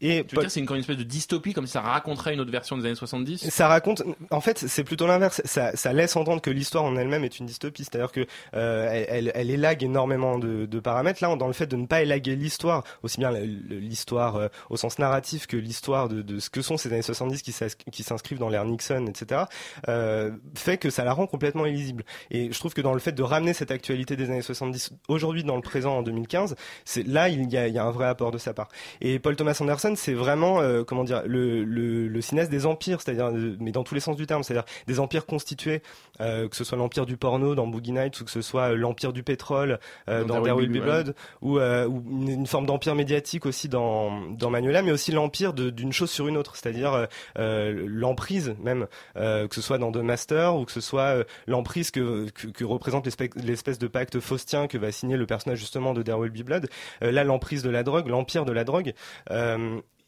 Et 0.01 0.25
tu 0.27 0.35
veux 0.37 0.43
dire, 0.43 0.51
c'est 0.51 0.61
une, 0.61 0.69
une 0.71 0.77
espèce 0.81 0.97
de 0.97 1.03
dystopie, 1.03 1.53
comme 1.53 1.67
si 1.67 1.73
ça 1.73 1.81
raconterait 1.81 2.35
une 2.35 2.41
autre 2.41 2.51
version 2.53 2.77
des 2.79 2.85
années 2.87 2.95
70 2.95 3.49
ça 3.51 3.69
raconte, 3.69 4.03
en 4.31 4.41
fait, 4.41 4.59
c'est 4.59 4.85
plutôt 4.85 5.07
l'inverse. 5.07 5.43
Ça, 5.45 5.75
ça 5.77 5.93
laisse 5.93 6.15
entendre 6.17 6.41
que 6.41 6.51
l'histoire 6.51 6.85
en 6.85 6.97
elle-même 6.97 7.25
est 7.25 7.39
une 7.39 7.47
dystopie, 7.47 7.85
c'est-à-dire 7.85 8.13
que 8.13 8.27
euh, 8.55 9.05
elle, 9.09 9.33
elle, 9.35 9.51
élague 9.51 9.83
énormément 9.83 10.39
de, 10.39 10.67
de 10.67 10.81
paramètres. 10.81 11.23
Là, 11.23 11.35
dans 11.37 11.47
le 11.47 11.53
fait 11.53 11.67
de 11.67 11.77
ne 11.77 11.87
pas 11.87 12.03
élaguer 12.03 12.37
l'histoire, 12.37 12.85
aussi 13.03 13.19
bien 13.19 13.33
l'histoire 13.33 14.37
euh, 14.37 14.49
au 14.71 14.77
sens 14.77 14.99
narratif 14.99 15.47
que 15.47 15.57
l'histoire 15.57 16.09
de, 16.09 16.23
de 16.23 16.39
ce 16.39 16.51
que 16.51 16.63
sont 16.63 16.77
ces 16.77 16.93
années 16.93 17.03
70 17.03 17.43
qui 17.43 17.53
s'ins- 17.53 17.67
qui 17.91 18.03
s'inscrivent 18.03 18.39
dans 18.39 18.49
l'ère 18.49 18.65
Nixon, 18.65 19.07
etc., 19.07 19.43
euh, 19.89 20.31
fait 20.55 20.79
que 20.79 20.91
ça 20.91 21.05
la 21.05 21.13
rend 21.13 21.27
complètement 21.27 21.48
illisible. 21.67 22.05
Et 22.31 22.53
je 22.53 22.59
trouve 22.59 22.75
que 22.75 22.81
dans 22.81 22.95
le 22.95 23.01
fait 23.01 23.13
de 23.13 23.23
ramener 23.23 23.53
cette 23.53 23.71
actualité 23.71 24.17
des 24.17 24.31
années 24.31 24.43
70 24.43 24.91
aujourd'hui 25.09 25.45
dans 25.45 25.57
le 25.57 25.63
présent 25.63 25.99
en 25.99 26.03
2015, 26.03 26.57
c'est 26.85 27.07
là 27.07 27.29
il 27.29 27.51
y, 27.51 27.57
a, 27.57 27.69
il 27.69 27.75
y 27.75 27.79
a 27.79 27.85
un 27.85 27.91
vrai 27.91 28.07
apport 28.07 28.31
de 28.31 28.39
sa 28.39 28.55
part. 28.55 28.69
Et 29.01 29.19
Paul 29.19 29.37
Thomas 29.37 29.57
Anderson, 29.61 29.95
c'est 29.97 30.15
vraiment 30.15 30.61
euh, 30.61 30.85
comment 30.85 31.05
dire 31.05 31.23
le, 31.27 31.65
le, 31.65 32.09
le 32.09 32.21
cinéaste 32.21 32.51
des 32.51 32.67
empires, 32.67 33.01
c'est-à-dire 33.01 33.27
euh, 33.27 33.57
mais 33.61 33.73
dans 33.73 33.85
tous 33.85 33.95
les 33.95 34.01
sens 34.01 34.17
du 34.17 34.27
terme, 34.27 34.43
c'est-à-dire 34.43 34.65
des 34.87 35.01
empires 35.01 35.27
constitués, 35.27 35.83
euh, 36.21 36.49
que 36.49 36.57
ce 36.57 36.65
soit 36.65 36.79
l'empire 36.79 37.07
du 37.07 37.17
porno 37.17 37.55
dans 37.55 37.67
Boogie 37.67 37.93
Nights 37.93 38.21
ou 38.21 38.25
que 38.25 38.31
ce 38.31 38.43
soit 38.43 38.71
euh, 38.73 38.77
l'empire 38.77 39.13
du 39.13 39.23
pétrole 39.23 39.79
euh, 40.09 40.25
Dans 40.25 40.37
dans 40.39 40.43
There 40.43 40.57
Will 40.57 40.69
Be 40.69 40.83
Blood, 40.83 41.15
ou, 41.43 41.59
euh, 41.59 41.87
ou 41.87 42.03
une, 42.09 42.47
forme 42.47 42.67
d'empire 42.67 42.95
médiatique 42.95 43.47
aussi 43.47 43.69
dans 43.69 44.31
dans 44.31 44.51
Manuela, 44.51 44.83
mais 44.83 44.93
aussi 44.93 45.13
l'empire 45.13 45.53
d'une 45.53 45.93
chose 45.93 46.11
sur 46.11 46.29
une 46.29 46.37
autre, 46.37 46.57
c'est-à-dire 46.57 47.07
l'emprise 47.37 48.55
même, 48.63 48.87
que 49.15 49.49
ce 49.51 49.61
soit 49.61 49.79
dans 49.79 49.93
The 49.93 49.99
Master 49.99 50.57
ou 50.57 50.65
que 50.65 50.73
ce 50.73 50.81
soit 50.81 51.25
l'emprise 51.47 51.91
que, 51.91 52.29
représente 52.63 53.07
l'espèce 53.37 53.79
de 53.79 53.87
pacte 53.87 54.21
faustien 54.21 54.67
que 54.67 54.79
va 54.79 54.93
signer 54.93 55.17
le 55.17 55.27
personnage 55.27 55.59
justement 55.59 55.95
de 55.95 56.03
Will 56.13 56.31
Be 56.31 56.43
Blood. 56.43 56.69
Euh, 57.03 57.13
là, 57.13 57.25
l'emprise 57.25 57.63
de 57.63 57.71
la 57.71 57.83
drogue, 57.83 58.09
l'empire 58.09 58.45
de 58.45 58.53
la 58.53 58.65
drogue. 58.65 58.95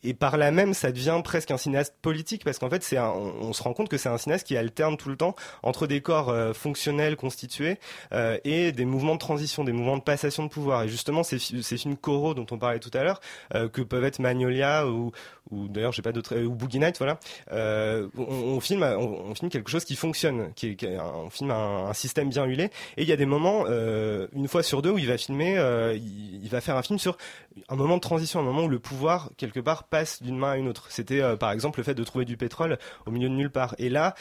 Et 0.03 0.15
par 0.15 0.37
là 0.37 0.51
même, 0.51 0.75
ça 0.75 0.93
devient 0.93 1.21
presque 1.23 1.51
un 1.51 1.57
cinéaste 1.57 1.95
politique 2.01 2.45
parce 2.45 2.59
qu'en 2.59 2.71
fait, 2.71 2.83
c'est 2.83 2.99
on, 2.99 3.43
on 3.43 3.53
se 3.53 3.63
rend 3.63 3.73
compte 3.75 3.89
que 3.89 3.99
c'est 3.99 4.09
un 4.09 4.19
cinéaste 4.19 4.47
qui 4.47 4.57
alterne 4.57 4.97
tout 4.97 5.09
le 5.09 5.17
temps 5.17 5.35
entre 5.63 5.87
des 5.87 6.01
corps 6.01 6.31
euh, 6.31 6.53
fonctionnels 6.53 7.17
constitués 7.17 7.79
euh, 8.13 8.39
et 8.45 8.73
des 8.73 8.85
mouvements 8.85 9.15
de 9.15 9.21
transition, 9.21 9.65
des 9.65 9.73
mouvements 9.73 9.99
de 9.99 10.03
passation 10.03 10.45
de 10.45 10.49
pouvoir. 10.49 10.85
Et 10.85 10.89
justement, 10.89 11.23
ces, 11.23 11.39
ces 11.39 11.77
films 11.77 11.97
choraux 11.97 12.35
dont 12.35 12.47
on 12.51 12.59
parlait 12.59 12.79
tout 12.79 12.91
à 12.95 13.03
l'heure, 13.05 13.21
euh, 13.55 13.69
que 13.69 13.83
peuvent 13.83 14.05
être 14.05 14.21
Magnolia 14.21 14.87
ou, 14.87 15.13
ou 15.51 15.69
d'ailleurs, 15.69 15.93
j'ai 15.93 16.03
pas 16.03 16.13
d'autres, 16.13 16.37
euh, 16.37 16.45
ou 16.45 16.55
Boogie 16.55 16.79
Night, 16.79 16.97
voilà. 16.99 17.19
Euh, 17.53 18.09
on, 18.17 18.23
on 18.23 18.61
filme, 18.61 18.83
on, 18.83 19.31
on 19.31 19.35
filme 19.35 19.51
quelque 19.51 19.71
chose 19.71 19.85
qui 19.85 19.97
fonctionne, 19.97 20.53
qui 20.55 20.77
qui 20.77 20.87
on 20.87 21.29
filme 21.29 21.51
un, 21.51 21.89
un 21.89 21.93
système 21.93 22.29
bien 22.31 22.45
huilé. 22.45 22.71
Et 22.97 23.03
il 23.03 23.09
y 23.09 23.13
a 23.13 23.17
des 23.17 23.27
moments, 23.27 23.65
euh, 23.69 24.29
une 24.33 24.49
fois 24.49 24.63
sur 24.63 24.81
deux, 24.81 24.91
où 24.91 24.99
il 24.99 25.07
va 25.09 25.19
filmer, 25.19 25.57
il, 25.95 26.43
il 26.43 26.49
va 26.49 26.61
faire 26.61 26.77
un 26.77 26.83
film 26.83 26.99
sur 26.99 27.19
un 27.69 27.77
moment 27.77 27.97
de 27.97 28.01
transition, 28.01 28.41
un 28.41 28.45
moment 28.45 28.63
où 28.63 28.69
le 28.69 28.79
pouvoir 28.79 29.31
quelque 29.37 29.61
part 29.61 29.85
passe 29.90 30.22
d'une 30.22 30.38
main 30.38 30.53
à 30.53 30.57
une 30.57 30.68
autre. 30.68 30.87
C'était 30.90 31.20
euh, 31.20 31.37
par 31.37 31.50
exemple 31.50 31.81
le 31.81 31.85
fait 31.85 31.94
de 31.94 32.05
trouver 32.05 32.24
du 32.24 32.37
pétrole 32.37 32.79
au 33.07 33.11
milieu 33.11 33.29
de 33.29 33.35
nulle 33.35 33.50
part. 33.50 33.74
Et 33.79 33.88
là, 33.88 34.14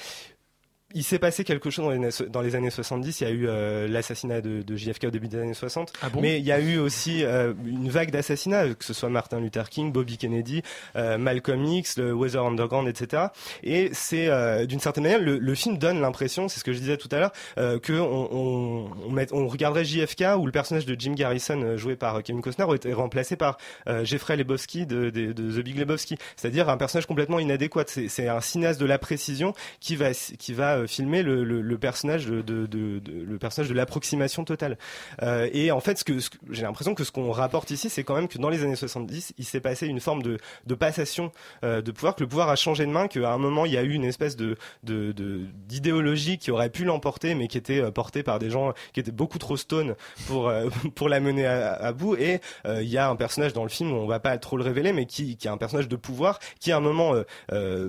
il 0.95 1.03
s'est 1.03 1.19
passé 1.19 1.43
quelque 1.43 1.69
chose 1.69 1.85
dans 1.85 1.91
les, 1.91 1.97
années 1.97 2.11
so- 2.11 2.25
dans 2.25 2.41
les 2.41 2.55
années 2.55 2.69
70. 2.69 3.21
Il 3.21 3.23
y 3.23 3.27
a 3.27 3.29
eu 3.31 3.47
euh, 3.47 3.87
l'assassinat 3.87 4.41
de, 4.41 4.61
de 4.61 4.75
JFK 4.75 5.05
au 5.05 5.11
début 5.11 5.27
des 5.27 5.37
années 5.39 5.53
60. 5.53 5.93
Ah 6.01 6.09
bon? 6.09 6.21
Mais 6.21 6.39
il 6.39 6.45
y 6.45 6.51
a 6.51 6.59
eu 6.59 6.77
aussi 6.79 7.23
euh, 7.23 7.53
une 7.65 7.89
vague 7.89 8.11
d'assassinats, 8.11 8.73
que 8.73 8.83
ce 8.85 8.93
soit 8.93 9.09
Martin 9.09 9.39
Luther 9.39 9.69
King, 9.69 9.91
Bobby 9.91 10.17
Kennedy, 10.17 10.61
euh, 10.95 11.17
Malcolm 11.17 11.63
X, 11.65 11.97
le 11.97 12.13
Weather 12.13 12.43
Underground, 12.43 12.87
etc. 12.87 13.27
Et 13.63 13.89
c'est 13.93 14.27
euh, 14.29 14.65
d'une 14.65 14.79
certaine 14.79 15.03
manière, 15.03 15.19
le, 15.21 15.37
le 15.37 15.55
film 15.55 15.77
donne 15.77 16.01
l'impression, 16.01 16.47
c'est 16.47 16.59
ce 16.59 16.63
que 16.63 16.73
je 16.73 16.79
disais 16.79 16.97
tout 16.97 17.09
à 17.11 17.19
l'heure, 17.19 17.31
euh, 17.57 17.79
que 17.79 17.93
on, 17.93 18.29
on, 18.31 18.89
on, 19.05 19.11
met- 19.11 19.31
on 19.33 19.47
regarderait 19.47 19.85
JFK 19.85 20.23
où 20.37 20.45
le 20.45 20.51
personnage 20.51 20.85
de 20.85 20.95
Jim 20.99 21.13
Garrison, 21.13 21.61
euh, 21.61 21.77
joué 21.77 21.95
par 21.95 22.15
euh, 22.17 22.21
Kevin 22.21 22.41
Costner, 22.41 22.65
aurait 22.65 22.77
été 22.77 22.93
remplacé 22.93 23.35
par 23.35 23.57
euh, 23.87 24.03
Jeffrey 24.05 24.37
Lebowski 24.37 24.85
de, 24.85 25.09
de, 25.09 25.33
de 25.33 25.51
The 25.59 25.63
Big 25.63 25.77
Lebowski, 25.77 26.17
c'est-à-dire 26.35 26.67
un 26.69 26.77
personnage 26.77 27.05
complètement 27.05 27.39
inadéquat. 27.39 27.83
C'est 27.87 28.07
c'est 28.07 28.27
un 28.27 28.41
cinéaste 28.41 28.79
de 28.79 28.85
la 28.85 28.97
précision 28.97 29.53
qui 29.79 29.95
va 29.95 30.11
qui 30.13 30.53
va 30.53 30.78
euh, 30.79 30.87
filmer 30.87 31.23
le, 31.23 31.43
le, 31.43 31.61
le 31.61 31.77
personnage 31.77 32.25
de, 32.25 32.41
de, 32.41 32.65
de- 32.67 33.01
le 33.07 33.37
personnage 33.37 33.69
de 33.69 33.75
l'approximation 33.75 34.43
totale. 34.43 34.77
Euh, 35.21 35.49
et 35.53 35.71
en 35.71 35.79
fait, 35.79 35.97
ce 35.97 36.03
que, 36.03 36.13
que- 36.13 36.37
j'ai 36.51 36.63
l'impression 36.63 36.95
que 36.95 37.03
ce 37.03 37.11
qu'on 37.11 37.31
rapporte 37.31 37.71
ici, 37.71 37.89
c'est 37.89 38.03
quand 38.03 38.15
même 38.15 38.27
que 38.27 38.37
dans 38.37 38.49
les 38.49 38.63
années 38.63 38.75
70, 38.75 39.33
il 39.37 39.45
s'est 39.45 39.59
passé 39.61 39.87
une 39.87 39.99
forme 39.99 40.21
de, 40.23 40.37
de 40.65 40.75
passation 40.75 41.31
euh, 41.63 41.81
de 41.81 41.91
pouvoir, 41.91 42.15
que 42.15 42.21
le 42.23 42.27
pouvoir 42.27 42.49
a 42.49 42.55
changé 42.55 42.85
de 42.85 42.91
main, 42.91 43.07
qu'à 43.07 43.31
un 43.31 43.37
moment 43.37 43.65
il 43.65 43.73
y 43.73 43.77
a 43.77 43.83
eu 43.83 43.93
une 43.93 44.05
espèce 44.05 44.35
de 44.35 44.57
d'idéologie 44.83 46.37
qui 46.37 46.51
aurait 46.51 46.69
pu 46.69 46.83
l'emporter, 46.85 47.35
mais 47.35 47.47
qui 47.47 47.57
était 47.57 47.81
euh, 47.81 47.91
portée 47.91 48.23
par 48.23 48.39
des 48.39 48.49
gens 48.49 48.73
qui 48.93 48.99
étaient 48.99 49.11
beaucoup 49.11 49.37
trop 49.39 49.57
stone 49.57 49.95
pour 50.27 50.49
euh, 50.49 50.69
pour 50.95 51.09
la 51.09 51.19
mener 51.19 51.45
à, 51.45 51.91
bout. 51.93 52.15
Et 52.15 52.39
il 52.65 52.87
y 52.87 52.97
a 52.97 53.09
un 53.09 53.15
personnage 53.15 53.53
dans 53.53 53.63
le 53.63 53.69
film, 53.69 53.91
on 53.91 54.07
va 54.07 54.19
pas 54.19 54.37
trop 54.37 54.57
le 54.57 54.63
révéler, 54.63 54.93
mais 54.93 55.05
qui, 55.05 55.37
qui 55.37 55.47
est 55.47 55.49
un 55.51 55.57
personnage 55.57 55.87
de 55.87 55.95
pouvoir, 55.95 56.39
qui 56.59 56.71
à 56.71 56.77
un 56.77 56.79
moment 56.79 57.13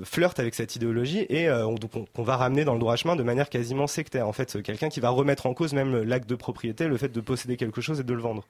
flirte 0.05 0.39
avec 0.41 0.55
cette 0.55 0.77
idéologie 0.77 1.27
et 1.29 1.51
on, 1.51 1.75
donc 1.75 1.95
on, 1.97 2.05
qu'on 2.05 2.23
va 2.23 2.37
ramener 2.37 2.65
dans 2.65 2.75
le 2.75 2.80
droit 2.81 2.97
chemin 2.97 3.15
de 3.15 3.23
manière 3.23 3.49
quasiment 3.49 3.87
sectaire. 3.87 4.27
En 4.27 4.33
fait, 4.33 4.61
quelqu'un 4.63 4.89
qui 4.89 4.99
va 4.99 5.11
remettre 5.11 5.47
en 5.47 5.55
cause 5.55 5.73
même 5.73 6.03
l'acte 6.03 6.29
de 6.29 6.35
propriété, 6.35 6.89
le 6.89 6.97
fait 6.97 7.11
de 7.11 7.21
posséder 7.21 7.57
quelque 7.57 7.81
chose 7.81 8.01
et 8.01 8.05
de 8.05 8.15
le 8.15 8.21
vendre. 8.21 8.45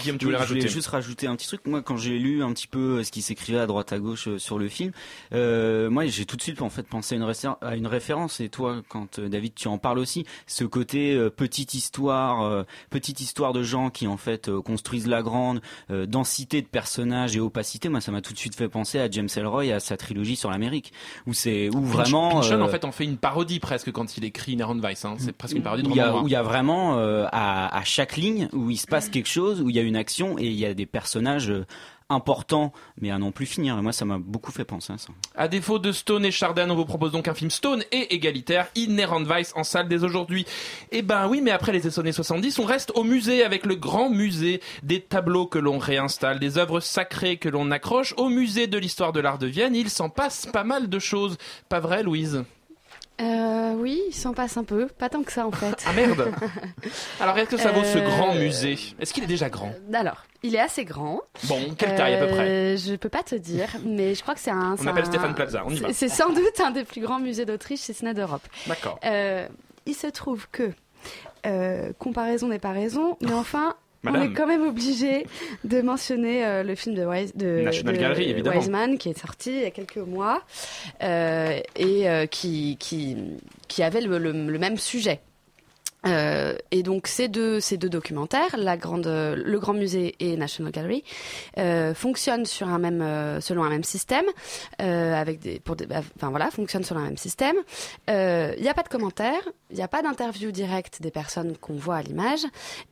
Guillaume, 0.00 0.18
tu 0.18 0.24
voulais 0.26 0.38
je 0.38 0.42
voulais 0.44 0.60
rajouter 0.60 0.68
juste 0.68 0.88
rajouter 0.88 1.26
un 1.26 1.36
petit 1.36 1.46
truc. 1.46 1.60
Moi, 1.66 1.82
quand 1.82 1.96
j'ai 1.96 2.18
lu 2.18 2.42
un 2.42 2.52
petit 2.52 2.66
peu 2.66 2.98
euh, 2.98 3.04
ce 3.04 3.10
qui 3.12 3.22
s'écrivait 3.22 3.58
à 3.60 3.66
droite 3.66 3.92
à 3.92 3.98
gauche 3.98 4.28
euh, 4.28 4.38
sur 4.38 4.58
le 4.58 4.68
film, 4.68 4.92
euh, 5.32 5.90
moi, 5.90 6.06
j'ai 6.06 6.24
tout 6.26 6.36
de 6.36 6.42
suite 6.42 6.62
en 6.62 6.70
fait 6.70 6.82
pensé 6.86 7.14
à 7.14 7.18
une, 7.18 7.24
réfé- 7.24 7.56
à 7.60 7.76
une 7.76 7.86
référence. 7.86 8.40
Et 8.40 8.48
toi, 8.48 8.82
quand 8.88 9.18
euh, 9.18 9.28
David, 9.28 9.54
tu 9.54 9.68
en 9.68 9.78
parles 9.78 9.98
aussi, 9.98 10.24
ce 10.46 10.64
côté 10.64 11.14
euh, 11.14 11.30
petite 11.30 11.74
histoire, 11.74 12.42
euh, 12.42 12.64
petite 12.90 13.20
histoire 13.20 13.52
de 13.52 13.62
gens 13.62 13.90
qui 13.90 14.06
en 14.06 14.16
fait 14.16 14.48
euh, 14.48 14.60
construisent 14.60 15.06
la 15.06 15.22
grande, 15.22 15.60
euh, 15.90 16.06
densité 16.06 16.62
de 16.62 16.66
personnages 16.66 17.36
et 17.36 17.40
opacité. 17.40 17.88
Moi, 17.88 18.00
ça 18.00 18.10
m'a 18.12 18.20
tout 18.20 18.32
de 18.32 18.38
suite 18.38 18.54
fait 18.54 18.68
penser 18.68 18.98
à 18.98 19.10
James 19.10 19.28
Ellroy, 19.36 19.72
à 19.72 19.80
sa 19.80 19.96
trilogie 19.96 20.36
sur 20.36 20.50
l'Amérique, 20.50 20.92
où 21.26 21.32
c'est 21.34 21.68
où 21.68 21.82
vraiment. 21.82 22.40
Pynchon, 22.40 22.52
euh, 22.58 22.62
en 22.62 22.68
fait, 22.68 22.84
en 22.84 22.92
fait 22.92 23.04
une 23.04 23.16
parodie 23.18 23.60
presque 23.60 23.92
quand 23.92 24.16
il 24.16 24.24
écrit 24.24 24.52
Inherent 24.52 24.80
Vice. 24.82 25.04
Hein. 25.04 25.16
C'est 25.18 25.32
presque 25.32 25.56
une 25.56 25.62
parodie 25.62 25.82
de 25.82 25.88
où 25.88 25.92
il 25.92 25.96
y 25.96 26.00
a, 26.00 26.08
noir. 26.10 26.24
où 26.24 26.28
il 26.28 26.32
y 26.32 26.36
a 26.36 26.42
vraiment 26.42 26.98
euh, 26.98 27.26
à, 27.32 27.76
à 27.76 27.84
chaque 27.84 28.16
ligne 28.16 28.48
où 28.52 28.70
il 28.70 28.76
se 28.76 28.86
passe 28.86 29.08
quelque 29.08 29.28
chose, 29.28 29.60
où 29.60 29.70
il 29.70 29.76
y 29.76 29.78
a 29.78 29.83
une 29.84 29.96
action 29.96 30.38
et 30.38 30.46
il 30.46 30.54
y 30.54 30.66
a 30.66 30.74
des 30.74 30.86
personnages 30.86 31.50
euh, 31.50 31.66
importants, 32.08 32.72
mais 33.00 33.10
à 33.10 33.18
non 33.18 33.32
plus 33.32 33.46
finir. 33.46 33.78
Et 33.78 33.82
moi, 33.82 33.92
ça 33.92 34.04
m'a 34.04 34.18
beaucoup 34.18 34.52
fait 34.52 34.64
penser 34.64 34.92
à 34.92 34.98
ça. 34.98 35.08
À 35.34 35.48
défaut 35.48 35.78
de 35.78 35.92
Stone 35.92 36.24
et 36.24 36.30
Chardin, 36.30 36.68
on 36.70 36.74
vous 36.74 36.84
propose 36.84 37.12
donc 37.12 37.28
un 37.28 37.34
film 37.34 37.50
Stone 37.50 37.82
et 37.92 38.14
égalitaire, 38.14 38.68
Inherent 38.76 39.24
Vice, 39.24 39.52
en 39.56 39.64
salle 39.64 39.88
dès 39.88 40.04
aujourd'hui. 40.04 40.46
Eh 40.92 41.02
ben 41.02 41.26
oui, 41.28 41.40
mais 41.40 41.50
après 41.50 41.72
les 41.72 41.98
années 41.98 42.12
70, 42.12 42.58
on 42.58 42.64
reste 42.64 42.92
au 42.94 43.04
musée 43.04 43.44
avec 43.44 43.66
le 43.66 43.74
grand 43.74 44.10
musée, 44.10 44.60
des 44.82 45.00
tableaux 45.00 45.46
que 45.46 45.58
l'on 45.58 45.78
réinstalle, 45.78 46.38
des 46.38 46.58
œuvres 46.58 46.80
sacrées 46.80 47.36
que 47.36 47.48
l'on 47.48 47.70
accroche. 47.70 48.14
Au 48.16 48.28
musée 48.28 48.66
de 48.66 48.78
l'histoire 48.78 49.12
de 49.12 49.20
l'art 49.20 49.38
de 49.38 49.46
Vienne, 49.46 49.74
il 49.74 49.90
s'en 49.90 50.10
passe 50.10 50.46
pas 50.46 50.64
mal 50.64 50.88
de 50.88 50.98
choses. 50.98 51.36
Pas 51.68 51.80
vrai, 51.80 52.02
Louise? 52.02 52.44
Euh, 53.20 53.74
oui, 53.76 54.02
il 54.08 54.14
s'en 54.14 54.34
passe 54.34 54.56
un 54.56 54.64
peu, 54.64 54.86
pas 54.86 55.08
tant 55.08 55.22
que 55.22 55.30
ça 55.32 55.46
en 55.46 55.52
fait. 55.52 55.84
Ah 55.86 55.92
merde 55.92 56.32
Alors, 57.20 57.38
est-ce 57.38 57.50
que 57.50 57.56
ça 57.56 57.70
vaut 57.72 57.84
ce 57.84 57.98
Euh, 57.98 58.04
grand 58.08 58.34
musée? 58.34 58.76
Est-ce 59.00 59.12
qu'il 59.14 59.22
est 59.22 59.28
déjà 59.28 59.48
grand? 59.48 59.72
Alors, 59.92 60.24
il 60.42 60.54
est 60.56 60.60
assez 60.60 60.84
grand. 60.84 61.20
Bon, 61.44 61.60
quelle 61.78 61.94
taille 61.94 62.14
à 62.14 62.18
peu 62.26 62.32
près? 62.32 62.48
Euh, 62.48 62.76
Je 62.76 62.96
peux 62.96 63.08
pas 63.08 63.22
te 63.22 63.36
dire, 63.36 63.68
mais 63.84 64.14
je 64.16 64.22
crois 64.22 64.34
que 64.34 64.40
c'est 64.40 64.50
un. 64.50 64.74
On 64.80 64.86
appelle 64.88 65.04
un- 65.04 65.06
Stéphane 65.06 65.34
Plaza, 65.34 65.62
on 65.64 65.70
y 65.70 65.78
va. 65.78 65.92
c'est- 65.92 66.08
sans 66.08 66.30
doute 66.30 66.58
un 66.60 66.72
des 66.72 66.84
plus 66.84 67.00
grands 67.00 67.20
musées 67.20 67.44
d'Autriche, 67.44 67.80
c'est 67.80 67.92
Sénat 67.92 68.14
d'Europe. 68.14 68.42
D'accord. 68.66 68.98
Il 69.86 69.94
se 69.94 70.06
trouve 70.08 70.48
que, 70.50 70.70
comparaison 71.98 72.48
n'est 72.48 72.58
pas 72.58 72.72
raison, 72.72 73.16
mais 73.20 73.32
enfin, 73.32 73.74
on 74.06 74.22
est 74.22 74.32
quand 74.32 74.46
même 74.46 74.66
obligé 74.66 75.26
de 75.64 75.80
mentionner 75.82 76.44
euh, 76.44 76.62
le 76.62 76.74
film 76.74 76.94
de, 76.94 77.04
Wise, 77.04 77.34
de, 77.34 77.60
National 77.62 77.94
de 77.96 78.00
Gallery, 78.00 78.30
évidemment. 78.30 78.56
Wiseman 78.58 78.98
qui 78.98 79.08
est 79.10 79.18
sorti 79.18 79.50
il 79.50 79.62
y 79.62 79.64
a 79.66 79.70
quelques 79.70 79.96
mois 79.98 80.42
euh, 81.02 81.58
et 81.76 82.08
euh, 82.08 82.26
qui, 82.26 82.76
qui, 82.78 83.16
qui 83.68 83.82
avait 83.82 84.00
le, 84.00 84.18
le- 84.18 84.32
le 84.32 84.58
même 84.58 84.76
sujet. 84.76 85.20
Euh, 86.06 86.54
et 86.70 86.82
donc 86.82 87.06
ces 87.06 87.28
deux, 87.28 87.60
ces 87.60 87.76
deux 87.76 87.88
documentaires, 87.88 88.56
la 88.58 88.76
grande, 88.76 89.06
euh, 89.06 89.34
le 89.36 89.58
Grand 89.58 89.72
Musée 89.72 90.14
et 90.20 90.36
National 90.36 90.70
Gallery, 90.70 91.02
euh, 91.58 91.94
fonctionnent 91.94 92.46
sur 92.46 92.68
un 92.68 92.78
même, 92.78 93.00
euh, 93.00 93.40
selon 93.40 93.64
un 93.64 93.70
même 93.70 93.84
système, 93.84 94.26
euh, 94.82 95.14
avec 95.14 95.40
des, 95.40 95.60
pour 95.60 95.76
des, 95.76 95.86
bah, 95.86 96.02
enfin 96.16 96.30
voilà, 96.30 96.50
fonctionnent 96.50 96.84
selon 96.84 97.00
un 97.00 97.04
même 97.04 97.16
système. 97.16 97.56
Euh, 98.10 98.54
Il 98.56 98.62
n'y 98.62 98.68
a 98.68 98.74
pas 98.74 98.82
de 98.82 98.88
commentaires, 98.88 99.48
il 99.70 99.76
n'y 99.76 99.82
a 99.82 99.88
pas 99.88 100.02
d'interview 100.02 100.50
directe 100.50 101.00
des 101.00 101.10
personnes 101.10 101.56
qu'on 101.56 101.74
voit 101.74 101.96
à 101.96 102.02
l'image, 102.02 102.44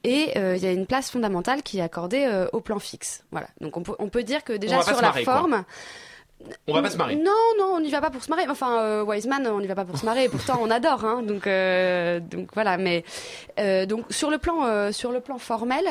et 0.04 0.32
euh, 0.36 0.56
il 0.56 0.62
y 0.62 0.66
a 0.66 0.72
une 0.72 0.86
place 0.86 1.10
fondamentale 1.10 1.62
qui 1.62 1.78
est 1.78 1.82
accordée 1.82 2.24
euh, 2.24 2.46
au 2.52 2.60
plan 2.60 2.78
fixe. 2.78 3.24
Voilà. 3.30 3.48
Donc 3.60 3.76
on 3.76 3.82
peut, 3.82 3.94
on 3.98 4.08
peut 4.08 4.22
dire 4.22 4.42
que 4.44 4.52
déjà 4.54 4.82
sur 4.82 4.96
la 4.96 5.02
marrer, 5.02 5.24
quoi. 5.24 5.64
On 6.66 6.72
va 6.74 6.82
pas 6.82 6.90
se 6.90 6.96
marrer. 6.96 7.16
Non, 7.16 7.32
non, 7.58 7.74
on 7.74 7.80
n'y 7.80 7.90
va 7.90 8.00
pas 8.00 8.10
pour 8.10 8.22
se 8.22 8.30
marrer. 8.30 8.44
Enfin, 8.48 8.80
euh, 8.80 9.04
Wiseman, 9.04 9.46
on 9.46 9.60
n'y 9.60 9.66
va 9.66 9.74
pas 9.74 9.84
pour 9.84 9.98
se 9.98 10.04
marrer. 10.04 10.28
Pourtant, 10.28 10.58
on 10.60 10.70
adore. 10.70 11.04
Hein, 11.04 11.22
donc, 11.22 11.46
euh, 11.46 12.20
donc 12.20 12.50
voilà. 12.54 12.76
Mais 12.76 13.04
euh, 13.58 13.86
donc 13.86 14.04
sur 14.10 14.30
le 14.30 14.38
plan, 14.38 14.92
sur 14.92 15.12
le 15.12 15.20
plan 15.20 15.38
formel, 15.38 15.84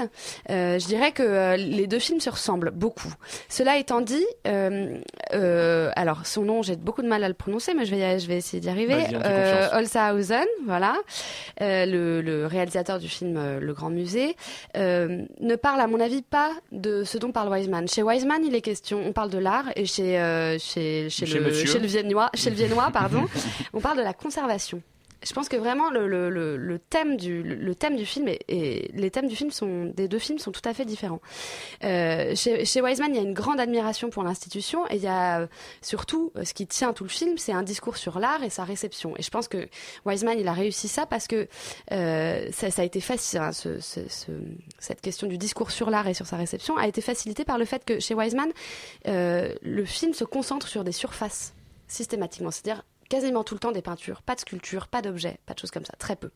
je 0.50 0.86
dirais 0.86 1.12
que 1.12 1.56
les 1.58 1.88
deux 1.88 2.00
films 2.00 2.20
se 2.20 2.30
ressemblent 2.30 2.72
beaucoup. 2.72 3.14
Cela 3.50 3.78
étant 3.78 4.02
dit, 4.02 4.26
alors 4.46 6.26
son 6.26 6.44
nom, 6.44 6.62
j'ai 6.62 6.76
beaucoup 6.76 7.02
de 7.02 7.08
mal 7.08 7.24
à 7.24 7.28
le 7.28 7.34
prononcer, 7.34 7.74
mais 7.74 7.86
je 7.86 7.96
vais, 7.96 8.20
je 8.20 8.28
vais 8.28 8.38
essayer 8.38 8.60
d'y 8.60 8.70
arriver. 8.70 8.98
Holzhausen, 9.74 10.48
voilà, 10.66 10.96
le, 11.60 12.22
le 12.22 12.46
réalisateur 12.46 13.00
du 13.00 13.08
film 13.08 13.60
Le 13.60 13.74
Grand 13.74 13.90
Musée, 13.90 14.36
ne 14.76 15.56
parle 15.56 15.82
à 15.82 15.88
mon 15.88 16.00
avis 16.00 16.22
pas 16.22 16.52
de 16.72 17.04
ce 17.04 17.18
dont 17.18 17.32
parle 17.32 17.50
Wiseman. 17.50 17.88
Chez 17.88 18.04
Wiseman, 18.04 18.44
il 18.46 18.56
est 18.56 18.62
question, 18.62 19.02
on 19.06 19.12
parle 19.14 19.30
de 19.30 19.38
l'art, 19.38 19.66
et 19.76 19.86
chez 19.86 20.18
chez 20.60 21.10
chez, 21.10 21.26
Chez 21.26 21.40
le 21.40 21.54
chez 21.54 21.80
le 21.80 21.88
viennois, 21.88 22.30
chez 22.34 22.50
le 22.50 22.56
viennois, 22.56 22.90
pardon, 22.92 23.26
on 23.74 23.80
parle 23.80 23.98
de 23.98 24.04
la 24.04 24.14
conservation. 24.14 24.82
Je 25.24 25.34
pense 25.34 25.50
que 25.50 25.56
vraiment 25.56 25.92
le, 25.92 26.78
thème 26.90 27.16
du 27.18 28.06
film 28.06 28.28
et, 28.28 28.92
les 28.94 29.12
thèmes 29.12 29.28
du 29.28 29.36
film 29.36 29.52
sont 29.52 29.86
des 29.86 30.08
deux 30.08 30.20
films 30.20 30.40
sont 30.40 30.52
tout 30.52 30.62
à 30.66 30.74
fait 30.74 30.86
différents. 30.86 31.22
Euh, 31.84 32.36
chez, 32.36 32.82
Wiseman, 32.82 33.12
il 33.14 33.16
y 33.16 33.20
a 33.20 33.22
une 33.22 33.34
grande 33.34 33.60
admiration 33.60 34.10
pour 34.10 34.24
l'institution 34.24 34.88
et 34.88 34.96
il 34.96 35.02
y 35.04 35.08
a 35.08 35.42
euh, 35.42 35.48
surtout 35.82 36.32
euh, 36.36 36.44
ce 36.44 36.54
qui 36.54 36.66
tient 36.66 36.94
tout 36.94 37.04
le 37.04 37.10
film, 37.10 37.38
c'est 37.38 37.52
un 37.54 37.62
discours 37.64 37.98
sur 37.98 38.20
l'art 38.20 38.44
et 38.44 38.50
sa 38.50 38.64
réception. 38.64 39.14
Et 39.18 39.22
je 39.22 39.30
pense 39.30 39.48
que 39.48 39.68
Wiseman, 40.06 40.40
il 40.40 40.48
a 40.48 40.54
réussi 40.54 40.88
ça 40.88 41.06
parce 41.06 41.28
que 41.28 41.48
ça, 41.90 42.82
a 42.82 42.84
été 42.84 43.00
facile. 43.02 43.40
hein, 43.40 43.52
ce, 43.52 43.80
ce- 43.80 44.08
ce- 44.08 44.32
cette 44.80 45.02
question 45.02 45.28
du 45.28 45.38
discours 45.38 45.70
sur 45.72 45.90
l'art 45.92 46.08
et 46.08 46.14
sur 46.16 46.26
sa 46.26 46.38
réception 46.38 46.78
a 46.78 46.88
été 46.88 47.02
facilitée 47.02 47.46
par 47.46 47.58
le 47.60 47.66
fait 47.66 47.86
que 47.86 48.00
chez 48.00 48.16
Wiseman, 48.16 48.52
le 49.06 49.86
film 49.86 50.14
se 50.14 50.24
concentre 50.24 50.68
sur 50.68 50.84
des 50.84 50.92
surfaces 50.92 51.54
systématiquement, 51.88 52.52
c'est-à-dire 52.52 52.84
quasiment 53.12 53.44
tout 53.44 53.56
le 53.56 53.60
temps 53.60 53.74
des 53.74 53.82
peintures, 53.82 54.22
pas 54.22 54.36
de 54.36 54.40
sculptures, 54.40 54.88
pas 54.88 55.02
d'objets, 55.02 55.38
pas 55.46 55.54
de 55.54 55.60
choses 55.60 55.70
comme 55.70 55.84
ça, 55.84 55.94
très 56.00 56.16
peu. 56.16 56.32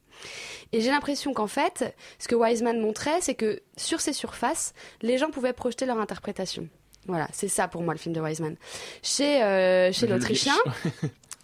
Et 0.73 0.81
j'ai 0.81 0.91
l'impression 0.91 1.33
qu'en 1.33 1.47
fait, 1.47 1.95
ce 2.19 2.27
que 2.27 2.35
Wiseman 2.35 2.81
montrait, 2.81 3.21
c'est 3.21 3.33
que 3.33 3.61
sur 3.77 4.01
ces 4.01 4.11
surfaces, 4.11 4.73
les 5.01 5.17
gens 5.17 5.31
pouvaient 5.31 5.53
projeter 5.53 5.85
leur 5.85 5.99
interprétation. 5.99 6.67
Voilà, 7.07 7.29
c'est 7.31 7.47
ça 7.47 7.69
pour 7.69 7.81
moi 7.81 7.93
le 7.93 7.99
film 7.99 8.13
de 8.13 8.19
Wiseman. 8.19 8.57
Chez, 9.03 9.41
euh, 9.41 9.93
chez 9.93 10.05
l'Autrichien, 10.05 10.55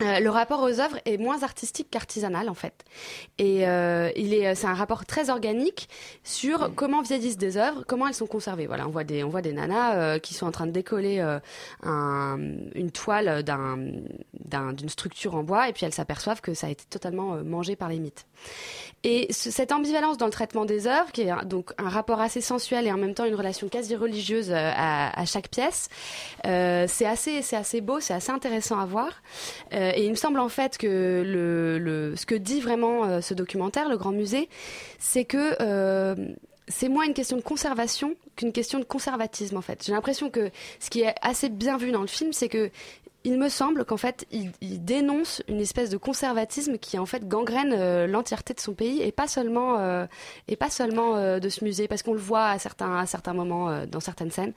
euh, 0.01 0.19
le 0.19 0.29
rapport 0.29 0.61
aux 0.61 0.79
œuvres 0.79 0.97
est 1.05 1.17
moins 1.17 1.43
artistique 1.43 1.87
qu'artisanal 1.91 2.49
en 2.49 2.53
fait. 2.53 2.83
Et 3.37 3.67
euh, 3.67 4.09
il 4.15 4.33
est, 4.33 4.55
c'est 4.55 4.67
un 4.67 4.73
rapport 4.73 5.05
très 5.05 5.29
organique 5.29 5.89
sur 6.23 6.73
comment 6.75 7.01
vieillissent 7.01 7.37
des 7.37 7.57
œuvres, 7.57 7.83
comment 7.87 8.07
elles 8.07 8.13
sont 8.13 8.27
conservées. 8.27 8.67
Voilà, 8.67 8.87
on 8.87 8.91
voit 8.91 9.03
des, 9.03 9.23
on 9.23 9.29
voit 9.29 9.41
des 9.41 9.53
nanas 9.53 9.95
euh, 9.95 10.19
qui 10.19 10.33
sont 10.33 10.45
en 10.45 10.51
train 10.51 10.67
de 10.67 10.71
décoller 10.71 11.19
euh, 11.19 11.39
un- 11.83 12.37
une 12.75 12.91
toile 12.91 13.43
d'un, 13.43 13.77
d'un- 14.33 14.73
d'une 14.73 14.89
structure 14.89 15.35
en 15.35 15.43
bois 15.43 15.69
et 15.69 15.73
puis 15.73 15.85
elles 15.85 15.93
s'aperçoivent 15.93 16.41
que 16.41 16.53
ça 16.53 16.67
a 16.67 16.69
été 16.69 16.83
totalement 16.89 17.35
euh, 17.35 17.43
mangé 17.43 17.75
par 17.75 17.89
les 17.89 17.99
mythes. 17.99 18.25
Et 19.03 19.31
ce- 19.33 19.51
cette 19.51 19.71
ambivalence 19.71 20.17
dans 20.17 20.25
le 20.27 20.31
traitement 20.31 20.65
des 20.65 20.87
œuvres, 20.87 21.11
qui 21.11 21.21
est 21.21 21.29
un- 21.31 21.43
donc 21.43 21.71
un 21.77 21.89
rapport 21.89 22.19
assez 22.21 22.41
sensuel 22.41 22.87
et 22.87 22.91
en 22.91 22.97
même 22.97 23.13
temps 23.13 23.25
une 23.25 23.35
relation 23.35 23.67
quasi 23.69 23.95
religieuse 23.95 24.51
euh, 24.51 24.71
à, 24.75 25.19
à 25.19 25.25
chaque 25.25 25.49
pièce, 25.49 25.89
euh, 26.45 26.85
c'est 26.87 27.05
assez, 27.05 27.41
c'est 27.41 27.55
assez 27.55 27.81
beau, 27.81 27.99
c'est 27.99 28.13
assez 28.13 28.31
intéressant 28.31 28.79
à 28.79 28.85
voir. 28.85 29.21
Euh, 29.91 29.95
et 29.95 30.05
il 30.05 30.09
me 30.11 30.15
semble 30.15 30.39
en 30.39 30.49
fait 30.49 30.77
que 30.77 31.23
le, 31.25 32.15
ce 32.15 32.25
que 32.25 32.35
dit 32.35 32.61
vraiment 32.61 33.05
euh, 33.05 33.21
ce 33.21 33.33
documentaire, 33.33 33.89
le 33.89 33.97
Grand 33.97 34.11
Musée, 34.11 34.49
c'est 34.99 35.25
que 35.25 35.55
euh, 35.61 36.15
c'est 36.67 36.89
moins 36.89 37.05
une 37.05 37.13
question 37.13 37.37
de 37.37 37.41
conservation 37.41 38.15
qu'une 38.35 38.53
question 38.53 38.79
de 38.79 38.85
conservatisme 38.85 39.57
en 39.57 39.61
fait. 39.61 39.83
J'ai 39.85 39.91
l'impression 39.91 40.29
que 40.29 40.51
ce 40.79 40.89
qui 40.89 41.01
est 41.01 41.15
assez 41.21 41.49
bien 41.49 41.77
vu 41.77 41.91
dans 41.91 42.01
le 42.01 42.07
film, 42.07 42.33
c'est 42.33 42.49
que 42.49 42.71
il 43.23 43.37
me 43.37 43.49
semble 43.49 43.85
qu'en 43.85 43.97
fait, 43.97 44.25
il, 44.31 44.51
il 44.61 44.83
dénonce 44.83 45.41
une 45.47 45.61
espèce 45.61 45.89
de 45.89 45.97
conservatisme 45.97 46.77
qui 46.77 46.97
en 46.97 47.05
fait 47.05 47.27
gangrène 47.27 47.73
euh, 47.77 48.07
l'entièreté 48.07 48.53
de 48.53 48.59
son 48.59 48.73
pays 48.73 49.01
et 49.01 49.11
pas 49.11 49.27
seulement 49.27 49.79
euh, 49.79 50.05
et 50.47 50.55
pas 50.55 50.69
seulement 50.69 51.15
euh, 51.15 51.39
de 51.39 51.49
ce 51.49 51.63
musée 51.63 51.87
parce 51.87 52.03
qu'on 52.03 52.13
le 52.13 52.19
voit 52.19 52.47
à 52.47 52.59
certains 52.59 52.97
à 52.97 53.05
certains 53.05 53.33
moments 53.33 53.69
euh, 53.69 53.85
dans 53.85 53.99
certaines 53.99 54.31
scènes 54.31 54.53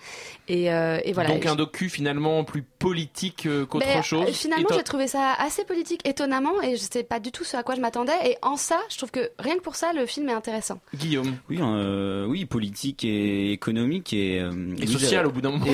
et, 0.48 0.72
euh, 0.72 0.98
et 1.05 1.12
voilà. 1.12 1.31
Donc 1.31 1.46
un 1.46 1.57
docu 1.57 1.88
finalement 1.88 2.44
plus 2.44 2.62
politique 2.62 3.46
euh, 3.46 3.64
qu'autre 3.66 3.87
Mais, 3.87 4.03
chose. 4.03 4.29
Finalement, 4.31 4.68
j'ai 4.74 4.83
trouvé 4.83 5.07
ça 5.07 5.33
assez 5.38 5.64
politique, 5.64 6.07
étonnamment, 6.07 6.61
et 6.62 6.77
je 6.77 6.83
sais 6.83 7.03
pas 7.03 7.20
du 7.20 7.33
tout 7.33 7.44
ce 7.44 7.57
à 7.57 7.62
quoi 7.62 7.74
je 7.74 7.81
m'attendais. 7.81 8.12
Et 8.24 8.37
en 8.42 8.57
ça, 8.57 8.79
je 8.90 8.96
trouve 8.98 9.11
que 9.11 9.31
rien 9.38 9.57
que 9.57 9.62
pour 9.62 9.77
ça, 9.77 9.92
le 9.92 10.07
film 10.07 10.29
est 10.29 10.35
intéressant. 10.35 10.81
Guillaume. 10.94 11.37
Oui, 11.48 11.59
euh, 11.61 12.27
oui, 12.27 12.44
politique 12.44 13.05
et 13.05 13.53
économique 13.53 14.12
et, 14.12 14.40
euh, 14.40 14.74
Et 14.81 14.87
social 14.87 15.27
au 15.27 15.31
bout 15.31 15.40
d'un 15.40 15.50
moment. 15.59 15.66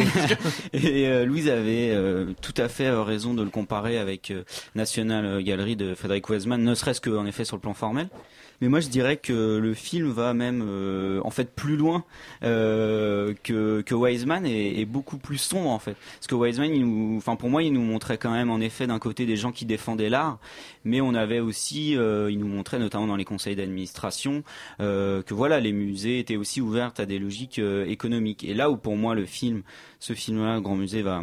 Et, 0.73 1.03
et, 1.03 1.09
euh, 1.09 1.25
Louise 1.25 1.49
avait 1.49 1.91
euh, 1.91 2.27
tout 2.41 2.55
à 2.57 2.69
fait 2.69 2.80
euh, 2.87 3.03
raison 3.03 3.35
de 3.35 3.43
le 3.43 3.51
comparer 3.51 3.99
avec 3.99 4.31
euh, 4.31 4.45
National 4.75 5.43
Gallery 5.43 5.77
de 5.77 5.95
Frédéric 5.95 6.29
Wiseman, 6.29 6.63
ne 6.63 6.75
serait-ce 6.75 7.01
que 7.01 7.11
en 7.11 7.27
effet 7.27 7.45
sur 7.45 7.57
le 7.57 7.61
plan 7.61 7.75
formel. 7.75 8.09
Mais 8.61 8.69
moi, 8.69 8.81
je 8.81 8.89
dirais 8.89 9.17
que 9.17 9.57
le 9.57 9.75
film 9.75 10.11
va 10.11 10.35
même 10.35 10.63
euh, 10.67 11.21
en 11.25 11.31
fait 11.31 11.55
plus 11.55 11.77
loin 11.77 12.05
euh, 12.43 13.33
que, 13.43 13.81
que 13.81 13.95
Wiseman 13.95 14.45
et, 14.45 14.85
beaucoup 14.85 15.17
plus 15.17 15.39
sombre 15.39 15.71
en 15.71 15.79
fait. 15.79 15.97
Parce 16.19 16.27
que 16.27 16.35
Wiseman, 16.35 17.17
enfin 17.17 17.37
pour 17.37 17.49
moi, 17.49 17.63
il 17.63 17.73
nous 17.73 17.83
montrait 17.83 18.19
quand 18.19 18.31
même 18.31 18.51
en 18.51 18.61
effet 18.61 18.87
d'un 18.87 18.99
côté 18.99 19.25
des 19.25 19.37
gens 19.37 19.53
qui 19.53 19.65
défendaient 19.65 20.11
l'art, 20.11 20.39
mais 20.85 21.01
on 21.01 21.15
avait 21.15 21.41
aussi, 21.41 21.97
euh, 21.97 22.31
il 22.31 22.39
nous 22.39 22.49
montrait 22.49 22.79
notamment 22.79 23.07
dans 23.07 23.17
les 23.17 23.25
conseils 23.25 23.57
d'administration 23.57 24.43
euh, 24.81 25.23
que 25.23 25.33
voilà, 25.33 25.59
les 25.61 25.73
musées 25.73 26.19
étaient 26.19 26.37
aussi 26.37 26.61
ouverts 26.61 26.93
à 26.99 27.07
des 27.07 27.19
logiques 27.19 27.59
euh, 27.59 27.87
économiques. 27.87 28.45
Et 28.45 28.53
là 28.53 28.71
où 28.71 28.77
pour 28.77 28.97
moi 28.97 29.15
le 29.15 29.25
film, 29.25 29.63
ce 30.01 30.13
film-là, 30.13 30.61
Grand 30.61 30.77
Musée 30.77 31.03
va 31.03 31.23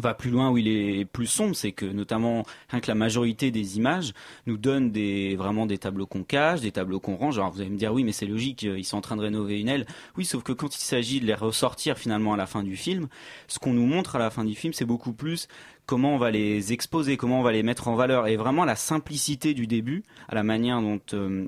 va 0.00 0.14
plus 0.14 0.30
loin 0.30 0.50
où 0.50 0.58
il 0.58 0.68
est 0.68 1.04
plus 1.04 1.26
sombre, 1.26 1.54
c'est 1.54 1.72
que 1.72 1.86
notamment 1.86 2.44
rien 2.68 2.80
que 2.80 2.88
la 2.88 2.94
majorité 2.94 3.50
des 3.50 3.76
images 3.76 4.12
nous 4.46 4.56
donne 4.56 4.90
des 4.90 5.36
vraiment 5.36 5.66
des 5.66 5.78
tableaux 5.78 6.06
qu'on 6.06 6.24
cache, 6.24 6.60
des 6.60 6.72
tableaux 6.72 7.00
qu'on 7.00 7.16
range. 7.16 7.38
Alors 7.38 7.52
vous 7.52 7.60
allez 7.60 7.70
me 7.70 7.76
dire 7.76 7.92
oui, 7.92 8.04
mais 8.04 8.12
c'est 8.12 8.26
logique, 8.26 8.64
euh, 8.64 8.78
ils 8.78 8.84
sont 8.84 8.96
en 8.96 9.02
train 9.02 9.16
de 9.16 9.22
rénover 9.22 9.60
une 9.60 9.68
aile. 9.68 9.86
Oui, 10.16 10.24
sauf 10.24 10.42
que 10.42 10.52
quand 10.52 10.74
il 10.74 10.80
s'agit 10.80 11.20
de 11.20 11.26
les 11.26 11.34
ressortir 11.34 11.98
finalement 11.98 12.34
à 12.34 12.36
la 12.36 12.46
fin 12.46 12.62
du 12.62 12.76
film, 12.76 13.08
ce 13.48 13.58
qu'on 13.58 13.72
nous 13.72 13.86
montre 13.86 14.16
à 14.16 14.18
la 14.18 14.30
fin 14.30 14.44
du 14.44 14.54
film, 14.54 14.72
c'est 14.72 14.84
beaucoup 14.84 15.12
plus 15.12 15.48
comment 15.86 16.14
on 16.14 16.18
va 16.18 16.30
les 16.30 16.72
exposer, 16.72 17.16
comment 17.16 17.40
on 17.40 17.42
va 17.42 17.52
les 17.52 17.62
mettre 17.62 17.88
en 17.88 17.94
valeur, 17.94 18.26
et 18.26 18.36
vraiment 18.36 18.64
la 18.64 18.76
simplicité 18.76 19.54
du 19.54 19.66
début, 19.66 20.02
à 20.28 20.34
la 20.34 20.42
manière 20.42 20.80
dont 20.80 21.00
euh, 21.12 21.46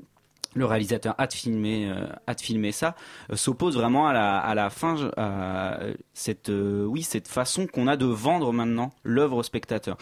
le 0.55 0.65
réalisateur 0.65 1.15
a 1.17 1.27
de 1.27 1.33
filmer, 1.33 1.89
euh, 1.89 2.05
a 2.25 2.71
ça, 2.71 2.95
euh, 3.31 3.35
s'oppose 3.35 3.75
vraiment 3.75 4.07
à 4.07 4.13
la, 4.13 4.37
à 4.37 4.55
la 4.55 4.69
fin, 4.69 5.09
à 5.17 5.79
cette, 6.13 6.49
euh, 6.49 6.85
oui, 6.85 7.03
cette 7.03 7.27
façon 7.27 7.67
qu'on 7.67 7.87
a 7.87 7.97
de 7.97 8.05
vendre 8.05 8.51
maintenant 8.53 8.91
l'œuvre 9.03 9.37
au 9.37 9.43
spectateur. 9.43 9.97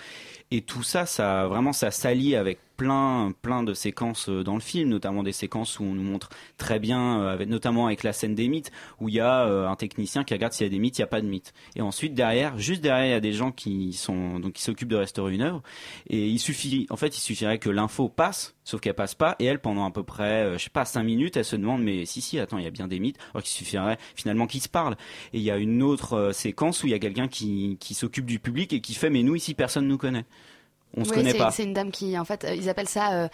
Et 0.51 0.61
tout 0.61 0.83
ça, 0.83 1.05
ça 1.05 1.47
vraiment, 1.47 1.73
ça 1.73 1.91
s'allie 1.91 2.35
avec 2.35 2.59
plein, 2.75 3.33
plein 3.41 3.63
de 3.63 3.73
séquences 3.73 4.29
euh, 4.29 4.43
dans 4.43 4.55
le 4.55 4.59
film, 4.59 4.89
notamment 4.89 5.23
des 5.23 5.31
séquences 5.31 5.79
où 5.79 5.83
on 5.83 5.93
nous 5.93 6.03
montre 6.03 6.29
très 6.57 6.79
bien, 6.79 7.21
euh, 7.21 7.45
notamment 7.45 7.87
avec 7.87 8.03
la 8.03 8.13
scène 8.13 8.35
des 8.35 8.47
mythes, 8.47 8.71
où 8.99 9.09
il 9.09 9.15
y 9.15 9.19
a 9.19 9.45
euh, 9.45 9.67
un 9.67 9.75
technicien 9.75 10.23
qui 10.23 10.33
regarde 10.33 10.53
s'il 10.53 10.65
y 10.65 10.69
a 10.69 10.71
des 10.71 10.79
mythes, 10.79 10.97
il 10.97 11.01
n'y 11.01 11.05
a 11.05 11.07
pas 11.07 11.21
de 11.21 11.27
mythes. 11.27 11.53
Et 11.75 11.81
ensuite 11.81 12.13
derrière, 12.13 12.57
juste 12.57 12.81
derrière, 12.81 13.05
il 13.05 13.11
y 13.11 13.13
a 13.13 13.19
des 13.19 13.33
gens 13.33 13.51
qui 13.51 13.93
sont 13.93 14.39
donc 14.39 14.53
qui 14.53 14.61
s'occupent 14.61 14.89
de 14.89 14.95
restaurer 14.95 15.33
une 15.33 15.41
œuvre. 15.41 15.61
Et 16.07 16.27
il 16.27 16.39
suffit, 16.39 16.87
en 16.89 16.97
fait, 16.97 17.17
il 17.17 17.21
suffirait 17.21 17.59
que 17.59 17.69
l'info 17.69 18.09
passe, 18.09 18.55
sauf 18.63 18.81
qu'elle 18.81 18.93
passe 18.93 19.15
pas, 19.15 19.35
et 19.39 19.45
elle 19.45 19.59
pendant 19.59 19.85
à 19.85 19.91
peu 19.91 20.03
près, 20.03 20.53
je 20.57 20.63
sais 20.63 20.69
pas, 20.69 20.85
cinq 20.85 21.03
minutes, 21.03 21.37
elle 21.37 21.45
se 21.45 21.55
demande 21.55 21.83
mais 21.83 22.05
si 22.05 22.21
si, 22.21 22.39
attends, 22.39 22.57
il 22.57 22.63
y 22.63 22.67
a 22.67 22.71
bien 22.71 22.87
des 22.87 22.99
mythes, 22.99 23.17
alors 23.33 23.43
qu'il 23.43 23.53
suffirait 23.53 23.97
finalement 24.15 24.47
qu'ils 24.47 24.61
se 24.61 24.69
parlent. 24.69 24.95
Et 25.33 25.37
il 25.37 25.43
y 25.43 25.51
a 25.51 25.57
une 25.57 25.83
autre 25.83 26.31
séquence 26.33 26.83
où 26.83 26.87
il 26.87 26.91
y 26.91 26.95
a 26.95 26.99
quelqu'un 26.99 27.27
qui 27.27 27.77
qui 27.79 27.93
s'occupe 27.93 28.25
du 28.25 28.39
public 28.39 28.73
et 28.73 28.81
qui 28.81 28.93
fait 28.93 29.09
mais 29.09 29.23
nous 29.23 29.35
ici 29.35 29.53
personne 29.53 29.87
nous 29.87 29.97
connaît. 29.97 30.25
On 30.97 31.03
se 31.03 31.09
Oui, 31.09 31.17
connaît 31.17 31.31
c'est- 31.31 31.37
pas. 31.37 31.51
C'est 31.51 31.63
une 31.63 31.73
dame 31.73 31.91
qui, 31.91 32.17
en 32.17 32.25
fait, 32.25 32.43
euh, 32.45 32.55
ils 32.55 32.69
appellent 32.69 32.87
ça, 32.87 33.13
euh, 33.13 33.27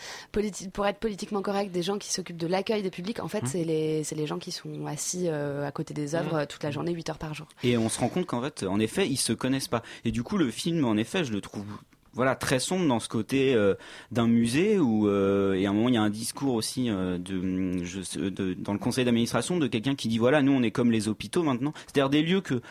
pour 0.74 0.88
être 0.88 0.98
politiquement 1.00 1.42
correct, 1.42 1.72
des 1.72 1.84
gens 1.84 1.98
qui 1.98 2.12
s'occupent 2.12 2.38
de 2.38 2.48
l'accueil 2.48 2.82
des 2.84 2.90
publics. 2.90 3.20
En 3.22 3.28
fait, 3.28 3.44
Mmh. 3.44 3.48
c'est 3.48 3.64
les, 3.64 4.04
les 4.16 4.28
gens 4.28 4.40
qui 4.40 4.52
sont 4.52 4.86
assis 4.88 5.26
euh, 5.28 5.68
à 5.68 5.72
côté 5.72 5.94
des 5.94 6.16
œuvres 6.16 6.34
Mmh. 6.34 6.40
euh, 6.40 6.46
toute 6.46 6.64
la 6.64 6.72
journée, 6.72 6.92
8 6.92 7.10
heures 7.10 7.18
par 7.18 7.34
jour. 7.34 7.48
Et 7.64 7.78
on 7.78 7.90
se 7.90 8.00
rend 8.00 8.10
compte 8.10 8.26
qu'en 8.26 8.42
fait, 8.42 8.64
en 8.64 8.80
effet, 8.80 9.08
ils 9.08 9.18
se 9.18 9.34
connaissent 9.34 9.68
pas. 9.68 9.84
Et 10.06 10.12
du 10.12 10.24
coup, 10.24 10.38
le 10.38 10.50
film, 10.50 10.86
en 10.86 10.96
effet, 10.98 11.24
je 11.24 11.32
le 11.32 11.42
trouve 11.42 11.66
voilà 12.14 12.36
très 12.36 12.60
sombre 12.60 12.86
dans 12.90 13.00
ce 13.00 13.08
côté 13.08 13.54
euh, 13.54 13.74
d'un 14.12 14.28
musée 14.28 14.78
où 14.80 15.08
euh, 15.08 15.54
et 15.54 15.66
à 15.66 15.70
un 15.70 15.74
moment 15.74 15.88
il 15.88 15.94
y 15.96 15.98
a 15.98 16.02
un 16.02 16.10
discours 16.10 16.56
aussi 16.56 16.90
euh, 16.90 17.18
de, 17.18 17.82
je, 17.86 18.20
de 18.28 18.54
dans 18.54 18.74
le 18.74 18.80
conseil 18.80 19.06
d'administration 19.06 19.58
de 19.60 19.68
quelqu'un 19.68 19.96
qui 19.96 20.10
dit 20.10 20.18
voilà 20.18 20.42
nous 20.42 20.52
on 20.52 20.62
est 20.62 20.72
comme 20.72 20.92
les 20.92 21.08
hôpitaux 21.08 21.42
maintenant 21.42 21.72
c'est-à-dire 21.86 22.10
des 22.10 22.22
lieux 22.22 22.42
que 22.42 22.62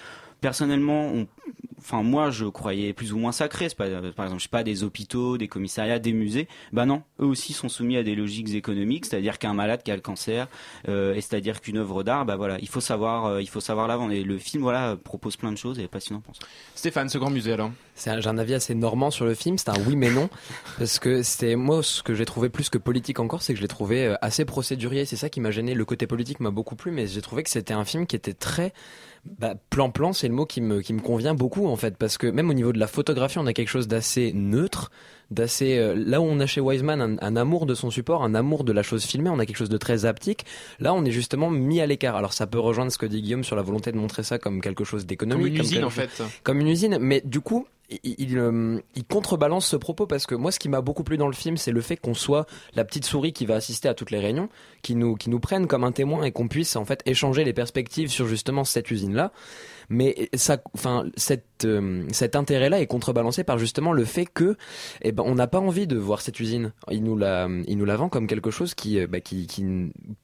personnellement 0.40 1.06
on 1.14 1.26
enfin 1.78 2.02
moi 2.02 2.30
je 2.30 2.44
croyais 2.44 2.92
plus 2.92 3.14
ou 3.14 3.18
moins 3.18 3.32
sacrés 3.32 3.70
c'est 3.70 3.74
pas 3.76 3.88
par 4.14 4.26
exemple 4.26 4.38
je 4.40 4.42
sais 4.42 4.48
pas 4.50 4.62
des 4.62 4.84
hôpitaux 4.84 5.38
des 5.38 5.48
commissariats 5.48 5.98
des 5.98 6.12
musées. 6.12 6.46
Bah 6.72 6.84
non 6.84 7.02
eux 7.20 7.24
aussi 7.24 7.52
sont 7.54 7.70
soumis 7.70 7.96
à 7.96 8.02
des 8.02 8.14
logiques 8.14 8.52
économiques 8.54 9.06
c'est-à-dire 9.06 9.38
qu'un 9.38 9.54
malade 9.54 9.82
qui 9.82 9.90
a 9.90 9.94
le 9.96 10.02
cancer 10.02 10.46
euh, 10.88 11.14
et 11.14 11.20
c'est-à-dire 11.22 11.60
qu'une 11.62 11.78
œuvre 11.78 12.02
d'art 12.02 12.26
bah 12.26 12.36
voilà 12.36 12.58
il 12.60 12.68
faut 12.68 12.80
savoir 12.82 13.24
euh, 13.26 13.42
il 13.42 13.48
faut 13.48 13.60
savoir 13.60 13.88
la 13.88 13.96
vendre. 13.96 14.12
Et 14.12 14.22
le 14.22 14.36
film 14.38 14.62
voilà 14.62 14.96
propose 15.02 15.36
plein 15.36 15.52
de 15.52 15.56
choses 15.56 15.78
et 15.78 15.84
est 15.84 15.88
passionnant 15.88 16.20
pour 16.20 16.36
ça 16.36 16.42
Stéphane 16.74 17.08
ce 17.08 17.16
grand 17.18 17.30
musée 17.30 17.52
alors? 17.54 17.70
C'est 17.94 18.10
un- 18.10 18.20
J'ai 18.20 18.28
un 18.28 18.38
avis 18.38 18.54
assez 18.54 18.74
normand 18.74 19.10
sur 19.10 19.24
le 19.24 19.34
film, 19.34 19.56
c'est 19.58 19.70
un 19.70 19.80
oui 19.86 19.96
mais 19.96 20.10
non, 20.10 20.28
parce 20.78 20.98
que 20.98 21.22
c'était 21.22 21.56
moi 21.56 21.82
ce 21.82 22.02
que 22.02 22.14
j'ai 22.14 22.24
trouvé 22.26 22.50
plus 22.50 22.68
que 22.68 22.78
politique 22.78 23.20
encore, 23.20 23.42
c'est 23.42 23.52
que 23.54 23.56
je 23.58 23.62
l'ai 23.62 23.68
trouvé 23.68 24.06
euh, 24.06 24.14
assez 24.22 24.44
procédurier. 24.44 25.04
C'est 25.06 25.16
ça 25.16 25.28
qui 25.30 25.40
m'a 25.40 25.50
gêné. 25.50 25.74
Le 25.74 25.84
côté 25.86 26.06
politique 26.06 26.40
m'a 26.40 26.50
beaucoup 26.50 26.76
plu, 26.76 26.90
mais 26.92 27.06
j'ai 27.06 27.20
trouvé 27.22 27.42
que 27.42 27.50
c'était 27.50 27.74
un 27.74 27.84
film 27.84 28.06
qui 28.06 28.16
était 28.16 28.32
très 28.34 28.72
bah, 29.24 29.54
plan-plan. 29.70 30.12
C'est 30.12 30.28
le 30.28 30.34
mot 30.34 30.46
qui 30.46 30.60
me 30.60 30.80
qui 30.80 30.92
me 30.92 31.00
convient 31.00 31.34
beaucoup 31.34 31.66
en 31.66 31.76
fait, 31.76 31.96
parce 31.96 32.18
que 32.18 32.26
même 32.26 32.50
au 32.50 32.54
niveau 32.54 32.72
de 32.72 32.78
la 32.78 32.86
photographie, 32.86 33.38
on 33.38 33.46
a 33.46 33.52
quelque 33.52 33.68
chose 33.68 33.88
d'assez 33.88 34.32
neutre, 34.34 34.90
d'assez 35.30 35.78
euh, 35.78 35.94
là 35.96 36.20
où 36.20 36.24
on 36.24 36.40
a 36.40 36.46
chez 36.46 36.60
Wiseman 36.60 37.00
un, 37.00 37.16
un 37.20 37.36
amour 37.36 37.66
de 37.66 37.74
son 37.74 37.90
support, 37.90 38.24
un 38.24 38.34
amour 38.34 38.64
de 38.64 38.72
la 38.72 38.82
chose 38.82 39.04
filmée, 39.04 39.30
on 39.30 39.38
a 39.38 39.46
quelque 39.46 39.56
chose 39.58 39.68
de 39.68 39.78
très 39.78 40.04
haptique. 40.04 40.44
Là, 40.78 40.94
on 40.94 41.04
est 41.04 41.10
justement 41.12 41.50
mis 41.50 41.80
à 41.80 41.86
l'écart. 41.86 42.16
Alors 42.16 42.32
ça 42.32 42.46
peut 42.46 42.58
rejoindre 42.58 42.90
ce 42.92 42.98
que 42.98 43.06
dit 43.06 43.22
Guillaume 43.22 43.44
sur 43.44 43.56
la 43.56 43.62
volonté 43.62 43.92
de 43.92 43.96
montrer 43.96 44.22
ça 44.22 44.38
comme 44.38 44.60
quelque 44.60 44.84
chose 44.84 45.06
d'économique, 45.06 45.46
Comme 45.46 45.56
une 45.56 45.62
usine, 45.62 45.74
quelque 45.76 45.86
en 45.86 45.90
fait. 45.90 46.22
comme 46.42 46.60
une 46.60 46.68
usine. 46.68 46.98
Mais 47.00 47.20
du 47.24 47.40
coup, 47.40 47.66
il, 47.90 48.14
il, 48.18 48.38
euh, 48.38 48.80
il 48.94 49.04
contrebalance 49.04 49.66
ce 49.66 49.76
propos 49.76 50.06
parce 50.06 50.26
que 50.26 50.34
moi, 50.34 50.52
ce 50.52 50.58
qui 50.58 50.68
m'a 50.68 50.80
beaucoup 50.80 51.04
plu 51.04 51.16
dans 51.16 51.26
le 51.26 51.32
film, 51.32 51.56
c'est 51.56 51.72
le 51.72 51.80
fait 51.80 51.96
qu'on 51.96 52.14
soit 52.14 52.46
la 52.74 52.84
petite 52.84 53.04
souris 53.04 53.32
qui 53.32 53.46
va 53.46 53.56
assister 53.56 53.88
à 53.88 53.94
toutes 53.94 54.10
les 54.10 54.20
réunions, 54.20 54.48
qui 54.82 54.94
nous, 54.94 55.16
qui 55.16 55.30
nous 55.30 55.40
prennent 55.40 55.66
comme 55.66 55.84
un 55.84 55.92
témoin 55.92 56.24
et 56.24 56.32
qu'on 56.32 56.48
puisse 56.48 56.76
en 56.76 56.84
fait 56.84 57.02
échanger 57.06 57.44
les 57.44 57.52
perspectives 57.52 58.10
sur 58.10 58.26
justement 58.26 58.64
cette 58.64 58.90
usine-là. 58.90 59.32
Mais 59.92 60.30
ça, 60.34 60.58
enfin, 60.72 61.04
cette, 61.16 61.64
euh, 61.64 62.04
cet 62.12 62.36
intérêt-là 62.36 62.80
est 62.80 62.86
contrebalancé 62.86 63.42
par 63.42 63.58
justement 63.58 63.92
le 63.92 64.04
fait 64.04 64.24
que, 64.24 64.56
eh 65.02 65.10
ben, 65.10 65.24
on 65.26 65.34
n'a 65.34 65.48
pas 65.48 65.58
envie 65.58 65.88
de 65.88 65.96
voir 65.96 66.20
cette 66.20 66.38
usine. 66.38 66.72
Il 66.92 67.02
nous 67.02 67.16
la, 67.16 67.48
il 67.66 67.76
nous 67.76 67.84
la 67.84 67.96
vend 67.96 68.08
comme 68.08 68.28
quelque 68.28 68.52
chose 68.52 68.74
qui, 68.74 69.00
euh, 69.00 69.08
bah, 69.08 69.20
qui, 69.20 69.48
qui, 69.48 69.64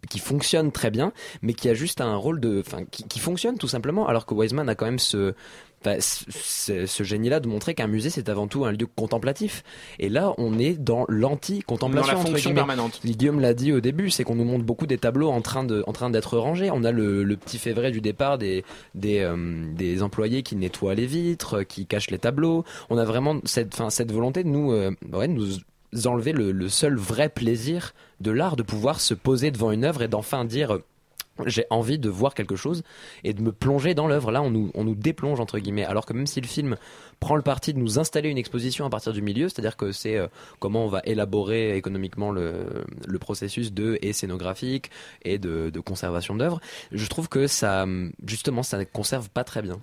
qui 0.09 0.18
fonctionne 0.20 0.70
très 0.70 0.92
bien, 0.92 1.12
mais 1.42 1.52
qui 1.52 1.68
a 1.68 1.74
juste 1.74 2.00
un 2.00 2.14
rôle 2.14 2.38
de, 2.38 2.62
enfin, 2.64 2.85
qui, 2.85 3.09
qui 3.09 3.18
fonctionne 3.18 3.59
tout 3.59 3.66
simplement. 3.66 4.07
Alors 4.07 4.24
que 4.24 4.35
Wiseman 4.35 4.68
a 4.68 4.76
quand 4.76 4.87
même 4.87 5.00
ce, 5.00 5.35
enfin, 5.81 5.97
ce, 6.01 6.87
ce 6.87 7.03
génie-là 7.03 7.41
de 7.41 7.49
montrer 7.49 7.75
qu'un 7.75 7.87
musée 7.87 8.11
c'est 8.11 8.29
avant 8.29 8.47
tout 8.47 8.65
un 8.65 8.73
lieu 8.73 8.87
contemplatif. 8.87 9.62
Et 9.99 10.09
là, 10.09 10.35
on 10.39 10.59
est 10.59 10.75
dans 10.75 11.05
l'anti-contemplation. 11.09 12.12
Dans 12.12 12.19
la 12.19 12.27
fonction 12.27 12.55
permanente. 12.55 13.01
Guillaume 13.05 13.41
l'a 13.41 13.55
dit 13.55 13.73
au 13.73 13.81
début, 13.81 14.11
c'est 14.11 14.25
qu'on 14.25 14.35
nous 14.35 14.45
montre 14.45 14.65
beaucoup 14.65 14.87
des 14.87 14.99
tableaux 14.99 15.31
en 15.31 15.41
train 15.41 15.65
de, 15.65 15.85
en 15.87 15.93
train 15.93 16.11
d'être 16.11 16.39
rangés. 16.39 16.71
On 16.73 16.85
a 16.85 16.93
le, 16.93 17.25
le 17.25 17.37
petit 17.37 17.59
fait 17.59 17.73
vrai 17.73 17.91
du 17.91 18.01
départ 18.01 18.39
des, 18.39 18.65
des, 18.95 19.21
euh, 19.21 19.37
des 19.75 20.03
employés 20.03 20.43
qui 20.43 20.57
nettoient 20.57 20.95
les 20.95 21.07
vitres, 21.07 21.62
qui 21.62 21.87
cachent 21.87 22.11
les 22.11 22.19
tableaux. 22.19 22.65
On 22.91 22.99
a 22.99 23.05
vraiment 23.05 23.41
cette, 23.45 23.75
enfin, 23.75 23.91
cette 23.91 24.12
volonté 24.12 24.45
de 24.45 24.49
nous, 24.49 24.73
euh, 24.73 24.91
ouais, 25.12 25.29
nous 25.29 25.47
enlever 26.05 26.33
le, 26.33 26.53
le 26.53 26.69
seul 26.69 26.97
vrai 26.97 27.29
plaisir 27.29 27.95
de 28.21 28.31
l'art, 28.31 28.57
de 28.57 28.62
pouvoir 28.62 29.01
se 29.01 29.15
poser 29.15 29.51
devant 29.51 29.71
une 29.71 29.85
œuvre 29.85 30.03
et 30.03 30.09
d'enfin 30.09 30.45
dire 30.45 30.79
j'ai 31.44 31.66
envie 31.70 31.99
de 31.99 32.09
voir 32.09 32.35
quelque 32.35 32.57
chose 32.57 32.83
et 33.25 33.33
de 33.33 33.42
me 33.42 33.53
plonger 33.53 33.94
dans 33.94 34.07
l'œuvre. 34.07 34.31
Là, 34.31 34.42
on 34.42 34.51
nous, 34.51 34.70
on 34.75 34.85
nous 34.85 34.94
déplonge, 34.94 35.40
entre 35.40 35.59
guillemets. 35.59 35.85
Alors 35.85 36.07
que 36.07 36.12
même 36.12 36.27
si 36.27 36.40
le 36.40 36.46
film 36.46 36.77
prend 37.20 37.37
le 37.37 37.42
parti 37.42 37.75
de 37.75 37.79
nous 37.79 37.99
installer 37.99 38.31
une 38.31 38.38
exposition 38.38 38.87
à 38.87 38.90
partir 38.90 39.13
du 39.13 39.23
milieu, 39.23 39.48
c'est-à-dire 39.48 39.77
que 39.77 39.92
c'est 39.92 40.17
euh, 40.17 40.29
comment 40.58 40.85
on 40.85 40.88
va 40.88 41.02
élaborer 41.04 41.77
économiquement 41.77 42.31
le, 42.31 42.85
le 43.06 43.19
processus 43.19 43.73
de 43.73 43.98
et 44.02 44.13
scénographique 44.13 44.90
et 45.23 45.38
de, 45.38 45.71
de 45.71 45.81
conservation 45.81 46.35
d'œuvres, 46.35 46.61
je 46.92 47.06
trouve 47.06 47.29
que 47.29 47.46
ça, 47.46 47.87
justement, 48.27 48.63
ça 48.63 48.79
ne 48.79 48.85
conserve 48.85 49.29
pas 49.31 49.44
très 49.44 49.63
bien. 49.63 49.79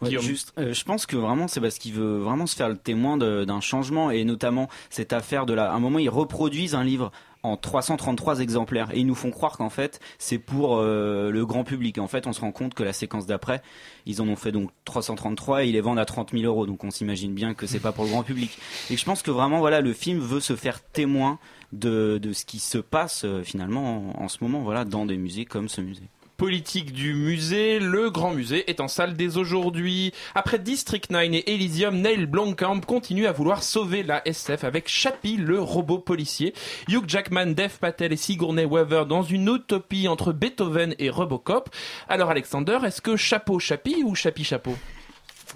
Ouais, 0.00 0.10
juste, 0.18 0.52
euh, 0.58 0.72
je 0.72 0.84
pense 0.84 1.04
que 1.04 1.16
vraiment 1.16 1.48
c'est 1.48 1.60
parce 1.60 1.78
qu'il 1.78 1.92
veut 1.92 2.18
vraiment 2.18 2.46
se 2.46 2.56
faire 2.56 2.68
le 2.68 2.78
témoin 2.78 3.18
d'un 3.18 3.60
changement 3.60 4.10
et 4.10 4.24
notamment 4.24 4.68
cette 4.88 5.12
affaire 5.12 5.44
de 5.44 5.52
la. 5.52 5.70
À 5.70 5.74
un 5.74 5.80
moment, 5.80 5.98
ils 5.98 6.08
reproduisent 6.08 6.74
un 6.74 6.84
livre 6.84 7.12
en 7.46 7.56
333 7.56 8.40
exemplaires 8.40 8.88
et 8.92 9.00
ils 9.00 9.06
nous 9.06 9.14
font 9.14 9.30
croire 9.30 9.56
qu'en 9.56 9.70
fait 9.70 10.00
c'est 10.18 10.38
pour 10.38 10.76
euh, 10.76 11.30
le 11.30 11.46
grand 11.46 11.64
public. 11.64 11.98
En 11.98 12.08
fait, 12.08 12.26
on 12.26 12.32
se 12.32 12.40
rend 12.40 12.52
compte 12.52 12.74
que 12.74 12.82
la 12.82 12.92
séquence 12.92 13.26
d'après, 13.26 13.62
ils 14.04 14.20
en 14.20 14.28
ont 14.28 14.36
fait 14.36 14.52
donc 14.52 14.70
333 14.84 15.64
et 15.64 15.68
ils 15.68 15.72
les 15.72 15.80
vendent 15.80 15.98
à 15.98 16.04
30 16.04 16.32
000 16.32 16.44
euros. 16.44 16.66
Donc 16.66 16.84
on 16.84 16.90
s'imagine 16.90 17.34
bien 17.34 17.54
que 17.54 17.66
c'est 17.66 17.80
pas 17.80 17.92
pour 17.92 18.04
le 18.04 18.10
grand 18.10 18.22
public. 18.22 18.58
Et 18.90 18.96
je 18.96 19.04
pense 19.04 19.22
que 19.22 19.30
vraiment 19.30 19.58
voilà, 19.58 19.80
le 19.80 19.92
film 19.92 20.18
veut 20.18 20.40
se 20.40 20.56
faire 20.56 20.82
témoin 20.82 21.38
de, 21.72 22.18
de 22.18 22.32
ce 22.32 22.44
qui 22.44 22.58
se 22.58 22.78
passe 22.78 23.24
euh, 23.24 23.42
finalement 23.42 24.14
en, 24.18 24.24
en 24.24 24.28
ce 24.28 24.38
moment 24.40 24.60
voilà 24.62 24.84
dans 24.84 25.06
des 25.06 25.16
musées 25.16 25.44
comme 25.44 25.68
ce 25.68 25.80
musée. 25.80 26.08
Politique 26.36 26.92
du 26.92 27.14
musée. 27.14 27.78
Le 27.78 28.10
grand 28.10 28.30
musée 28.30 28.68
est 28.70 28.80
en 28.80 28.88
salle 28.88 29.14
dès 29.14 29.36
aujourd'hui. 29.36 30.12
Après 30.34 30.58
District 30.58 31.10
9 31.10 31.24
et 31.32 31.54
Elysium, 31.54 32.00
Neil 32.00 32.26
Blomkamp 32.26 32.80
continue 32.80 33.26
à 33.26 33.32
vouloir 33.32 33.62
sauver 33.62 34.02
la 34.02 34.26
SF 34.26 34.64
avec 34.64 34.88
Chappie, 34.88 35.36
le 35.36 35.60
robot 35.60 35.98
policier. 35.98 36.54
Hugh 36.88 37.04
Jackman, 37.06 37.52
Dev 37.54 37.78
Patel 37.80 38.12
et 38.12 38.16
Sigourney 38.16 38.64
Weaver 38.64 39.04
dans 39.08 39.22
une 39.22 39.54
utopie 39.54 40.08
entre 40.08 40.32
Beethoven 40.32 40.94
et 40.98 41.10
Robocop. 41.10 41.70
Alors 42.08 42.30
Alexander, 42.30 42.78
est-ce 42.84 43.00
que 43.00 43.16
chapeau 43.16 43.58
Chappie 43.58 44.02
ou 44.04 44.14
Chappie 44.14 44.44
chapeau? 44.44 44.74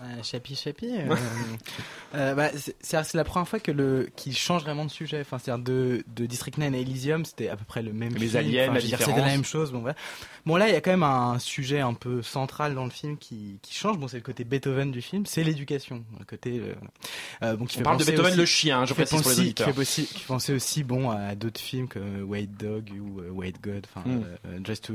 Euh, 0.02 0.22
Chapi 0.22 0.54
Chapi. 0.54 0.86
euh, 0.88 1.14
euh, 2.14 2.34
bah, 2.34 2.50
c'est 2.80 3.14
la 3.14 3.24
première 3.24 3.48
fois 3.48 3.58
que 3.58 3.72
le 3.72 4.08
qu'il 4.16 4.36
change 4.36 4.62
vraiment 4.62 4.84
de 4.84 4.90
sujet. 4.90 5.20
Enfin, 5.20 5.38
c'est-à-dire 5.38 5.64
de, 5.64 6.04
de 6.14 6.26
District 6.26 6.56
9 6.58 6.72
à 6.72 6.76
Elysium, 6.76 7.24
c'était 7.24 7.48
à 7.48 7.56
peu 7.56 7.64
près 7.64 7.82
le 7.82 7.92
même. 7.92 8.14
Les 8.14 8.28
film. 8.28 8.36
aliens, 8.38 8.62
Enfin, 8.70 8.74
la 8.74 8.80
C'était 8.80 9.16
la 9.16 9.24
même 9.26 9.44
chose. 9.44 9.72
Bon, 9.72 9.80
voilà. 9.80 9.96
bon 10.46 10.56
là, 10.56 10.68
il 10.68 10.72
y 10.72 10.76
a 10.76 10.80
quand 10.80 10.92
même 10.92 11.02
un 11.02 11.38
sujet 11.38 11.80
un 11.80 11.94
peu 11.94 12.22
central 12.22 12.74
dans 12.74 12.84
le 12.84 12.90
film 12.90 13.18
qui, 13.18 13.58
qui 13.62 13.74
change. 13.74 13.98
Bon, 13.98 14.06
c'est 14.08 14.16
le 14.18 14.22
côté 14.22 14.44
Beethoven 14.44 14.90
du 14.92 15.02
film, 15.02 15.26
c'est 15.26 15.42
l'éducation. 15.44 16.04
Le 16.18 16.24
côté. 16.24 16.62
euh, 17.42 17.56
bon, 17.56 17.66
qui 17.66 17.76
On 17.76 17.78
fait 17.78 17.82
parle 17.84 17.98
de 17.98 18.04
Beethoven 18.04 18.26
aussi- 18.32 18.38
le 18.38 18.46
chien, 18.46 18.80
hein, 18.80 18.84
je 18.84 18.94
qui 18.94 19.00
précise 19.02 19.20
pour 19.22 19.30
les 19.30 19.36
penser- 19.36 19.40
auditeurs. 19.42 19.66
Qui 19.68 19.72
fait 19.74 19.80
aussi, 19.80 20.06
qui 20.06 20.18
fait 20.20 20.26
penser 20.26 20.52
aussi, 20.54 20.84
bon, 20.84 21.10
à 21.10 21.34
d'autres 21.34 21.60
films 21.60 21.88
comme 21.88 22.22
White 22.28 22.56
Dog 22.56 22.90
ou 22.98 23.20
White 23.38 23.60
God. 23.62 23.86
Enfin, 23.94 24.08
Hmm. 24.08 24.64
Just 24.64 24.84
to. 24.84 24.94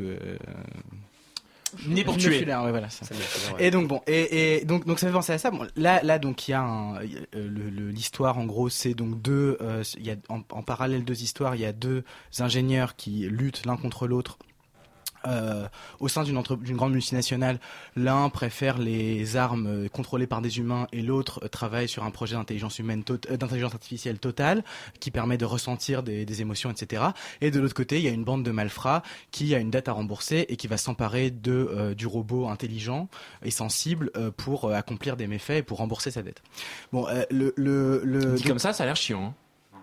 Né 1.87 2.03
pour 2.03 2.15
tuer. 2.17 2.45
Ouais, 2.45 2.69
voilà, 2.71 2.89
ça. 2.89 3.05
Ouais. 3.53 3.67
Et 3.67 3.71
donc 3.71 3.87
bon, 3.87 4.01
et, 4.07 4.59
et 4.59 4.65
donc 4.65 4.85
donc 4.85 4.99
ça 4.99 5.07
fait 5.07 5.13
penser 5.13 5.33
à 5.33 5.37
ça. 5.37 5.51
Bon, 5.51 5.67
là 5.75 6.01
là 6.03 6.19
donc 6.19 6.47
il 6.47 6.51
y 6.51 6.53
a 6.53 6.61
un, 6.61 6.95
euh, 6.95 7.91
l'histoire 7.91 8.37
en 8.37 8.45
gros 8.45 8.69
c'est 8.69 8.93
donc 8.93 9.21
deux, 9.21 9.57
euh, 9.61 9.83
il 9.97 10.05
y 10.05 10.11
a 10.11 10.15
en, 10.29 10.41
en 10.51 10.63
parallèle 10.63 11.03
deux 11.03 11.21
histoires. 11.21 11.55
Il 11.55 11.61
y 11.61 11.65
a 11.65 11.73
deux 11.73 12.03
ingénieurs 12.39 12.95
qui 12.95 13.27
luttent 13.29 13.65
l'un 13.65 13.77
contre 13.77 14.07
l'autre. 14.07 14.37
Euh, 15.27 15.67
au 15.99 16.07
sein 16.07 16.23
d'une 16.23 16.75
grande 16.75 16.93
multinationale, 16.93 17.59
l'un 17.95 18.29
préfère 18.29 18.77
les 18.77 19.37
armes 19.37 19.67
euh, 19.67 19.89
contrôlées 19.89 20.27
par 20.27 20.41
des 20.41 20.59
humains 20.59 20.87
et 20.91 21.01
l'autre 21.01 21.39
euh, 21.43 21.47
travaille 21.47 21.87
sur 21.87 22.03
un 22.03 22.11
projet 22.11 22.35
d'intelligence 22.35 22.79
humaine, 22.79 23.03
euh, 23.09 23.37
d'intelligence 23.37 23.73
artificielle 23.73 24.19
totale 24.19 24.63
qui 24.99 25.11
permet 25.11 25.37
de 25.37 25.45
ressentir 25.45 26.03
des, 26.03 26.25
des 26.25 26.41
émotions, 26.41 26.71
etc. 26.71 27.03
Et 27.41 27.51
de 27.51 27.59
l'autre 27.59 27.73
côté, 27.73 27.97
il 27.97 28.03
y 28.05 28.07
a 28.07 28.11
une 28.11 28.23
bande 28.23 28.43
de 28.43 28.51
malfrats 28.51 29.03
qui 29.31 29.53
a 29.55 29.59
une 29.59 29.71
dette 29.71 29.87
à 29.87 29.93
rembourser 29.93 30.45
et 30.49 30.55
qui 30.55 30.67
va 30.67 30.77
s'emparer 30.77 31.31
de 31.31 31.51
euh, 31.51 31.93
du 31.95 32.07
robot 32.07 32.47
intelligent 32.47 33.07
et 33.43 33.51
sensible 33.51 34.11
euh, 34.17 34.31
pour 34.31 34.71
accomplir 34.73 35.17
des 35.17 35.27
méfaits 35.27 35.51
et 35.57 35.63
pour 35.63 35.77
rembourser 35.79 36.11
sa 36.11 36.21
dette. 36.21 36.41
Bon, 36.91 37.07
euh, 37.07 37.23
le 37.31 37.53
le, 37.57 38.01
le 38.03 38.35
Dit 38.35 38.43
comme 38.43 38.59
ça, 38.59 38.73
ça 38.73 38.83
a 38.83 38.85
l'air 38.85 38.95
chiant. 38.95 39.23
hein. 39.27 39.33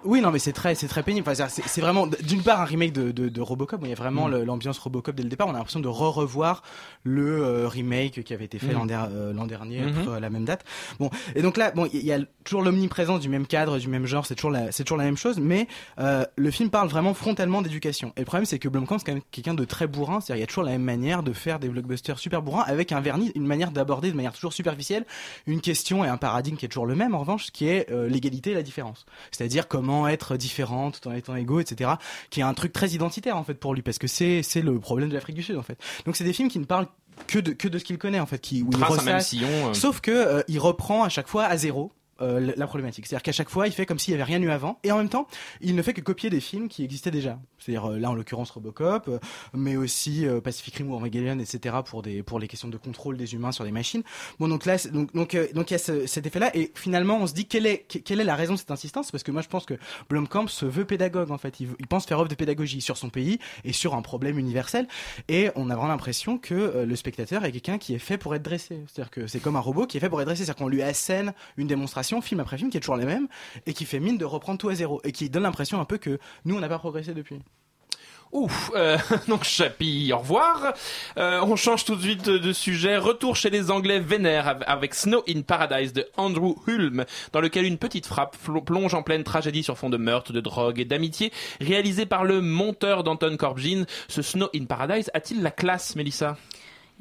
Oui, 0.05 0.21
non, 0.21 0.31
mais 0.31 0.39
c'est 0.39 0.53
très, 0.53 0.75
c'est 0.75 0.89
très 0.89 1.03
pénible. 1.03 1.29
Enfin, 1.29 1.49
c'est- 1.49 1.81
vraiment, 1.81 2.07
d'une 2.07 2.43
part, 2.43 2.61
un 2.61 2.65
remake 2.65 2.93
de, 2.93 3.11
de, 3.13 3.29
de 3.29 3.41
Robocop. 3.41 3.81
où 3.83 3.87
il 3.87 3.91
y 3.91 3.93
a 3.93 3.97
vraiment 3.97 4.29
Mm. 4.29 4.43
l'ambiance 4.45 4.79
Robocop 4.79 5.15
dès 5.15 5.23
le 5.23 5.29
départ. 5.29 5.47
On 5.49 5.51
a 5.51 5.59
l'impression 5.59 5.81
de 5.81 5.89
re-revoir 5.89 6.63
le 7.05 7.43
euh, 7.43 7.69
remake 7.69 8.23
qui 8.25 8.35
avait 8.35 8.45
été 8.45 8.59
fait 8.59 8.69
Mm. 8.69 8.73
l'an 8.73 8.87
der- 8.87 9.09
euh, 9.13 9.33
l'an 9.33 9.47
dernier, 9.47 9.83
à 10.15 10.21
la 10.21 10.31
même 10.31 10.45
date. 10.45 10.65
Bon, 10.99 11.11
et 11.35 11.43
donc 11.43 11.57
là, 11.57 11.71
bon, 11.73 11.89
il 11.93 12.05
y 12.05 12.13
a 12.13 12.19
toujours 12.45 12.63
l'omniprésence 12.63 13.21
du 13.21 13.29
même 13.29 13.47
cadre, 13.47 13.79
du 13.79 13.89
même 13.89 14.07
genre. 14.07 14.27
C'est 14.27 14.35
toujours 14.35 14.51
la, 14.51 14.73
c'est 14.73 14.85
toujours 14.85 14.99
la 14.99 15.05
même 15.05 15.17
chose. 15.17 15.39
Mais 15.39 15.67
euh, 15.99 16.25
le 16.37 16.51
film 16.51 16.71
parle 16.71 16.89
vraiment 16.89 17.15
frontalement 17.15 17.63
d'éducation. 17.63 18.13
Et 18.17 18.21
le 18.21 18.27
problème, 18.27 18.45
c'est 18.47 18.59
que 18.59 18.69
Blomkamp, 18.69 18.99
c'est 18.99 19.05
quand 19.07 19.13
même 19.15 19.23
quelqu'un 19.31 19.55
de 19.55 19.65
très 19.65 19.87
bourrin. 19.87 20.21
C'est-à-dire, 20.21 20.37
il 20.37 20.41
y 20.41 20.45
a 20.45 20.47
toujours 20.47 20.65
la 20.65 20.73
même 20.73 20.83
manière 20.83 21.23
de 21.23 21.33
faire 21.33 21.59
des 21.59 21.69
blockbusters 21.69 22.19
super 22.19 22.43
bourrins 22.43 22.65
avec 22.67 22.93
un 22.93 23.01
vernis, 23.01 23.33
une 23.35 23.47
manière 23.47 23.71
d'aborder 23.73 24.11
de 24.11 24.17
manière 24.17 24.33
toujours 24.33 24.53
superficielle 24.53 25.05
une 25.47 25.61
question 25.61 26.05
et 26.05 26.09
un 26.09 26.17
paradigme 26.17 26.57
qui 26.57 26.65
est 26.67 26.69
toujours 26.69 26.87
le 26.87 26.95
même, 26.95 27.15
en 27.15 27.19
revanche, 27.21 27.51
qui 27.53 27.69
est 27.69 27.91
euh, 27.91 28.09
l'égalité 28.09 28.51
et 28.51 28.55
la 28.55 28.63
différence. 28.63 29.05
C'est-à-dire 29.31 29.69
comment 29.69 29.92
être 30.07 30.37
différent 30.37 30.91
tout 30.91 31.07
en 31.09 31.13
étant 31.13 31.37
égaux, 31.37 31.61
etc. 31.61 31.93
Qui 32.31 32.41
est 32.41 32.45
un 32.45 32.55
truc 32.55 32.73
très 32.73 32.91
identitaire 32.91 33.37
en 33.37 33.45
fait 33.45 33.55
pour 33.55 33.75
lui, 33.75 33.83
parce 33.83 33.99
que 33.99 34.07
c'est 34.07 34.43
c'est 34.43 34.63
le 34.63 34.79
problème 34.79 35.09
de 35.09 35.15
l'Afrique 35.15 35.37
du 35.37 35.43
Sud 35.43 35.57
en 35.57 35.63
fait. 35.63 35.79
Donc 36.07 36.17
c'est 36.17 36.25
des 36.25 36.33
films 36.33 36.49
qui 36.49 36.59
ne 36.59 36.65
parlent 36.65 36.89
que 37.27 37.39
de 37.39 37.53
que 37.53 37.69
de 37.69 37.79
ce 37.79 37.85
qu'il 37.85 37.99
connaît 37.99 38.21
en 38.21 38.27
fait, 38.27 38.39
qui 38.39 38.63
où 38.63 38.71
il 38.73 38.83
ressasse. 38.83 39.29
sillon, 39.29 39.69
euh. 39.69 39.75
Sauf 39.75 40.01
que 40.01 40.11
euh, 40.11 40.43
il 40.49 40.59
reprend 40.59 41.05
à 41.05 41.09
chaque 41.09 41.29
fois 41.29 41.45
à 41.45 41.57
zéro. 41.57 41.93
Euh, 42.21 42.53
la- 42.57 42.67
problématique. 42.67 43.07
C'est-à-dire 43.07 43.23
qu'à 43.23 43.33
chaque 43.33 43.49
fois, 43.49 43.67
il 43.67 43.73
fait 43.73 43.87
comme 43.87 43.99
s'il 43.99 44.15
n'y 44.15 44.21
avait 44.21 44.31
rien 44.33 44.41
eu 44.43 44.51
avant, 44.51 44.79
et 44.85 44.93
en 44.93 44.99
même 44.99 45.09
temps, 45.09 45.27
il 45.61 45.75
ne 45.75 45.83
fait 45.83 45.93
que 45.95 46.01
copier 46.01 46.31
des 46.31 46.41
films 46.41 46.69
qui 46.69 46.85
existaient 46.85 47.11
déjà. 47.11 47.39
C'est-à-dire 47.59 47.91
euh, 47.93 47.99
là, 47.99 48.11
en 48.11 48.15
l'occurrence, 48.15 48.51
Robocop, 48.51 49.09
euh, 49.09 49.19
mais 49.55 49.77
aussi 49.77 50.27
Pacific 50.45 50.75
Rim 50.77 50.91
ou 50.91 50.95
Armageddon, 50.95 51.39
etc. 51.39 51.77
pour 51.85 52.03
des 52.03 52.23
pour 52.23 52.39
les 52.39 52.49
questions 52.49 52.69
de 52.69 52.77
contrôle 52.77 53.17
des 53.17 53.35
humains 53.35 53.53
sur 53.53 53.65
des 53.65 53.71
machines. 53.73 54.03
Bon, 54.39 54.49
donc 54.49 54.67
là, 54.67 54.77
donc 54.93 55.13
donc 55.15 55.37
donc 55.55 55.71
il 55.71 55.75
y 55.75 55.77
a 55.77 55.79
ce- 55.79 56.07
cet 56.07 56.27
effet-là, 56.27 56.55
et 56.57 56.71
finalement, 56.75 57.19
on 57.21 57.27
se 57.27 57.35
dit 57.35 57.47
quelle 57.47 57.67
est 57.67 57.79
que- 57.89 57.99
quelle 57.99 58.21
est 58.21 58.25
la 58.25 58.37
raison 58.37 58.55
de 58.55 58.59
cette 58.59 58.71
insistance? 58.71 59.11
Parce 59.11 59.23
que 59.23 59.31
moi, 59.31 59.43
je 59.43 59.49
pense 59.49 59.65
que 59.67 59.75
Blomkamp 60.09 60.47
se 60.49 60.65
veut 60.67 60.85
pédagogue 60.85 61.31
en 61.31 61.39
fait. 61.39 61.61
Il, 61.61 61.69
il 61.79 61.87
pense 61.87 62.07
faire 62.07 62.19
œuvre 62.19 62.29
de 62.29 62.35
pédagogie 62.35 62.81
sur 62.81 62.97
son 62.97 63.11
pays 63.11 63.39
et 63.65 63.73
sur 63.73 63.95
un 63.95 64.03
problème 64.03 64.39
universel, 64.39 64.87
et 65.29 65.51
on 65.57 65.71
a 65.71 65.75
vraiment 65.75 65.89
l'impression 65.89 66.39
que 66.39 66.85
le 66.87 66.97
spectateur 66.97 67.45
est 67.45 67.53
quelqu'un 67.53 67.79
qui 67.79 67.95
est 67.95 67.99
fait 67.99 68.19
pour 68.19 68.35
être 68.35 68.43
dressé. 68.43 68.81
C'est-à-dire 68.87 69.11
que 69.11 69.27
c'est 69.27 69.41
comme 69.41 69.57
un 69.57 69.61
robot 69.61 69.87
qui 69.87 69.97
est 69.97 70.01
fait 70.01 70.09
pour 70.09 70.21
être 70.21 70.27
dressé. 70.27 70.45
C'est-à-dire 70.45 70.57
qu'on 70.65 70.69
lui 70.69 70.83
assène 70.83 71.33
une 71.57 71.67
démonstration, 71.67 72.02
film 72.03 72.41
après 72.41 72.59
film, 72.59 72.71
qui 72.71 72.77
est 72.77 72.81
toujours 72.81 72.97
la 72.97 73.05
même, 73.05 73.29
et 73.67 73.73
qui 73.75 73.85
fait 73.85 74.01
mine 74.01 74.19
de 74.19 74.25
reprendre 74.25 74.59
tout 74.59 74.69
à 74.69 74.75
zéro, 74.75 75.01
et 75.05 75.13
qui 75.13 75.31
donne 75.31 75.43
l'impression 75.45 75.81
un 75.81 75.85
peu 75.85 75.99
que 75.99 76.19
nous, 76.45 76.57
on 76.57 76.61
n'a 76.61 76.69
pas 76.69 76.79
progressé 76.79 77.15
depuis. 77.15 77.41
Ouf, 78.33 78.71
euh, 78.75 78.97
donc 79.29 79.45
Chapi, 79.45 80.11
au 80.15 80.19
revoir. 80.19 80.73
Euh, 81.19 81.41
on 81.43 81.55
change 81.55 81.85
tout 81.85 81.97
de 81.97 82.01
suite 82.01 82.25
de, 82.25 82.53
sujet. 82.55 82.97
Retour 82.97 83.37
chez 83.37 83.51
les 83.51 83.71
Anglais 83.71 84.01
vénères 84.01 84.49
av- 84.49 84.65
avec 84.67 84.95
Snow 84.95 85.23
in 85.29 85.43
Paradise 85.43 85.93
de 85.93 86.09
Andrew 86.17 86.55
Hulme, 86.67 87.05
dans 87.33 87.41
lequel 87.43 87.67
une 87.67 87.77
petite 87.77 88.07
frappe 88.07 88.37
plonge 88.65 88.95
en 88.95 89.03
pleine 89.03 89.23
tragédie 89.23 89.63
sur 89.63 89.77
fond 89.77 89.91
de 89.91 89.99
meurtre, 89.99 90.33
de 90.33 90.41
drogue 90.41 90.81
et 90.81 90.87
d'amitié, 90.87 91.31
réalisé 91.61 92.07
par 92.07 92.25
le 92.25 92.41
monteur 92.41 93.05
d'Anton 93.05 93.37
Corbijn. 93.37 93.85
Ce 94.09 94.23
Snow 94.23 94.49
in 94.55 94.65
Paradise 94.65 95.11
a-t-il 95.13 95.43
la 95.43 95.51
classe, 95.51 95.95
Mélissa? 95.95 96.39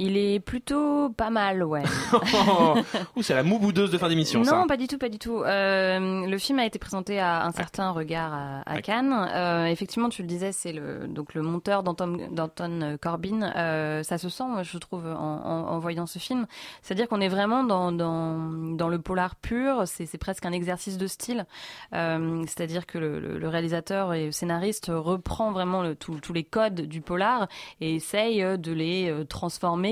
Il 0.03 0.17
est 0.17 0.39
plutôt 0.39 1.09
pas 1.11 1.29
mal, 1.29 1.63
ouais. 1.63 1.83
Ouh, 3.15 3.21
c'est 3.21 3.35
la 3.35 3.43
mouboudeuse 3.43 3.91
de 3.91 3.97
fin 3.99 4.09
d'émission, 4.09 4.39
Non, 4.39 4.45
ça. 4.45 4.65
pas 4.67 4.77
du 4.77 4.87
tout, 4.87 4.97
pas 4.97 5.09
du 5.09 5.19
tout. 5.19 5.43
Euh, 5.43 6.25
le 6.25 6.37
film 6.39 6.57
a 6.57 6.65
été 6.65 6.79
présenté 6.79 7.19
à 7.19 7.45
un 7.45 7.51
certain 7.51 7.91
regard 7.91 8.33
à, 8.33 8.61
à 8.65 8.81
Cannes. 8.81 9.13
Euh, 9.13 9.65
effectivement, 9.65 10.09
tu 10.09 10.23
le 10.23 10.27
disais, 10.27 10.51
c'est 10.53 10.71
le 10.73 11.07
donc 11.07 11.35
le 11.35 11.43
monteur 11.43 11.83
d'Anton 11.83 12.97
Corbin. 12.99 13.51
Euh, 13.55 14.01
ça 14.01 14.17
se 14.17 14.29
sent, 14.29 14.43
je 14.63 14.77
trouve, 14.79 15.05
en, 15.05 15.11
en, 15.13 15.67
en 15.69 15.79
voyant 15.79 16.07
ce 16.07 16.17
film. 16.17 16.47
C'est-à-dire 16.81 17.07
qu'on 17.07 17.21
est 17.21 17.29
vraiment 17.29 17.63
dans 17.63 17.91
dans 17.91 18.39
dans 18.75 18.89
le 18.89 18.97
polar 18.99 19.35
pur. 19.35 19.83
C'est 19.85 20.17
presque 20.17 20.45
un 20.47 20.51
exercice 20.51 20.97
de 20.97 21.05
style. 21.07 21.45
C'est-à-dire 21.91 22.85
que 22.87 22.97
le, 22.97 23.47
réalisateur 23.47 24.13
et 24.13 24.25
le 24.27 24.31
scénariste 24.31 24.91
reprend 24.93 25.51
vraiment 25.51 25.81
le- 25.83 25.95
tout- 25.95 26.19
tous 26.21 26.33
les 26.33 26.43
codes 26.43 26.81
du 26.81 27.01
polar 27.01 27.47
et 27.81 27.95
essaye 27.95 28.41
de 28.57 28.71
les 28.71 29.09
euh, 29.09 29.25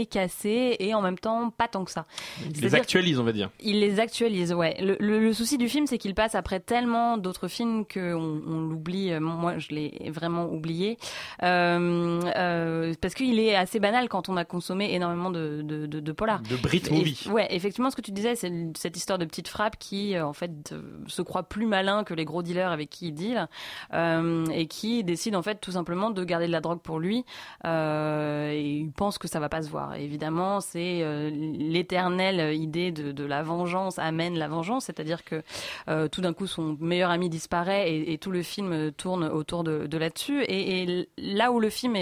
transformer, 0.05 0.19
casser 0.19 0.75
et 0.79 0.93
en 0.93 1.01
même 1.01 1.17
temps 1.17 1.49
pas 1.49 1.67
tant 1.67 1.83
que 1.85 1.91
ça. 1.91 2.05
Les 2.47 2.53
C'est-à-dire 2.55 2.79
actualise, 2.81 3.19
on 3.19 3.23
va 3.23 3.31
dire. 3.31 3.49
il 3.61 3.79
les 3.79 3.99
actualise, 3.99 4.53
ouais. 4.53 4.75
Le, 4.81 4.97
le- 4.99 5.19
le 5.19 5.33
souci 5.33 5.57
du 5.57 5.69
film, 5.69 5.87
c'est 5.87 5.97
qu'il 5.97 6.13
passe 6.15 6.35
après 6.35 6.59
tellement 6.59 7.17
d'autres 7.17 7.47
films 7.47 7.85
qu'on 7.85 8.41
on, 8.47 8.59
l'oublie. 8.69 9.11
Euh, 9.11 9.19
Moi, 9.19 9.57
je 9.57 9.69
l'ai 9.69 10.11
vraiment 10.13 10.45
oublié. 10.45 10.97
Euh, 11.43 12.19
euh, 12.35 12.93
parce 13.01 13.13
qu'il 13.13 13.39
est 13.39 13.55
assez 13.55 13.79
banal 13.79 14.09
quand 14.09 14.29
on 14.29 14.37
a 14.37 14.45
consommé 14.45 14.93
énormément 14.93 15.29
de, 15.31 15.61
de, 15.63 15.85
de, 15.85 15.99
de 15.99 16.11
polar. 16.11 16.41
De 16.41 16.55
Brit 16.57 16.83
Et- 16.89 16.93
movie. 16.93 17.27
Ouais, 17.31 17.47
effectivement, 17.51 17.89
ce 17.89 17.95
que 17.95 18.01
tu 18.01 18.11
disais, 18.11 18.35
c'est 18.35 18.51
cette 18.77 18.97
histoire 18.97 19.17
de 19.19 19.25
petite 19.25 19.47
frappe 19.47 19.77
qui, 19.79 20.15
euh, 20.15 20.25
en 20.25 20.33
fait, 20.33 20.71
euh, 20.73 20.81
se 21.07 21.21
croit 21.21 21.43
plus 21.43 21.65
malin 21.65 22.03
que 22.03 22.13
les 22.13 22.25
gros 22.25 22.43
dealers 22.43 22.71
avec 22.71 22.89
qui 22.89 23.07
il 23.07 23.13
deal 23.13 23.47
euh, 23.93 24.45
et 24.53 24.67
qui 24.67 25.03
décide, 25.03 25.35
en 25.35 25.41
fait, 25.41 25.59
tout 25.61 25.71
simplement 25.71 26.09
de 26.11 26.23
garder 26.23 26.47
de 26.47 26.51
la 26.51 26.61
drogue 26.61 26.81
pour 26.81 26.99
lui 26.99 27.23
et 27.65 28.79
il 28.81 28.91
pense 28.91 29.17
que 29.17 29.27
ça 29.27 29.39
va 29.39 29.49
pas 29.49 29.61
se 29.61 29.69
voir. 29.69 29.78
Évidemment, 29.97 30.61
c'est 30.61 31.01
euh, 31.01 31.29
l'éternelle 31.31 32.55
idée 32.55 32.91
de, 32.91 33.25
la 33.25 33.43
vengeance 33.43 33.99
amène 33.99 34.37
la 34.37 34.47
vengeance, 34.47 34.85
c'est-à-dire 34.85 35.23
que 35.23 35.43
euh, 35.87 36.07
tout 36.07 36.21
d'un 36.21 36.33
coup, 36.33 36.47
son 36.47 36.77
meilleur 36.79 37.11
ami 37.11 37.29
disparaît 37.29 37.93
et, 37.93 38.17
tout 38.17 38.31
le 38.31 38.41
film 38.41 38.91
tourne 38.91 39.23
autour 39.25 39.63
de, 39.63 39.87
de 39.87 39.97
là-dessus. 39.97 40.43
Et, 40.47 41.07
là 41.17 41.51
où 41.51 41.59
le 41.59 41.69
film 41.69 41.95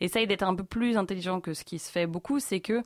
essaye 0.00 0.26
d'être 0.26 0.42
un 0.42 0.54
peu 0.54 0.64
plus 0.64 0.96
intelligent 0.96 1.40
que 1.40 1.54
ce 1.54 1.64
qui 1.64 1.78
se 1.78 1.90
fait 1.90 2.06
beaucoup, 2.06 2.40
c'est 2.40 2.60
que 2.60 2.82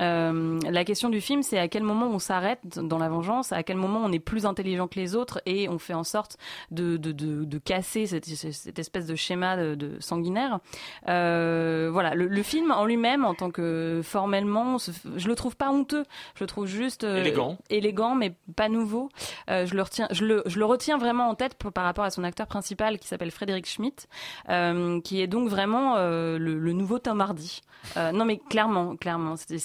euh, 0.00 0.58
la 0.68 0.84
question 0.84 1.08
du 1.08 1.20
film, 1.20 1.42
c'est 1.42 1.58
à 1.58 1.68
quel 1.68 1.82
moment 1.82 2.06
on 2.06 2.18
s'arrête 2.18 2.78
dans 2.78 2.98
la 2.98 3.08
vengeance, 3.08 3.52
à 3.52 3.62
quel 3.62 3.76
moment 3.76 4.00
on 4.04 4.12
est 4.12 4.18
plus 4.18 4.46
intelligent 4.46 4.88
que 4.88 4.98
les 4.98 5.14
autres 5.14 5.40
et 5.46 5.68
on 5.68 5.78
fait 5.78 5.94
en 5.94 6.04
sorte 6.04 6.36
de, 6.70 6.98
casser 7.58 8.06
cette, 8.06 8.78
espèce 8.78 9.06
de 9.06 9.14
schéma 9.14 9.56
de, 9.56 9.96
sanguinaire. 10.00 10.60
Euh, 11.08 11.88
voilà, 11.92 12.14
le 12.14 12.42
film 12.42 12.70
en 12.70 12.84
lui-même, 12.84 13.24
en 13.24 13.34
tant 13.34 13.50
que 13.50 13.87
formellement, 14.02 14.78
se- 14.78 14.90
je 15.16 15.28
le 15.28 15.34
trouve 15.34 15.56
pas 15.56 15.70
honteux. 15.70 16.04
Je 16.34 16.44
le 16.44 16.46
trouve 16.48 16.66
juste 16.66 17.04
euh, 17.04 17.18
Élégant. 17.20 17.58
élégant, 17.70 18.14
mais 18.14 18.34
pas 18.56 18.68
nouveau. 18.68 19.08
Euh, 19.50 19.66
je 19.66 19.74
le 19.74 19.82
retiens, 19.82 20.08
je 20.10 20.24
le, 20.24 20.42
je 20.46 20.58
le 20.58 20.64
retiens 20.64 20.98
vraiment 20.98 21.28
en 21.28 21.34
tête 21.34 21.54
pour- 21.54 21.72
par 21.72 21.84
rapport 21.84 22.04
à 22.04 22.10
son 22.10 22.24
acteur 22.24 22.46
principal 22.46 22.98
qui 22.98 23.08
s'appelle 23.08 23.30
Frédéric 23.30 23.66
Schmidt, 23.66 24.06
euh, 24.48 25.00
qui 25.00 25.20
est 25.20 25.26
donc 25.26 25.48
vraiment 25.48 25.94
euh, 25.96 26.38
le, 26.38 26.58
le 26.58 26.72
nouveau 26.72 26.98
Tom 26.98 27.20
Hardy. 27.20 27.60
Euh, 27.96 28.10
non, 28.10 28.24
mais 28.24 28.38
clairement, 28.38 28.96
clairement, 28.96 29.34
c'est, 29.36 29.58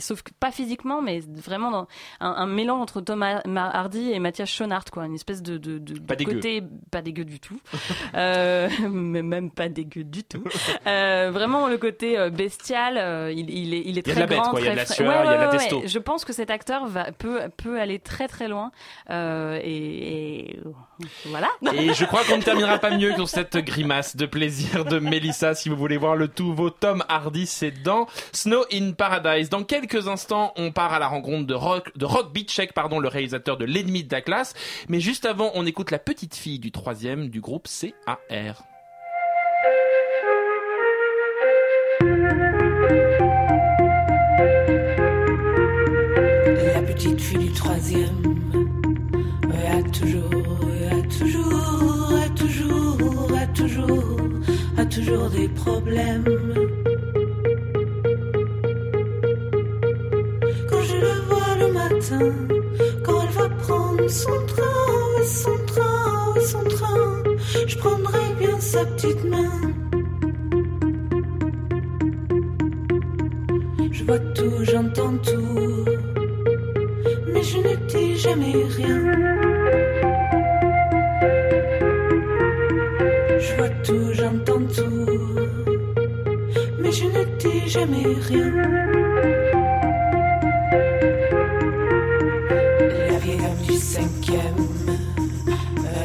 sauf 0.00 0.22
que 0.22 0.32
pas 0.40 0.50
physiquement, 0.50 1.00
mais 1.02 1.20
vraiment 1.20 1.70
dans 1.70 1.86
un, 2.18 2.30
un 2.30 2.46
mélange 2.46 2.82
entre 2.82 3.00
Tom 3.00 3.22
Har- 3.22 3.42
Hardy 3.56 4.10
et 4.10 4.18
Mathias 4.18 4.50
Schoenaert, 4.50 4.84
quoi, 4.92 5.06
une 5.06 5.14
espèce 5.14 5.40
de, 5.40 5.56
de, 5.56 5.78
de- 5.78 6.00
Pas 6.00 6.16
de 6.16 6.24
côté 6.24 6.62
pas 6.90 7.00
dégueu 7.00 7.24
du 7.24 7.38
tout, 7.38 7.60
euh, 8.14 8.68
mais 8.90 9.22
même 9.22 9.50
pas 9.52 9.68
dégueu 9.68 10.02
du 10.02 10.24
tout. 10.24 10.42
Euh, 10.88 11.30
vraiment 11.32 11.68
le 11.68 11.78
côté 11.78 12.18
euh, 12.18 12.30
bestial, 12.30 12.96
euh, 12.98 13.32
il, 13.32 13.50
il 13.50 13.69
il 13.70 13.74
est, 13.74 13.82
il 13.84 13.98
est 13.98 14.06
Il 14.06 14.08
y 14.08 14.12
a 14.12 14.14
très 14.14 14.14
de 14.14 14.20
la 14.20 14.26
bête, 14.26 14.38
grand, 14.38 14.50
quoi. 14.50 14.60
Il 14.60 14.66
y 14.66 14.68
a 14.68 14.70
de 14.72 14.76
très 14.76 14.88
la 14.88 14.94
sueur, 14.94 15.08
Ouais, 15.08 15.16
il 15.24 15.30
y 15.30 15.34
a 15.34 15.36
de 15.36 15.42
la 15.42 15.48
testo. 15.48 15.80
ouais. 15.80 15.88
Je 15.88 15.98
pense 15.98 16.24
que 16.24 16.32
cet 16.32 16.50
acteur 16.50 16.86
va, 16.86 17.12
peut, 17.12 17.40
peut 17.56 17.80
aller 17.80 17.98
très 17.98 18.28
très 18.28 18.48
loin. 18.48 18.72
Euh, 19.10 19.58
et, 19.62 20.50
et 20.50 20.60
voilà. 21.26 21.48
Et 21.74 21.94
je 21.94 22.04
crois 22.04 22.24
qu'on 22.24 22.36
ne 22.36 22.42
terminera 22.42 22.78
pas 22.78 22.90
mieux 22.96 23.14
que 23.14 23.24
cette 23.24 23.56
grimace 23.56 24.16
de 24.16 24.26
plaisir 24.26 24.84
de 24.84 24.98
Mélissa. 24.98 25.54
Si 25.54 25.68
vous 25.68 25.76
voulez 25.76 25.96
voir 25.96 26.16
le 26.16 26.28
tout, 26.28 26.54
vos 26.54 26.70
Tom 26.70 27.04
Hardy, 27.08 27.46
c'est 27.46 27.70
dans 27.82 28.06
Snow 28.32 28.64
in 28.72 28.92
Paradise. 28.92 29.48
Dans 29.50 29.64
quelques 29.64 30.08
instants, 30.08 30.52
on 30.56 30.72
part 30.72 30.92
à 30.92 30.98
la 30.98 31.08
rencontre 31.08 31.46
de 31.46 31.54
Rock, 31.54 31.96
de 31.96 32.04
Rock 32.04 32.32
Beachek, 32.32 32.72
pardon, 32.72 32.98
le 32.98 33.08
réalisateur 33.08 33.56
de 33.56 33.64
L'ennemi 33.64 34.04
de 34.04 34.12
la 34.12 34.20
classe. 34.20 34.54
Mais 34.88 35.00
juste 35.00 35.24
avant, 35.26 35.50
on 35.54 35.64
écoute 35.66 35.90
la 35.90 35.98
petite 35.98 36.34
fille 36.34 36.58
du 36.58 36.72
troisième 36.72 37.28
du 37.28 37.40
groupe 37.40 37.68
CAR. 37.68 38.62
Petite 47.00 47.20
fille 47.22 47.38
du 47.38 47.52
troisième 47.52 48.20
a 49.54 49.82
toujours, 49.84 50.60
a 50.90 51.00
toujours, 51.18 52.12
a 52.24 52.28
toujours, 52.28 53.32
a 53.38 53.46
toujours, 53.46 54.16
a 54.76 54.84
toujours 54.84 55.30
des 55.30 55.48
problèmes. 55.48 56.24
Quand 60.68 60.82
je 60.82 60.96
la 61.06 61.16
vois 61.28 61.54
le 61.58 61.72
matin, 61.72 62.32
quand 63.02 63.22
elle 63.22 63.34
va 63.34 63.48
prendre 63.48 64.10
son 64.10 64.46
train, 64.46 65.22
et 65.22 65.26
son 65.26 65.58
train, 65.68 66.34
et 66.36 66.44
son 66.44 66.64
train, 66.64 67.22
je 67.66 67.78
prendrai 67.78 68.34
bien 68.38 68.60
sa 68.60 68.84
petite 68.84 69.24
main. 69.24 69.52
Je 73.90 74.04
vois 74.04 74.18
tout, 74.18 74.64
j'entends 74.64 75.16
tout 75.18 75.89
mais 77.32 77.42
je 77.42 77.58
ne 77.58 77.74
dis 77.86 78.16
jamais 78.16 78.54
rien. 78.76 79.00
Je 83.38 83.56
vois 83.56 83.68
tout, 83.84 84.12
j'entends 84.12 84.64
tout, 84.76 85.06
mais 86.80 86.92
je 86.92 87.04
ne 87.04 87.24
dis 87.38 87.68
jamais 87.68 88.06
rien. 88.28 88.52
La 93.08 93.18
vieille 93.18 93.38
dame 93.38 93.62
du 93.68 93.76
cinquième, 93.76 94.66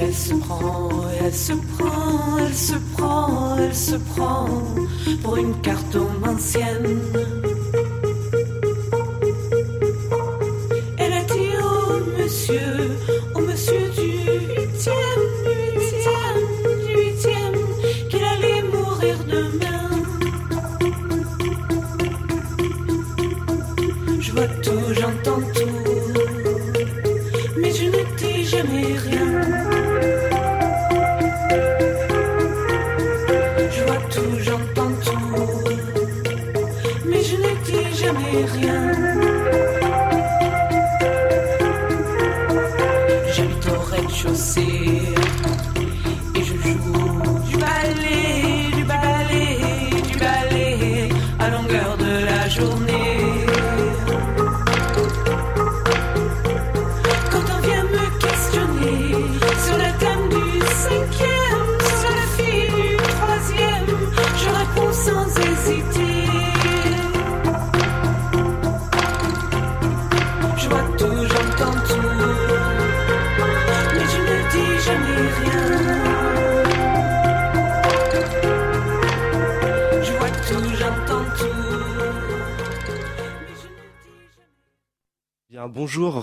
elle 0.02 0.14
se 0.14 0.34
prend, 0.36 0.90
elle 1.24 1.34
se 1.34 1.54
prend, 1.54 2.38
elle 2.40 2.54
se 2.54 2.76
prend, 2.96 3.58
elle 3.58 3.76
se 3.76 3.96
prend 3.96 4.48
pour 5.24 5.38
une 5.38 5.56
carton 5.62 6.08
ancienne. 6.24 7.35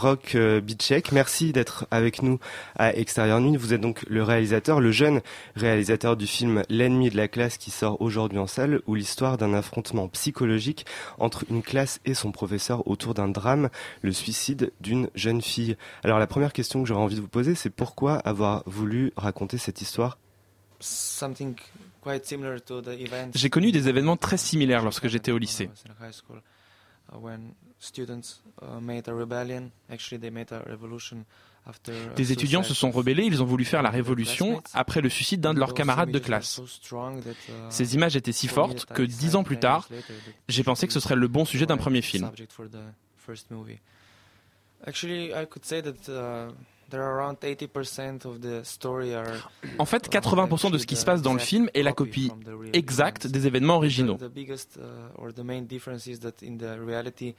Rock 0.03 0.35
euh, 0.35 0.61
Bitchek, 0.61 1.13
merci 1.13 1.53
d'être 1.53 1.87
avec 1.93 2.23
nous 2.23 2.41
à 2.75 2.93
Extérieur 2.93 3.41
Nuit. 3.41 3.57
Vous 3.57 3.73
êtes 3.73 3.81
donc 3.81 4.03
le 4.09 4.25
réalisateur, 4.25 4.81
le 4.81 4.91
jeune 4.91 5.21
réalisateur 5.55 6.17
du 6.17 6.27
film 6.27 6.65
L'ennemi 6.69 7.09
de 7.09 7.17
la 7.17 7.29
classe 7.29 7.57
qui 7.57 7.71
sort 7.71 8.01
aujourd'hui 8.03 8.41
en 8.41 8.49
salle, 8.49 8.81
où 8.89 8.97
l'histoire 8.97 9.39
d'un 9.39 9.55
affrontement 9.55 10.09
psychologique 10.09 10.87
entre 11.21 11.45
une 11.49 11.63
classe 11.63 12.01
et 12.05 12.15
son 12.15 12.33
professeur 12.33 12.89
autour 12.89 13.15
d'un 13.15 13.29
drame, 13.29 13.69
le 14.01 14.11
suicide 14.11 14.73
d'une 14.81 15.09
jeune 15.15 15.41
fille. 15.41 15.77
Alors 16.03 16.19
la 16.19 16.27
première 16.27 16.53
question 16.53 16.83
que 16.83 16.89
j'aurais 16.89 17.05
envie 17.05 17.17
de 17.17 17.21
vous 17.21 17.29
poser, 17.29 17.55
c'est 17.55 17.71
pourquoi 17.71 18.17
avoir 18.17 18.65
voulu 18.67 19.13
raconter 19.17 19.57
cette 19.57 19.83
histoire? 19.83 20.19
Something 20.81 21.55
quite 22.03 22.27
similar 22.27 22.61
to 22.61 22.83
the 22.83 22.89
events 22.89 23.31
J'ai 23.37 23.51
connu 23.51 23.71
des 23.71 23.89
événements 23.89 24.17
très 24.17 24.37
similaires 24.37 24.83
lorsque 24.83 25.07
j'étais 25.07 25.31
au 25.31 25.39
lycée. 25.39 25.71
Des 32.17 32.33
étudiants 32.33 32.63
se 32.63 32.75
sont 32.75 32.91
rebellés, 32.91 33.25
ils 33.25 33.41
ont 33.43 33.47
voulu 33.47 33.65
faire 33.65 33.83
la 33.83 33.91
révolution 33.91 34.63
après 34.75 35.01
le 35.01 35.09
suicide 35.09 35.41
d'un 35.41 35.55
de 35.55 35.61
leurs 35.61 35.75
camarades 35.75 36.11
de 36.11 36.19
classe. 36.19 36.61
uh, 36.93 37.53
Ces 37.71 37.95
images 37.95 38.17
étaient 38.17 38.33
si 38.33 38.49
fortes 38.49 38.87
que 38.87 39.03
dix 39.03 39.37
ans 39.37 39.45
plus 39.45 39.59
tard, 39.59 39.89
j'ai 40.49 40.65
pensé 40.65 40.87
que 40.87 40.93
ce 40.93 41.01
serait 41.01 41.15
le 41.15 41.29
bon 41.29 41.45
sujet 41.45 41.67
d'un 41.67 41.77
premier 41.77 42.03
film. 42.03 42.31
Subject 46.93 47.01
for 47.01 47.01
the 47.01 47.01
first 47.01 47.01
movie. 47.01 47.01
Actually, 47.01 47.01
I 47.01 47.01
could 47.01 47.01
say 47.01 47.01
that 47.01 47.01
uh, 47.01 47.01
there 47.01 47.03
are 47.03 47.17
around 47.17 47.41
80% 47.41 48.25
of 48.25 48.41
the 48.41 48.65
story 48.65 49.15
are 49.15 49.51
En 49.79 49.87
fait, 49.87 50.09
80% 50.09 50.71
de 50.71 50.79
ce 50.79 50.87
qui 50.87 50.97
se 50.97 51.05
passe 51.05 51.23
dans 51.23 51.33
le 51.33 51.39
film 51.39 51.69
est 51.75 51.83
la 51.83 51.93
copie 51.93 52.31
exacte 52.73 53.27
des 53.27 53.47
événements 53.47 53.77
originaux. 53.77 54.19
Uh, 54.19 55.23
or 55.23 55.33
the 55.33 55.45
main 55.45 55.63
difference 55.63 56.07
is 56.07 56.21
that 56.21 56.43
in 56.43 56.57
the 56.59 56.79
reality 56.79 57.35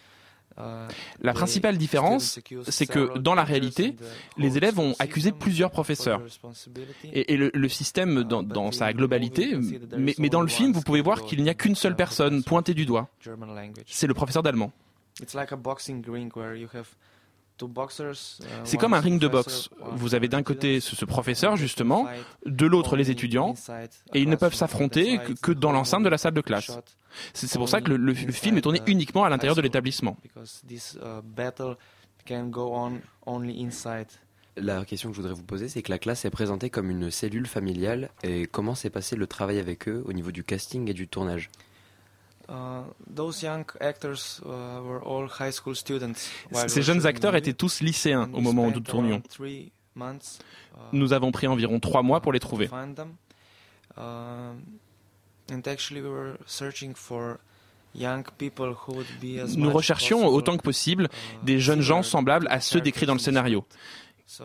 uh, 0.58 0.88
La 1.22 1.34
the 1.34 1.36
principale 1.36 1.78
différence, 1.78 2.39
c'est 2.70 2.86
que 2.86 3.18
dans 3.18 3.34
la 3.34 3.43
réalité, 3.43 3.93
the 3.93 4.04
les 4.38 4.58
élèves 4.58 4.80
ont 4.80 4.95
accusé 4.99 5.32
plusieurs 5.32 5.72
professeurs. 5.72 6.22
Et, 7.12 7.34
et 7.34 7.38
le, 7.38 7.51
le 7.54 7.70
système 7.70 8.24
dans, 8.24 8.43
dans 8.43 8.72
sa 8.72 8.93
globalité, 8.93 9.56
mais, 9.97 10.14
mais 10.20 10.30
dans 10.30 10.41
le 10.41 10.47
film, 10.47 10.72
vous 10.72 10.82
pouvez 10.82 11.01
voir 11.01 11.24
qu'il 11.24 11.41
n'y 11.43 11.49
a 11.49 11.54
qu'une 11.56 11.76
seule 11.76 11.95
personne 11.95 12.43
pointée 12.43 12.74
du 12.74 12.86
doigt. 12.86 13.10
C'est 13.88 14.08
le 14.08 14.14
professeur 14.14 14.43
d'allemand. 14.43 14.72
C'est 18.64 18.78
one 18.78 18.82
comme 18.82 18.93
un 18.93 18.99
ring 18.99 19.20
de 19.20 19.28
boxe. 19.28 19.70
Vous 19.93 20.16
avez 20.16 20.28
d'un 20.28 20.43
côté 20.43 20.80
ce, 20.80 20.95
ce 20.95 21.05
professeur, 21.05 21.53
and 21.53 21.57
justement, 21.57 22.07
de 22.45 22.66
l'autre 22.66 22.95
les 22.95 23.09
étudiants, 23.11 23.53
et 24.14 24.22
ils 24.22 24.30
ne 24.30 24.36
peuvent 24.36 24.53
s'affronter 24.55 25.20
que, 25.41 25.51
dans 25.51 25.72
l'enceinte 25.72 26.03
de 26.03 26.09
la 26.09 26.18
salle 26.18 26.34
de 26.34 26.41
classe. 26.41 26.72
C'est 27.34 27.47
c'est 27.47 27.59
pour 27.59 27.70
ça 27.70 27.80
que 27.82 27.89
le, 27.89 27.97
le- 27.97 28.14
le 28.14 28.32
film 28.32 28.57
est 28.57 28.61
tourné 28.61 28.82
uniquement 28.88 29.24
à 29.24 29.30
l'intérieur 29.30 29.55
de 29.55 29.61
l'établissement. 29.61 30.18
Because 30.24 30.61
this 30.68 30.97
uh, 31.01 31.22
battle 31.24 31.76
can 32.28 32.45
go 32.47 32.72
on 32.74 32.99
only 33.26 33.64
inside. 33.64 34.07
La 34.55 34.86
question 34.86 35.09
que 35.09 35.16
je 35.16 35.22
voudrais 35.22 35.36
vous 35.36 35.43
poser, 35.43 35.68
c'est 35.68 35.82
que 35.82 35.91
la 35.91 35.97
classe 35.99 36.26
est 36.26 36.30
présentée 36.30 36.70
comme 36.70 36.89
une 36.91 37.09
cellule 37.11 37.47
familiale. 37.47 38.09
Et 38.24 38.45
comment 38.45 38.76
s'est 38.76 38.89
passé 38.91 39.16
le 39.16 39.26
travail 39.28 39.57
avec 39.59 39.88
eux 39.88 40.03
au 40.05 40.14
niveau 40.14 40.32
du 40.32 40.43
casting 40.43 40.89
et 40.89 40.93
du 40.93 41.07
tournage? 41.07 41.49
Ces 46.68 46.82
jeunes 46.82 47.06
acteurs 47.06 47.36
étaient 47.36 47.54
tous 47.54 47.82
lycéens 47.82 48.30
au 48.34 48.41
moment 48.41 48.68
où 48.68 48.72
nous 48.72 48.80
tournions. 48.80 49.22
Nous 50.91 51.14
avons 51.14 51.32
pris 51.32 51.47
environ 51.47 51.80
trois 51.80 52.01
mois 52.01 52.22
pour 52.22 52.34
les 52.34 52.39
trouver. 52.39 52.70
Um, 53.95 54.60
Nous 59.56 59.72
recherchions 59.72 60.26
autant 60.26 60.58
que 60.58 60.64
possible 60.64 61.10
uh, 61.12 61.45
des 61.45 61.60
jeunes 61.60 61.82
gens 61.82 62.01
semblables 62.01 62.47
à 62.49 62.60
ceux 62.60 62.82
décrits 62.82 63.06
dans 63.06 63.14
le 63.14 63.20
scénario. 63.20 63.66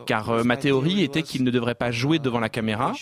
Car 0.06 0.30
euh, 0.30 0.42
ma 0.42 0.56
théorie 0.56 1.02
était 1.02 1.22
qu'ils 1.22 1.44
ne 1.44 1.50
devraient 1.50 1.74
pas 1.74 1.90
jouer 1.90 2.18
devant 2.18 2.40
la 2.40 2.48
caméra, 2.48 2.92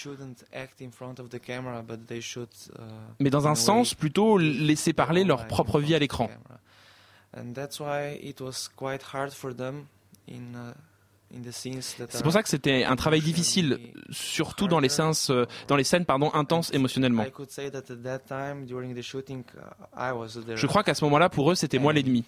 mais 3.19 3.31
dans 3.31 3.49
un 3.49 3.55
sens 3.55 3.95
plutôt 3.95 4.39
laisser 4.39 4.93
parler 4.93 5.25
leur 5.25 5.47
propre 5.47 5.81
vie 5.81 5.95
à 5.95 5.99
l'écran. 5.99 6.31
C'est 12.09 12.23
pour 12.23 12.33
ça 12.33 12.43
que 12.43 12.49
c'était 12.49 12.85
un 12.85 12.97
travail 12.97 13.21
difficile, 13.21 13.81
surtout 14.11 14.69
dans 14.69 14.79
les 14.79 14.89
scènes, 14.89 15.13
euh, 15.31 15.45
dans 15.67 15.77
les 15.77 15.85
scènes 15.85 16.05
pardon, 16.05 16.33
intenses 16.35 16.73
émotionnellement. 16.73 17.25
Je 20.55 20.67
crois 20.67 20.85
qu'à 20.85 20.95
ce 20.95 21.05
moment-là, 21.05 21.29
pour 21.29 21.51
eux, 21.51 21.55
c'était 21.55 21.79
moi 21.79 21.93
l'ennemi. 21.93 22.25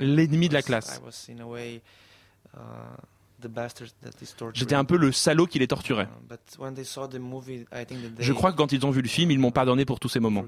L'ennemi 0.00 0.48
de 0.48 0.54
la 0.54 0.62
classe. 0.62 1.00
Uh. 3.48 4.50
J'étais 4.54 4.74
un 4.74 4.84
peu 4.84 4.96
le 4.96 5.12
salaud 5.12 5.46
qui 5.46 5.58
les 5.58 5.68
torturait. 5.68 6.08
They 6.74 8.24
Je 8.24 8.32
crois 8.32 8.52
que 8.52 8.56
quand 8.56 8.72
ils 8.72 8.84
ont 8.86 8.90
vu 8.90 9.02
le 9.02 9.08
film, 9.08 9.30
ils 9.30 9.38
m'ont 9.38 9.50
pardonné 9.50 9.84
pour 9.84 10.00
tous 10.00 10.08
ces 10.08 10.20
moments. 10.20 10.44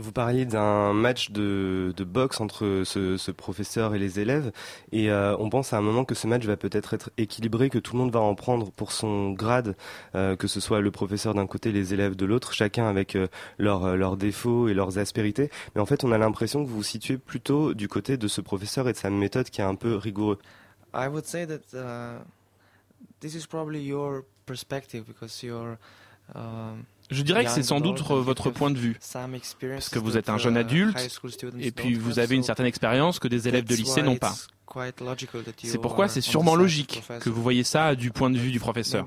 Vous 0.00 0.12
parliez 0.12 0.46
d'un 0.46 0.94
match 0.94 1.30
de, 1.30 1.92
de 1.94 2.04
boxe 2.04 2.40
entre 2.40 2.84
ce, 2.86 3.18
ce 3.18 3.30
professeur 3.30 3.94
et 3.94 3.98
les 3.98 4.18
élèves, 4.18 4.50
et 4.92 5.10
euh, 5.10 5.36
on 5.38 5.50
pense 5.50 5.74
à 5.74 5.76
un 5.76 5.82
moment 5.82 6.06
que 6.06 6.14
ce 6.14 6.26
match 6.26 6.46
va 6.46 6.56
peut-être 6.56 6.94
être 6.94 7.10
équilibré, 7.18 7.68
que 7.68 7.78
tout 7.78 7.92
le 7.92 7.98
monde 7.98 8.10
va 8.10 8.20
en 8.20 8.34
prendre 8.34 8.70
pour 8.70 8.92
son 8.92 9.32
grade, 9.32 9.76
euh, 10.14 10.36
que 10.36 10.46
ce 10.46 10.58
soit 10.58 10.80
le 10.80 10.90
professeur 10.90 11.34
d'un 11.34 11.46
côté, 11.46 11.70
les 11.70 11.92
élèves 11.92 12.16
de 12.16 12.24
l'autre, 12.24 12.54
chacun 12.54 12.86
avec 12.86 13.14
euh, 13.14 13.28
leurs 13.58 13.84
euh, 13.84 13.96
leurs 13.96 14.16
défauts 14.16 14.68
et 14.68 14.74
leurs 14.74 14.96
aspérités. 14.96 15.50
Mais 15.74 15.82
en 15.82 15.86
fait, 15.86 16.02
on 16.02 16.12
a 16.12 16.18
l'impression 16.18 16.64
que 16.64 16.68
vous 16.70 16.76
vous 16.76 16.82
situez 16.82 17.18
plutôt 17.18 17.74
du 17.74 17.86
côté 17.86 18.16
de 18.16 18.26
ce 18.26 18.40
professeur 18.40 18.88
et 18.88 18.92
de 18.92 18.98
sa 18.98 19.10
méthode 19.10 19.50
qui 19.50 19.60
est 19.60 19.64
un 19.64 19.74
peu 19.74 19.96
rigoureux. 19.96 20.38
I 20.94 21.08
would 21.08 21.26
say 21.26 21.46
that 21.46 21.74
uh, 21.74 22.22
this 23.20 23.34
is 23.34 23.46
probably 23.46 23.84
your 23.84 24.24
perspective 24.46 25.04
um, 26.34 26.86
Je 27.10 27.22
dirais 27.22 27.44
que 27.44 27.50
c'est 27.50 27.62
sans 27.62 27.80
doute 27.80 28.00
votre 28.00 28.50
point 28.50 28.70
de 28.70 28.78
vue. 28.78 28.98
Parce 29.00 29.88
que 29.88 29.98
vous 29.98 30.16
êtes 30.16 30.28
un 30.28 30.38
jeune 30.38 30.56
uh, 30.56 30.60
adulte, 30.60 30.98
school 31.10 31.32
students 31.32 31.58
et 31.58 31.70
puis 31.70 31.94
vous 31.94 32.18
avez 32.18 32.36
une 32.36 32.42
certaine 32.42 32.66
expérience 32.66 33.18
que 33.18 33.28
des 33.28 33.48
élèves 33.48 33.64
de 33.64 33.74
lycée 33.74 34.02
n'ont 34.02 34.16
pas. 34.16 34.34
C'est 35.62 35.78
pourquoi 35.78 36.08
c'est 36.08 36.20
sûrement 36.20 36.54
logique 36.54 37.02
que 37.20 37.28
vous 37.28 37.42
voyez 37.42 37.64
ça 37.64 37.94
du 37.94 38.10
point 38.10 38.30
de 38.30 38.38
vue 38.38 38.52
du 38.52 38.60
professeur. 38.60 39.06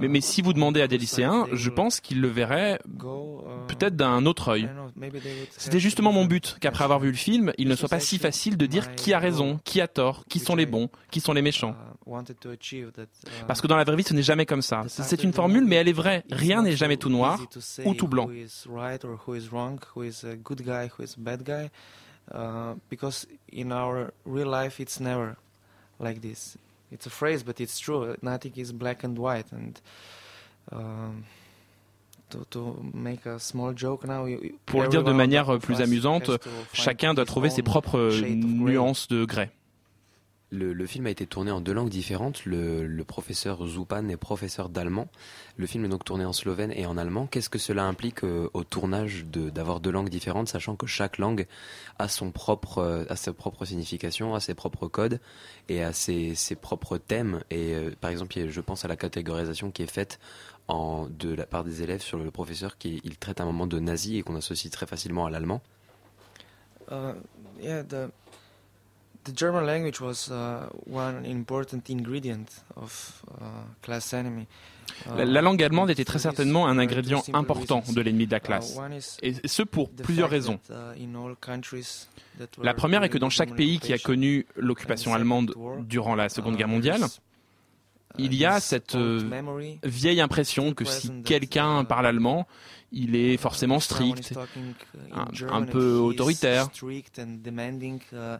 Mais, 0.00 0.08
mais 0.08 0.20
si 0.20 0.42
vous 0.42 0.52
demandez 0.52 0.80
à 0.80 0.88
des 0.88 0.98
lycéens, 0.98 1.46
je 1.52 1.70
pense 1.70 2.00
qu'ils 2.00 2.20
le 2.20 2.28
verraient 2.28 2.78
peut-être 3.68 3.96
d'un 3.96 4.26
autre 4.26 4.48
œil. 4.48 4.68
C'était 5.56 5.80
justement 5.80 6.12
mon 6.12 6.24
but, 6.24 6.56
qu'après 6.60 6.84
avoir 6.84 7.00
vu 7.00 7.10
le 7.10 7.16
film, 7.16 7.52
il 7.58 7.68
ne 7.68 7.74
soit 7.74 7.88
pas 7.88 8.00
si 8.00 8.18
facile 8.18 8.56
de 8.56 8.66
dire 8.66 8.94
qui 8.94 9.12
a 9.12 9.18
raison, 9.18 9.60
qui 9.64 9.80
a 9.80 9.88
tort, 9.88 10.24
qui 10.28 10.38
sont 10.38 10.56
les 10.56 10.66
bons, 10.66 10.88
qui 11.10 11.20
sont 11.20 11.32
les 11.32 11.42
méchants. 11.42 11.74
that 12.92 13.02
uh, 13.02 13.44
Parce 13.46 13.60
que 13.60 13.66
dans 13.66 13.76
la 13.76 13.84
vraie 13.84 13.96
vie, 13.96 14.02
ce 14.02 14.14
n'est 14.14 14.22
jamais 14.22 14.46
comme 14.46 14.62
ça. 14.62 14.84
C'est 14.88 15.24
une 15.24 15.32
formule, 15.32 15.64
mais 15.64 15.76
elle 15.76 15.88
est 15.88 15.92
vraie. 15.92 16.24
Rien 16.30 16.62
n'est 16.62 16.76
jamais 16.76 16.96
tout 16.96 17.08
noir 17.08 17.40
ou 17.84 17.94
tout 17.94 18.08
blanc. 18.08 18.28
It's 26.92 27.06
a 27.06 27.10
phrase, 27.10 27.42
but 27.44 27.60
it's 27.60 27.78
true. 27.80 28.14
Nothing 28.22 28.52
is 28.56 28.72
black 28.72 29.04
and 29.04 29.16
white. 29.18 29.46
And 29.52 29.74
um, 30.72 31.24
to, 32.30 32.44
to 32.50 32.76
make 32.94 33.26
a 33.26 33.38
small 33.38 33.72
joke 33.74 34.04
now, 34.06 34.26
you- 34.26 34.58
Pour 34.66 34.82
le 34.82 34.88
dire 34.88 35.02
de 35.04 35.12
manière 35.12 35.58
plus 35.58 35.74
us 35.74 35.80
amusante, 35.80 36.30
chacun 36.72 37.14
doit 37.14 37.24
trouver 37.24 37.50
ses 37.50 37.62
propres 37.62 38.10
nuances 38.24 39.08
de 39.08 39.24
grès. 39.24 39.50
Le, 40.54 40.86
film 40.86 41.06
a 41.06 41.10
été 41.10 41.26
tourné 41.26 41.50
en 41.50 41.60
deux 41.60 41.72
langues 41.72 41.88
différentes. 41.88 42.44
Le, 42.44 43.02
professeur 43.02 43.66
Zupan 43.66 44.08
est 44.08 44.16
professeur 44.16 44.68
d'allemand. 44.68 45.08
Le 45.56 45.66
film 45.66 45.84
est 45.84 45.88
donc 45.88 46.04
tourné 46.04 46.24
en 46.24 46.32
slovène 46.32 46.72
et 46.72 46.86
en 46.86 46.96
allemand. 46.96 47.26
Qu'est-ce 47.26 47.50
que 47.50 47.58
cela 47.58 47.84
implique 47.84 48.22
euh, 48.22 48.48
au 48.54 48.62
tournage 48.62 49.24
d'avoir 49.26 49.80
deux 49.80 49.90
langues 49.90 50.08
différentes, 50.08 50.48
sachant 50.48 50.76
que 50.76 50.86
chaque 50.86 51.18
langue 51.18 51.46
a 51.98 52.08
son 52.08 52.30
propre, 52.30 52.78
euh, 52.78 53.04
a 53.08 53.16
sa 53.16 53.32
propre 53.32 53.64
signification, 53.64 54.34
a 54.34 54.40
ses 54.40 54.54
propres 54.54 54.86
codes 54.86 55.20
et 55.68 55.82
a 55.82 55.92
ses, 55.92 56.34
ses 56.34 56.54
propres 56.54 56.98
thèmes. 56.98 57.42
Et 57.50 57.74
euh, 57.74 57.90
par 58.00 58.10
exemple, 58.10 58.48
je 58.48 58.60
pense 58.60 58.84
à 58.84 58.88
la 58.88 58.96
catégorisation 58.96 59.70
qui 59.70 59.82
est 59.82 59.90
faite 59.90 60.20
de 60.68 61.34
la 61.34 61.44
part 61.44 61.64
des 61.64 61.82
élèves 61.82 62.00
sur 62.00 62.18
le 62.18 62.30
professeur 62.30 62.78
qui 62.78 63.00
il 63.04 63.18
traite 63.18 63.40
un 63.40 63.44
moment 63.44 63.66
de 63.66 63.78
nazi 63.78 64.16
et 64.16 64.22
qu'on 64.22 64.36
associe 64.36 64.70
très 64.70 64.86
facilement 64.86 65.26
à 65.26 65.30
l'allemand. 65.30 65.60
Uh, 66.90 67.14
yeah, 67.60 67.82
the 67.82 68.10
the 69.24 69.32
German 69.34 69.64
language 69.66 70.00
was 70.00 70.30
uh, 70.30 70.68
one 70.86 71.24
important 71.26 71.88
ingredient 71.88 72.46
of 72.76 73.22
uh, 73.30 73.44
Class 73.82 74.12
Enemy. 74.12 74.46
Uh, 75.06 75.16
La, 75.16 75.24
la 75.24 75.42
langue 75.42 75.62
allemande 75.62 75.90
était 75.90 76.04
très 76.04 76.18
certainement 76.18 76.66
un 76.66 76.78
ingrédient 76.78 77.22
important 77.32 77.82
de 77.88 78.00
l'ennemi 78.00 78.26
de 78.26 78.32
la 78.32 78.38
Uh, 78.38 78.40
classe. 78.40 78.76
Et 79.22 79.34
ce 79.46 79.62
pour 79.62 79.90
plusieurs 79.90 80.28
raisons. 80.30 80.60
uh, 80.70 81.00
La 82.62 82.74
première 82.74 83.02
est 83.02 83.08
que 83.08 83.18
dans 83.18 83.30
chaque 83.30 83.54
pays 83.54 83.78
qui 83.78 83.92
a 83.92 83.98
connu 83.98 84.46
l'occupation 84.56 85.14
allemande 85.14 85.54
durant 85.80 86.14
la 86.14 86.28
Seconde 86.28 86.54
uh, 86.54 86.58
Guerre 86.58 86.68
mondiale, 86.68 87.04
il 88.18 88.34
y 88.34 88.44
a 88.44 88.60
cette 88.60 88.94
euh, 88.94 89.20
vieille 89.82 90.20
impression 90.20 90.72
que 90.72 90.84
si 90.84 91.10
quelqu'un 91.22 91.84
parle 91.84 92.06
allemand, 92.06 92.46
il 92.92 93.16
est 93.16 93.36
forcément 93.36 93.80
strict, 93.80 94.34
un, 95.50 95.62
peu 95.62 95.96
autoritaire. 95.96 96.66
strict 96.72 97.18
and 97.18 97.38
demanding, 97.42 98.00
uh, 98.12 98.36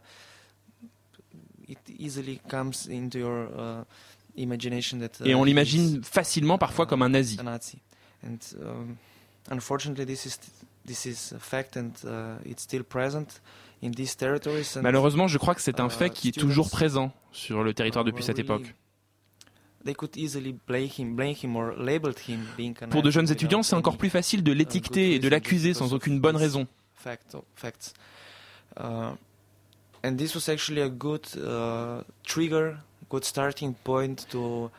it 1.67 1.79
easily 1.99 2.39
comes 2.49 2.87
into 2.89 3.17
your 3.19 3.47
uh, 3.57 3.83
imagination 4.35 4.99
that, 4.99 5.21
uh, 5.21 5.25
Et 5.25 5.35
on 5.35 5.43
he 5.43 5.47
l'imagine 5.49 6.01
facilement 6.03 6.57
parfois 6.57 6.85
comme 6.85 7.01
un 7.01 7.09
nazi. 7.09 7.37
a 7.39 7.43
Nazi. 7.43 7.79
And 8.23 8.37
um, 8.61 8.95
unfortunately, 9.51 10.05
this 10.05 10.25
is 10.25 10.39
this 10.85 11.05
is 11.05 11.33
a 11.33 11.39
fact, 11.39 11.77
and 11.77 11.91
uh, 12.05 12.37
it's 12.45 12.63
still 12.63 12.83
present 12.83 13.41
in 13.81 13.91
these 13.91 14.15
territories. 14.15 14.75
And, 14.77 14.81
Malheureusement, 14.81 15.27
je 15.27 15.37
crois 15.37 15.55
que 15.55 15.61
c'est 15.61 15.79
un 15.79 15.87
uh, 15.87 15.91
fait 15.91 16.09
qui 16.11 16.29
est 16.29 16.39
toujours 16.39 16.69
présent 16.69 17.11
sur 17.31 17.63
le 17.63 17.73
territoire 17.73 18.03
uh, 18.05 18.07
depuis 18.11 18.23
cette 18.23 18.39
époque. 18.39 18.73
Pour 22.89 23.03
de 23.03 23.11
jeunes 23.11 23.31
étudiants, 23.31 23.61
c'est 23.61 23.75
encore 23.75 23.97
plus 23.97 24.09
facile 24.09 24.43
de 24.43 24.51
uh, 24.51 24.55
l'étiqueter 24.55 25.13
et 25.13 25.19
de 25.19 25.27
l'accuser 25.29 25.73
sans 25.75 25.93
aucune 25.93 26.19
bonne 26.19 26.35
raison. 26.35 26.67
fact- 26.95 27.35
facts. 27.55 27.93
Uh, 28.79 29.13
and 30.05 30.17
this 30.17 30.35
was 30.35 30.47
actually 30.49 30.81
a 30.81 30.89
good 30.89 31.25
uh, 31.37 32.01
trigger, 32.23 32.77
good 33.09 33.23
starting 33.23 33.73
point 33.83 34.27
to. 34.29 34.69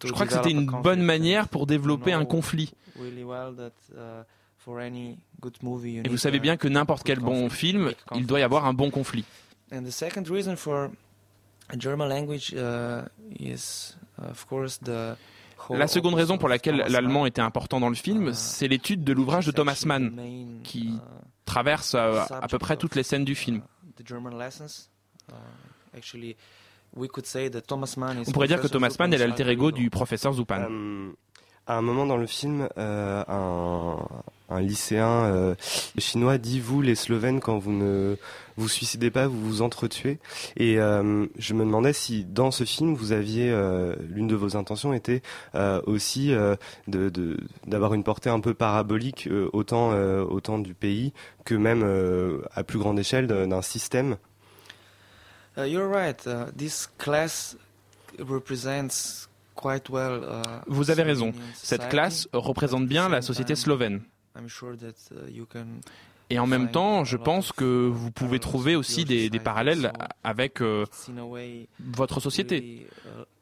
to 0.00 0.08
Je 0.08 0.12
crois 0.12 0.26
que 0.26 0.32
c'était 0.32 0.50
une 0.50 0.66
bonne 0.66 1.02
manière 1.02 1.48
pour 1.48 1.66
développer 1.66 2.12
un 2.12 2.24
conflit. 2.24 2.72
really 2.96 3.22
well 3.22 3.54
that, 3.54 3.72
uh, 3.96 4.24
for 4.58 4.80
any 4.80 5.16
good 5.40 5.56
movie, 5.62 5.92
you 5.92 6.02
Et 6.04 6.08
vous 6.08 6.16
savez 6.16 6.40
bien 6.40 6.56
que 6.56 6.66
n'importe 6.68 7.04
quel 7.04 7.20
bon 7.20 7.42
conflict, 7.42 7.56
film, 7.58 7.92
il 8.16 8.26
doit 8.26 8.40
y 8.40 8.42
avoir 8.42 8.66
un 8.66 8.74
bon 8.74 8.90
conflict. 8.90 9.28
And 9.72 9.84
the 9.84 9.92
second 9.92 10.28
reason 10.28 10.56
for 10.56 10.90
a 11.68 11.76
German 11.78 12.08
language 12.08 12.54
uh, 12.54 13.02
is, 13.38 13.96
of 14.18 14.46
course, 14.46 14.80
the 14.80 15.16
La 15.70 15.88
seconde 15.88 16.14
raison 16.14 16.38
pour 16.38 16.48
laquelle 16.48 16.84
l'allemand 16.88 17.26
était 17.26 17.42
important 17.42 17.80
dans 17.80 17.88
le 17.88 17.94
film, 17.94 18.32
c'est 18.32 18.68
l'étude 18.68 19.04
de 19.04 19.12
l'ouvrage 19.12 19.44
de 19.44 19.50
Thomas 19.50 19.82
Mann, 19.84 20.12
qui 20.62 20.94
traverse 21.44 21.94
à 21.94 22.46
peu 22.48 22.58
près 22.58 22.76
toutes 22.76 22.94
les 22.94 23.02
scènes 23.02 23.24
du 23.24 23.34
film. 23.34 23.60
The 23.98 24.04
German 24.04 24.36
lessons. 24.38 24.88
Uh, 25.30 25.34
actually, 25.96 26.36
we 26.94 27.08
could 27.08 27.26
say 27.26 27.48
that 27.50 27.62
Thomas 27.66 27.96
Mann 27.96 28.18
is 28.18 28.28
On 28.28 28.32
pourrait 28.32 28.48
dire 28.48 28.56
que 28.60 28.68
Professor 28.68 28.80
Thomas 28.80 28.96
Mann 28.98 29.12
est 29.12 29.18
l'alter 29.18 29.48
ego 29.50 29.70
du 29.70 29.90
professeur 29.90 30.32
Zupan. 30.32 30.62
Euh, 30.70 31.12
à 31.68 31.76
un 31.76 31.82
moment 31.82 32.06
dans 32.06 32.16
le 32.16 32.26
film, 32.26 32.68
euh, 32.78 33.22
un, 33.28 34.60
lycéen 34.60 35.06
euh, 35.06 35.54
chinois 35.98 36.38
dit 36.38 36.58
vous 36.58 36.80
les 36.80 36.94
Slovènes 36.94 37.40
quand 37.40 37.58
vous 37.58 37.72
ne 37.72 38.16
vous 38.56 38.68
suicidez 38.68 39.10
pas, 39.10 39.26
vous 39.26 39.38
vous 39.38 39.62
entretuez. 39.62 40.18
Et 40.56 40.80
euh, 40.80 41.26
je 41.38 41.52
me 41.52 41.64
demandais 41.64 41.92
si 41.92 42.24
dans 42.24 42.50
ce 42.50 42.64
film 42.64 42.94
vous 42.94 43.12
aviez 43.12 43.54
l'une 44.08 44.26
de 44.26 44.34
vos 44.34 44.56
intentions 44.56 44.94
était 44.94 45.22
aussi 45.86 46.32
d'avoir 46.86 47.94
une 47.94 48.02
portée 48.02 48.30
un 48.30 48.40
peu 48.40 48.54
parabolique 48.54 49.28
autant 49.52 50.58
du 50.58 50.74
pays 50.74 51.12
que 51.44 51.54
même 51.54 51.84
à 52.54 52.64
plus 52.64 52.78
grande 52.78 52.98
échelle 52.98 53.26
d'un 53.26 53.62
système. 53.62 54.16
Uh, 55.58 55.66
you're 55.66 55.88
right. 55.88 56.24
Uh, 56.24 56.52
this 56.56 56.88
class 56.98 57.56
represents 58.20 59.27
Vous 60.66 60.90
avez 60.90 61.02
raison. 61.02 61.32
Cette 61.54 61.88
classe 61.88 62.28
représente 62.32 62.86
bien 62.86 63.08
la 63.08 63.22
société 63.22 63.54
slovène. 63.54 64.02
Uh, 64.36 65.64
Et 66.30 66.38
en 66.38 66.46
même 66.46 66.70
temps, 66.70 67.04
je 67.04 67.16
pense 67.16 67.52
que 67.52 67.88
vous 67.88 68.10
pouvez 68.10 68.38
trouver 68.38 68.76
aussi 68.76 69.04
des, 69.04 69.30
des 69.30 69.40
parallèles 69.40 69.92
avec 70.22 70.60
euh, 70.62 70.84
votre 71.80 72.20
société. 72.20 72.86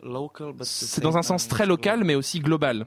uh, 0.02 0.52
C'est 0.62 1.02
dans 1.02 1.16
un 1.18 1.22
sens 1.22 1.48
très 1.48 1.66
local, 1.66 2.04
mais 2.04 2.14
aussi 2.14 2.40
global. 2.40 2.86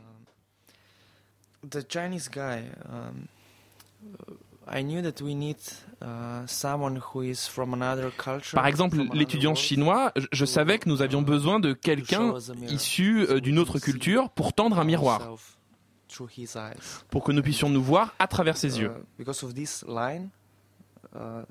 The 4.69 4.75
Chinese 4.75 4.75
guy. 4.75 4.79
I 4.79 4.83
knew 4.83 5.01
that 5.01 5.21
we 5.23 5.35
need 5.35 5.57
uh, 6.01 6.45
someone 6.47 6.99
who 7.13 7.21
is 7.23 7.47
from 7.47 7.73
another 7.73 8.11
culture. 8.17 8.55
Par 8.55 8.67
exemple, 8.67 8.97
l'étudiant 9.13 9.55
chinois, 9.55 10.11
je- 10.15 10.27
je 10.31 10.45
savais 10.45 10.77
que 10.79 10.87
nous 10.89 11.01
avions 11.01 11.21
besoin 11.21 11.59
de 11.59 11.73
quelqu'un 11.73 12.33
issu 12.69 13.25
euh, 13.29 13.39
d'une 13.39 13.59
autre 13.59 13.79
culture 13.79 14.29
pour 14.29 14.53
tendre 14.53 14.79
un 14.79 14.83
miroir. 14.85 15.21
pour 17.09 17.23
que 17.23 17.31
nous 17.31 17.41
puissions 17.43 17.69
nous 17.69 17.83
voir 17.83 18.13
à 18.19 18.27
travers 18.27 18.57
ses 18.57 18.79
yeux. 18.79 18.91
Uh, 19.19 19.23
line, 19.87 20.29
uh. 21.15 21.43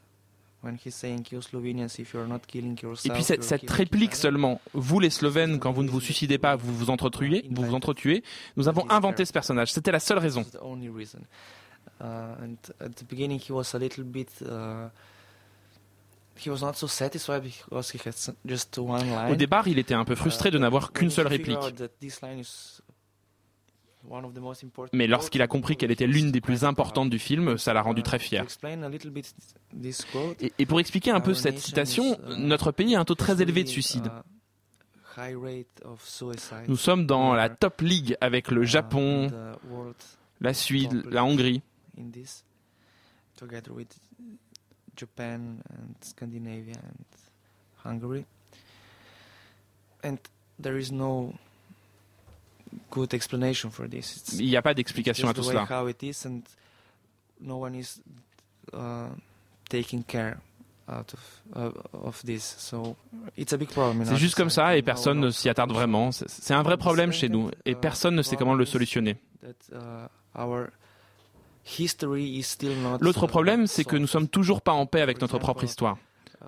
Et 3.05 3.11
puis 3.11 3.23
cette, 3.23 3.45
cette 3.45 3.71
réplique 3.71 4.17
seulement, 4.17 4.61
vous 4.75 4.99
les 4.99 5.11
Slovènes, 5.11 5.61
quand 5.61 5.71
vous 5.71 5.85
ne 5.85 5.89
vous 5.89 6.01
suicidez 6.01 6.39
pas, 6.39 6.57
vous 6.57 6.75
vous 6.75 6.91
entretuez, 6.91 7.47
vous 7.51 7.63
vous 7.65 7.75
entretuez, 7.75 8.25
nous 8.57 8.67
avons 8.69 8.91
inventé 8.91 9.25
ce 9.25 9.33
personnage. 9.33 9.73
C'était 9.73 9.93
la 9.93 10.01
seule 10.01 10.19
raison. 10.19 10.45
That's 11.89 12.01
the 12.01 12.07
only 12.07 12.29
reason. 12.39 12.39
Uh, 12.41 12.45
and 12.45 12.57
at 12.81 12.95
the 12.97 13.05
beginning, 13.09 13.41
he 13.41 13.53
was 13.53 13.75
a 13.75 13.79
little 13.79 14.05
bit. 14.05 14.29
Uh, 14.43 14.89
he 16.37 16.51
was 16.51 16.61
not 16.63 16.75
so 16.77 16.87
satisfied 16.87 17.43
because 17.43 17.91
he 17.93 17.99
had 17.99 18.15
s- 18.15 18.31
just 18.47 18.79
one 18.79 19.11
line. 19.11 19.33
Au 19.33 19.37
départ, 19.37 19.67
il 19.69 19.79
était 19.79 19.95
un 19.95 20.05
peu 20.05 20.15
frustré 20.15 20.51
de 20.51 20.59
n'avoir 20.59 20.93
qu'une 20.93 21.11
seule 21.11 21.27
réplique. 21.27 21.57
Mais 24.93 25.07
lorsqu'il 25.09 25.43
a 25.43 25.47
compris 25.49 25.77
qu'elle 25.77 25.91
était 25.91 26.07
l'une 26.07 26.31
des 26.31 26.41
plus 26.41 26.65
importantes 26.65 27.11
du 27.11 27.19
film, 27.19 27.59
ça 27.59 27.73
l'a 27.75 27.83
rendu 27.83 28.03
très 28.03 28.19
fier. 28.19 28.45
Et, 30.41 30.53
et 30.59 30.67
pour 30.67 30.81
expliquer 30.81 31.11
un 31.11 31.21
peu 31.21 31.35
cette 31.35 31.59
citation, 31.59 32.17
notre 32.39 32.71
pays 32.73 32.95
a 32.95 33.01
un 33.01 33.05
taux 33.05 33.17
très 33.17 33.43
élevé 33.43 33.65
de 33.65 33.69
suicide. 33.69 34.11
Nous 36.69 36.77
sommes 36.77 37.07
dans 37.07 37.35
la 37.35 37.49
top 37.49 37.81
league 37.81 38.17
avec 38.21 38.51
le 38.53 38.63
Japon, 38.63 39.29
la 40.41 40.55
Suède, 40.55 41.03
la 41.11 41.25
Hongrie. 41.25 41.63
In 41.99 42.11
this, 42.13 42.45
together 43.37 43.73
with 43.75 43.89
Japan 44.97 45.61
and 45.71 45.95
Scandinavia 46.01 46.77
and 46.83 47.05
Hungary. 47.85 48.25
And 50.03 50.19
there 50.59 50.77
is 50.79 50.91
no 50.93 51.35
good 52.91 53.13
explanation 53.15 53.71
for 53.71 53.89
this. 53.89 54.17
It's 54.17 54.39
Il 54.39 54.47
n'y 54.47 54.57
a 54.57 54.63
pas 54.63 54.75
d'explication 54.75 55.29
à 55.29 55.35
tout 55.35 55.43
cela. 55.43 55.67
how 55.69 55.89
it 55.89 56.03
is, 56.03 56.25
and 56.27 56.43
no 57.41 57.57
one 57.59 57.75
is 57.75 58.01
uh, 58.73 59.09
taking 59.69 60.03
care 60.05 60.39
out 60.89 61.13
of 61.13 61.21
uh, 61.57 61.73
of 62.07 62.23
this. 62.25 62.45
So 62.59 62.97
it's 63.37 63.53
a 63.53 63.59
big 63.59 63.71
problem. 63.71 64.05
C'est 64.07 64.17
juste 64.17 64.37
comme 64.37 64.51
ça 64.51 64.77
et 64.77 64.83
personne 64.83 65.21
ne 65.21 65.31
s'y 65.31 65.49
attarde 65.49 65.73
vraiment. 65.73 66.13
C'est- 66.13 66.29
C'est 66.29 66.55
un 66.55 66.63
vrai 66.63 66.77
problème 66.77 67.13
chez 67.13 67.29
nous 67.29 67.51
et 67.65 67.75
personne 67.75 68.15
ne 68.15 68.23
sait 68.23 68.37
comment 68.37 68.55
le 68.55 68.65
solutionner. 68.67 69.17
That 69.43 69.55
uh, 69.73 70.09
our 70.41 70.71
history 70.71 70.77
is 70.77 71.27
still 71.27 71.57
not. 71.57 71.58
L'autre 73.01 73.27
problème, 73.27 73.67
c'est 73.67 73.85
que 73.85 73.97
nous 73.97 74.07
sommes 74.07 74.29
toujours 74.29 74.63
pas 74.63 74.73
en 74.73 74.87
paix 74.87 75.01
avec 75.01 75.21
notre 75.21 75.39
propre 75.39 75.65
histoire. 75.65 75.99
Uh. 76.41 76.47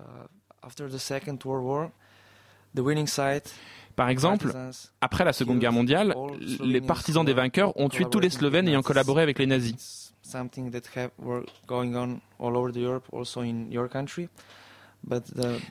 Par 3.96 4.08
exemple, 4.08 4.52
après 5.00 5.24
la 5.24 5.32
Seconde 5.32 5.58
Guerre 5.58 5.72
mondiale, 5.72 6.14
les 6.62 6.80
partisans 6.80 7.24
des 7.24 7.32
vainqueurs 7.32 7.76
ont 7.78 7.88
tué 7.88 8.04
tous 8.10 8.20
les 8.20 8.30
Slovènes 8.30 8.68
ayant 8.68 8.82
collaboré 8.82 9.22
avec 9.22 9.38
les 9.38 9.46
nazis. 9.46 10.14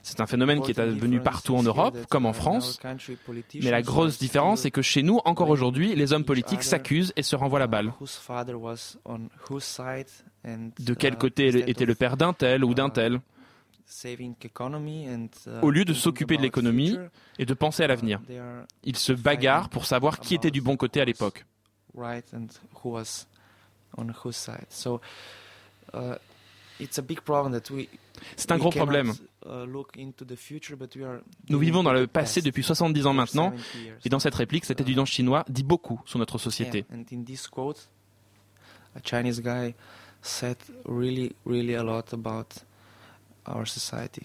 C'est 0.02 0.20
un 0.22 0.28
phénomène 0.28 0.62
qui 0.62 0.72
est 0.72 0.80
advenu 0.80 1.20
partout 1.22 1.56
en 1.56 1.64
Europe, 1.64 1.98
comme 2.10 2.24
uh, 2.24 2.28
en 2.28 2.30
our 2.30 2.36
France. 2.36 2.80
Mais 3.56 3.72
la 3.72 3.82
grosse 3.82 4.18
différence, 4.18 4.62
c'est 4.62 4.72
que 4.72 4.82
chez 4.82 5.04
nous, 5.04 5.20
encore 5.26 5.50
aujourd'hui, 5.50 5.96
les 5.96 6.14
hommes 6.14 6.26
politiques 6.26 6.64
s'accusent 6.64 7.14
et 7.16 7.24
se 7.24 7.36
renvoient 7.36 7.60
la 7.60 7.68
balle. 7.68 7.94
De 10.80 10.94
quel 10.94 11.14
uh, 11.14 11.18
côté 11.18 11.70
était 11.70 11.86
le 11.86 11.96
père 11.96 12.18
d'un 12.18 12.34
tel 12.34 12.64
ou 12.64 12.74
d'un 12.74 12.90
tel? 12.90 13.20
uh, 15.48 15.50
Au 15.62 15.72
lieu 15.72 15.86
de 15.86 15.94
s'occuper 15.94 16.38
de 16.38 16.42
l'économie 16.42 16.98
et 17.38 17.46
de 17.46 17.54
penser 17.54 17.84
à 17.84 17.88
l'avenir. 17.88 18.22
Ils 18.84 18.98
se 18.98 19.14
bagarrent 19.14 19.70
pour 19.70 19.86
savoir 19.86 20.20
qui 20.20 20.36
était 20.36 20.52
du 20.52 20.62
bon 20.62 20.76
côté 20.78 21.02
à 21.02 21.06
l'époque. 21.06 21.46
C'est 28.36 28.52
un 28.52 28.58
gros 28.58 28.70
problème. 28.72 29.14
uh, 29.46 29.66
look 29.66 29.98
into 29.98 30.26
the 30.26 30.36
future, 30.36 30.76
but 30.76 30.96
we 30.96 31.04
are 31.04 31.20
Nous 31.50 31.60
vivons 31.60 31.84
dans 31.84 31.94
le 31.94 32.08
the 32.08 32.10
passé 32.10 32.42
past 32.42 32.46
depuis 32.46 32.64
70 32.64 33.02
ans 33.02 33.04
for 33.10 33.14
maintenant, 33.14 33.50
70 33.52 33.84
years. 33.84 33.98
et 34.06 34.10
dans 34.10 34.20
cette 34.20 34.36
réplique, 34.36 34.66
cet 34.66 34.82
étudiant 34.82 35.06
chinois 35.06 35.46
dit 35.50 35.64
beaucoup 35.64 36.02
sur 36.06 36.20
notre 36.20 36.38
société. 36.38 36.86
Yeah, 36.90 36.98
and 37.00 37.06
in 37.12 37.24
this 37.24 37.48
quote, 37.48 37.90
a 38.96 39.00
Chinese 39.04 39.42
guy 39.42 39.74
said 40.22 40.58
really, 40.86 41.36
really 41.46 41.76
a 41.76 41.84
lot 41.84 42.14
about 42.14 42.48
our 43.48 43.68
society. 43.68 44.24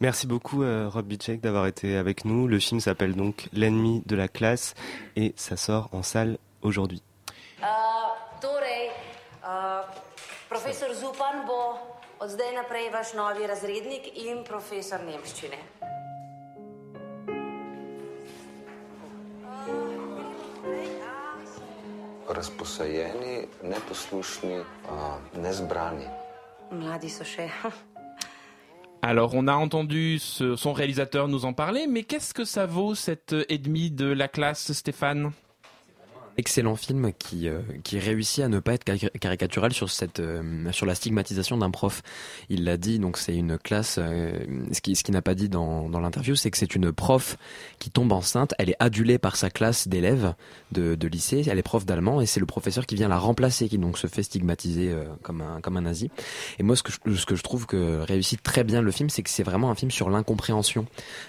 Merci 0.00 0.26
beaucoup 0.26 0.62
euh, 0.62 0.88
Rob 0.90 1.06
Bicek 1.06 1.40
d'avoir 1.40 1.66
été 1.66 1.96
avec 1.96 2.26
nous. 2.26 2.46
Le 2.46 2.58
film 2.58 2.80
s'appelle 2.80 3.14
donc 3.14 3.48
L'ennemi 3.54 4.02
de 4.04 4.14
la 4.14 4.28
classe 4.28 4.74
et 5.16 5.32
ça 5.36 5.56
sort 5.56 5.88
en 5.92 6.02
salle 6.02 6.36
aujourd'hui. 6.60 7.02
Uh, 7.62 7.64
torej, 8.42 8.90
uh, 9.42 9.86
profesor 10.54 10.94
Zupan 10.94 11.42
bo 11.46 11.74
od 12.22 12.30
zdaj 12.30 12.54
naprej 12.54 12.86
vaš 12.94 13.18
novi 13.18 13.42
razrednik 13.42 14.06
in 14.22 14.44
profesor 14.46 15.02
nemščine. 15.02 15.58
Razposajeni, 22.28 23.46
neposlušni, 23.62 24.62
a, 24.90 25.18
nezbrani. 25.42 26.06
Mladi 26.70 27.10
so 27.10 27.24
še. 27.24 27.48
Alors, 29.02 29.34
on 29.34 29.48
a 29.48 29.54
entendu 29.56 30.18
ce- 30.18 30.56
son 30.56 30.72
réalisateur 30.72 31.28
nous 31.28 31.44
en 31.44 31.52
parler, 31.52 31.86
mais 31.86 32.04
qu'est-ce 32.04 32.32
que 32.32 32.44
ça 32.44 32.64
vaut 32.64 32.94
cet 32.94 33.34
euh, 33.34 33.44
ennemi 33.50 33.90
de 33.90 34.06
la 34.06 34.28
classe, 34.28 34.72
Stéphane? 34.72 35.32
Excellent 36.36 36.76
film 36.76 37.12
qui 37.18 37.48
euh, 37.48 37.60
qui 37.84 37.98
réussit 37.98 38.42
à 38.44 38.48
ne 38.48 38.58
pas 38.58 38.74
être 38.74 38.84
cari- 38.84 39.10
caricatural 39.20 39.72
sur 39.72 39.90
cette 39.90 40.20
euh, 40.20 40.70
sur 40.72 40.86
la 40.86 40.94
stigmatisation 40.94 41.56
d'un 41.56 41.70
prof. 41.70 42.02
Il 42.48 42.64
l'a 42.64 42.76
dit 42.76 42.98
donc 42.98 43.18
c'est 43.18 43.36
une 43.36 43.56
classe 43.58 43.96
euh, 43.98 44.32
ce 44.72 44.80
qui 44.80 44.96
ce 44.96 45.04
qu'il 45.04 45.14
n'a 45.14 45.22
pas 45.22 45.34
dit 45.34 45.48
dans 45.48 45.88
dans 45.88 46.00
l'interview 46.00 46.34
c'est 46.34 46.50
que 46.50 46.58
c'est 46.58 46.74
une 46.74 46.92
prof 46.92 47.36
qui 47.78 47.90
tombe 47.90 48.12
enceinte, 48.12 48.54
elle 48.58 48.70
est 48.70 48.76
adulée 48.80 49.18
par 49.18 49.36
sa 49.36 49.48
classe 49.48 49.86
d'élèves 49.86 50.34
de 50.72 50.96
de 50.96 51.08
lycée, 51.08 51.44
elle 51.48 51.58
est 51.58 51.62
prof 51.62 51.86
d'allemand 51.86 52.20
et 52.20 52.26
c'est 52.26 52.40
le 52.40 52.46
professeur 52.46 52.86
qui 52.86 52.96
vient 52.96 53.08
la 53.08 53.18
remplacer 53.18 53.68
qui 53.68 53.78
donc 53.78 53.96
se 53.96 54.08
fait 54.08 54.24
stigmatiser 54.24 54.90
euh, 54.90 55.04
comme 55.22 55.40
un 55.40 55.60
comme 55.60 55.76
un 55.76 55.82
nazi. 55.82 56.10
Et 56.58 56.62
moi 56.64 56.74
ce 56.74 56.82
que 56.82 56.90
je, 56.92 57.14
ce 57.14 57.26
que 57.26 57.36
je 57.36 57.42
trouve 57.42 57.66
que 57.66 58.00
réussit 58.00 58.42
très 58.42 58.64
bien 58.64 58.82
le 58.82 58.90
film 58.90 59.08
c'est 59.08 59.22
que 59.22 59.30
c'est 59.30 59.44
vraiment 59.44 59.70
un 59.70 59.76
film 59.76 59.92
sur 59.92 60.10
l'incompréhension, 60.10 60.86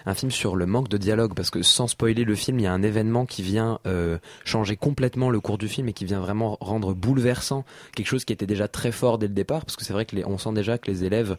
un 0.08 0.16
film 0.16 0.32
sur 0.32 0.56
le 0.56 0.66
manque 0.66 0.90
de 0.90 0.98
dialogue 0.98 1.34
parce 1.36 1.52
que 1.52 1.62
sans 1.62 1.88
spoiler 1.88 2.24
le 2.24 2.36
film, 2.36 2.60
il 2.60 2.64
y 2.64 2.68
a 2.68 2.74
un 2.74 2.82
événement 2.82 3.26
qui 3.28 3.44
vient 3.44 3.80
euh, 3.86 4.18
changer 4.44 4.76
complètement 4.76 4.95
le 5.30 5.40
cours 5.40 5.58
du 5.58 5.68
film 5.68 5.88
et 5.90 5.94
qui 5.94 6.06
vient 6.06 6.20
vraiment 6.20 6.58
rendre 6.62 6.94
bouleversant 6.94 7.66
quelque 7.96 8.08
chose 8.08 8.26
qui 8.26 8.34
était 8.34 8.46
déjà 8.48 8.68
très 8.68 8.92
fort 8.92 9.18
dès 9.18 9.28
le 9.28 9.34
départ 9.34 9.66
parce 9.66 9.76
que 9.76 9.84
c'est 9.86 9.94
vrai 9.94 10.06
que 10.06 10.16
les- 10.16 10.26
on 10.26 10.38
sent 10.38 10.54
déjà 10.54 10.78
que 10.78 10.90
les 10.90 11.04
élèves 11.04 11.38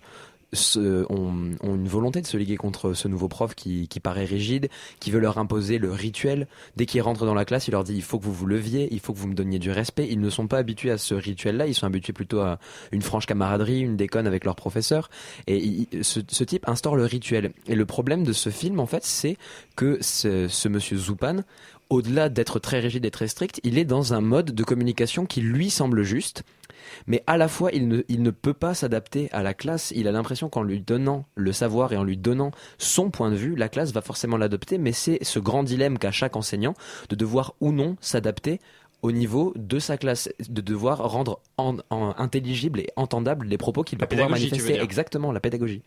ont, 1.11 1.51
une 1.62 1.88
volonté 1.88 2.20
de 2.20 2.26
se 2.26 2.36
liguer 2.36 2.57
contre 2.57 2.92
ce 2.94 3.09
nouveau 3.09 3.28
prof 3.28 3.55
qui, 3.55 3.88
qui 3.88 4.01
paraît 4.01 4.24
rigide, 4.24 4.68
qui 5.01 5.11
veut 5.11 5.20
leur 5.20 5.38
imposer 5.38 5.78
le 5.78 5.90
rituel. 5.92 6.47
Dès 6.76 6.86
qu'ils 6.86 7.03
rentrent 7.03 7.26
dans 7.26 7.34
la 7.34 7.44
classe, 7.44 7.68
il 7.68 7.72
leur 7.72 7.84
dit 7.84 7.94
il 7.94 8.03
faut 8.03 8.18
que 8.18 8.24
vous 8.24 8.32
vous 8.32 8.47
leviez, 8.47 8.88
il 8.92 9.01
faut 9.01 9.12
que 9.12 9.18
vous 9.18 9.28
me 9.28 9.34
donniez 9.34 9.59
du 9.59 9.70
respect. 9.70 10.07
Ils 10.11 10.20
ne 10.20 10.30
sont 10.30 10.47
pas 10.47 10.59
habitués 10.59 10.90
à 10.90 10.99
ce 10.99 11.14
rituel-là, 11.14 11.66
ils 11.66 11.74
sont 11.74 11.86
habitués 11.86 12.12
plutôt 12.12 12.40
à 12.40 12.59
une 12.92 13.03
franche 13.03 13.26
camaraderie, 13.26 13.80
une 13.80 13.97
déconne 13.97 14.26
avec 14.26 14.44
leur 14.44 14.57
professeur. 14.57 15.11
Et 15.47 15.88
ce, 16.03 16.20
type 16.44 16.68
instaure 16.68 16.97
le 16.97 17.05
rituel. 17.05 17.53
Et 17.66 17.74
le 17.74 17.86
problème 17.86 18.22
de 18.22 18.32
ce 18.32 18.51
film, 18.51 18.78
en 18.78 18.86
fait, 18.86 19.05
c'est 19.05 19.36
que 19.74 19.99
ce, 20.01 20.47
ce 20.49 20.68
monsieur 20.68 20.97
Zupan, 20.97 21.42
au-delà 21.90 22.28
d'être 22.28 22.59
très 22.59 22.80
rigide 22.80 23.05
et 23.05 23.11
très 23.11 23.28
strict, 23.28 23.61
il 23.64 23.78
est 23.78 23.84
dans 23.84 24.14
un 24.14 24.20
mode 24.20 24.53
de 24.53 24.64
communication 24.64 25.26
qui 25.26 25.40
lui 25.40 25.70
semble 25.70 26.03
juste, 26.03 26.42
mais 27.07 27.22
à 27.27 27.37
la 27.37 27.49
fois 27.49 27.70
il 27.72 27.89
ne, 27.89 28.03
il 28.09 28.22
ne 28.22 28.31
peut 28.31 28.55
pas 28.55 28.74
s'adapter 28.74 29.29
à 29.33 29.43
la 29.43 29.55
classe. 29.55 29.93
Il 29.95 30.09
a 30.09 30.12
l'impression 30.12 30.49
qu'en 30.49 30.62
lui 30.62 30.81
donnant 30.81 31.24
le 31.35 31.53
savoir 31.53 31.93
et 31.93 31.97
en 31.97 32.05
lui 32.05 32.16
donnant 32.16 32.51
son 32.79 33.11
point 33.11 33.31
de 33.31 33.37
vue, 33.37 33.55
la 33.57 33.68
classe 33.68 33.93
va 33.93 34.01
forcément 34.03 34.37
l'adopter, 34.37 34.79
mais 34.79 34.93
c'est 34.93 35.22
ce 35.22 35.39
grand 35.39 35.62
dilemme 35.62 35.99
qu'a 35.99 36.11
chaque 36.12 36.37
enseignant 36.37 36.74
de 37.09 37.16
devoir 37.16 37.55
ou 37.61 37.72
non 37.72 37.97
s'adapter 38.01 38.61
au 39.03 39.12
niveau 39.12 39.53
de 39.57 39.79
sa 39.79 39.97
classe, 39.99 40.29
de 40.49 40.61
devoir 40.61 40.99
rendre 41.11 41.41
en- 41.59 41.77
en- 41.91 42.14
intelligible 42.16 42.81
et 42.81 42.89
entendable 42.97 43.47
les 43.47 43.59
propos 43.59 43.83
qu'il 43.85 43.99
va 43.99 44.07
pouvoir 44.09 44.29
manifester. 44.51 44.72
Exactement, 44.85 45.33
la 45.33 45.41
pédagogie. 45.41 45.83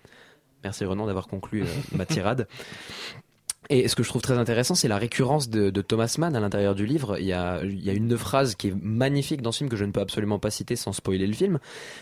Merci 0.63 0.85
Renan 0.85 1.05
d'avoir 1.07 1.27
conclu 1.27 1.63
euh, 1.63 1.65
ma 1.93 2.05
tirade. 2.05 2.47
Et 3.71 3.87
ce 3.87 3.95
que 3.95 4.01
je 4.01 4.09
trouve 4.09 4.23
très 4.23 4.39
intéressant, 4.39 4.73
c'est 4.73 4.87
la 4.87 4.97
récurrence 4.97 5.47
de, 5.47 5.69
Thomas 5.81 6.15
Mann 6.17 6.35
à 6.35 6.39
l'intérieur 6.39 6.73
du 6.73 6.87
livre. 6.87 7.17
Il 7.19 7.25
y, 7.25 7.33
a, 7.33 7.61
il 7.63 7.83
y 7.83 7.91
a 7.91 7.93
une 7.93 8.17
phrase 8.17 8.55
qui 8.55 8.69
est 8.69 8.75
magnifique 8.81 9.43
dans 9.43 9.51
ce 9.51 9.59
film 9.59 9.69
que 9.69 9.75
je 9.75 9.85
ne 9.85 9.91
peux 9.91 9.99
absolument 10.01 10.39
pas 10.39 10.49
citer 10.49 10.75
sans 10.75 10.91
spoiler 10.91 11.27
le 11.27 11.33
film. 11.33 11.59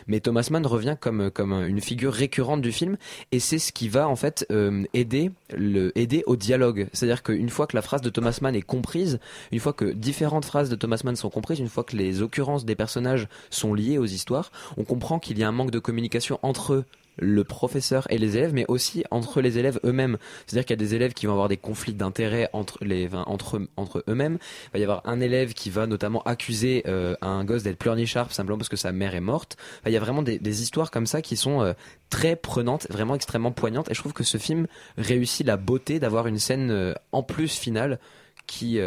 Mais 0.07 0.21
Thomas 0.21 0.47
Mann 0.49 0.65
revient 0.65 0.95
comme, 0.97 1.29
comme 1.29 1.51
une 1.51 1.81
figure 1.81 2.13
récurrente 2.13 2.61
du 2.61 2.71
film 2.71 2.95
et 3.33 3.41
c'est 3.41 3.59
ce 3.59 3.73
qui 3.73 3.89
va 3.89 4.07
en 4.07 4.15
fait 4.15 4.45
euh, 4.49 4.85
aider, 4.93 5.29
le, 5.53 5.91
aider 5.99 6.23
au 6.25 6.37
dialogue. 6.37 6.87
C'est-à-dire 6.93 7.21
qu'une 7.21 7.49
fois 7.49 7.67
que 7.67 7.75
la 7.75 7.81
phrase 7.81 8.01
de 8.01 8.09
Thomas 8.09 8.39
Mann 8.41 8.55
est 8.55 8.61
comprise, 8.61 9.19
une 9.51 9.59
fois 9.59 9.73
que 9.73 9.85
différentes 9.85 10.45
phrases 10.45 10.69
de 10.69 10.75
Thomas 10.77 11.01
Mann 11.03 11.17
sont 11.17 11.29
comprises, 11.29 11.59
une 11.59 11.67
fois 11.67 11.83
que 11.83 11.97
les 11.97 12.21
occurrences 12.21 12.63
des 12.63 12.75
personnages 12.75 13.27
sont 13.49 13.73
liées 13.73 13.97
aux 13.97 14.05
histoires, 14.05 14.51
on 14.77 14.85
comprend 14.85 15.19
qu'il 15.19 15.37
y 15.37 15.43
a 15.43 15.49
un 15.49 15.51
manque 15.51 15.71
de 15.71 15.79
communication 15.79 16.39
entre 16.43 16.85
le 17.17 17.43
professeur 17.43 18.07
et 18.09 18.17
les 18.17 18.37
élèves, 18.37 18.53
mais 18.53 18.65
aussi 18.67 19.03
entre 19.11 19.41
les 19.41 19.57
élèves 19.57 19.79
eux-mêmes. 19.83 20.17
C'est-à-dire 20.45 20.65
qu'il 20.65 20.75
y 20.75 20.79
a 20.79 20.85
des 20.85 20.95
élèves 20.95 21.13
qui 21.13 21.25
vont 21.25 21.33
avoir 21.33 21.47
des 21.47 21.57
conflits 21.57 21.93
d'intérêts 21.93 22.49
entre 22.53 22.83
les, 22.83 23.09
entre 23.25 24.03
eux-mêmes. 24.07 24.37
Il 24.67 24.73
va 24.73 24.79
y 24.79 24.83
avoir 24.83 25.01
un 25.05 25.19
élève 25.19 25.53
qui 25.53 25.69
va 25.69 25.87
notamment 25.87 26.21
accuser 26.23 26.83
euh, 26.87 27.15
un 27.21 27.43
gosse 27.43 27.63
d'être 27.63 27.77
pleurnichard 27.77 28.31
simplement 28.31 28.57
parce 28.57 28.69
que 28.69 28.77
sa 28.77 28.91
mère 28.91 29.15
est 29.15 29.21
morte. 29.21 29.57
Il 29.85 29.91
y 29.91 29.97
a 29.97 29.99
vraiment 29.99 30.21
des, 30.21 30.61
histoires 30.61 30.91
comme 30.91 31.05
ça 31.05 31.21
qui 31.21 31.37
sont 31.37 31.61
euh, 31.61 31.73
très 32.09 32.35
prenantes, 32.35 32.87
vraiment 32.89 33.15
extrêmement 33.15 33.51
poignantes. 33.51 33.89
Et 33.91 33.93
je 33.93 33.99
trouve 33.99 34.13
que 34.13 34.23
ce 34.23 34.37
film 34.37 34.67
réussit 34.97 35.45
la 35.45 35.57
beauté 35.57 35.99
d'avoir 35.99 36.27
une 36.27 36.39
scène 36.39 36.71
euh, 36.71 36.93
en 37.11 37.23
plus 37.23 37.57
finale 37.57 37.99
qui 38.45 38.79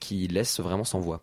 qui 0.00 0.26
laisse 0.26 0.58
vraiment 0.58 0.82
sans 0.82 0.98
voix. 0.98 1.22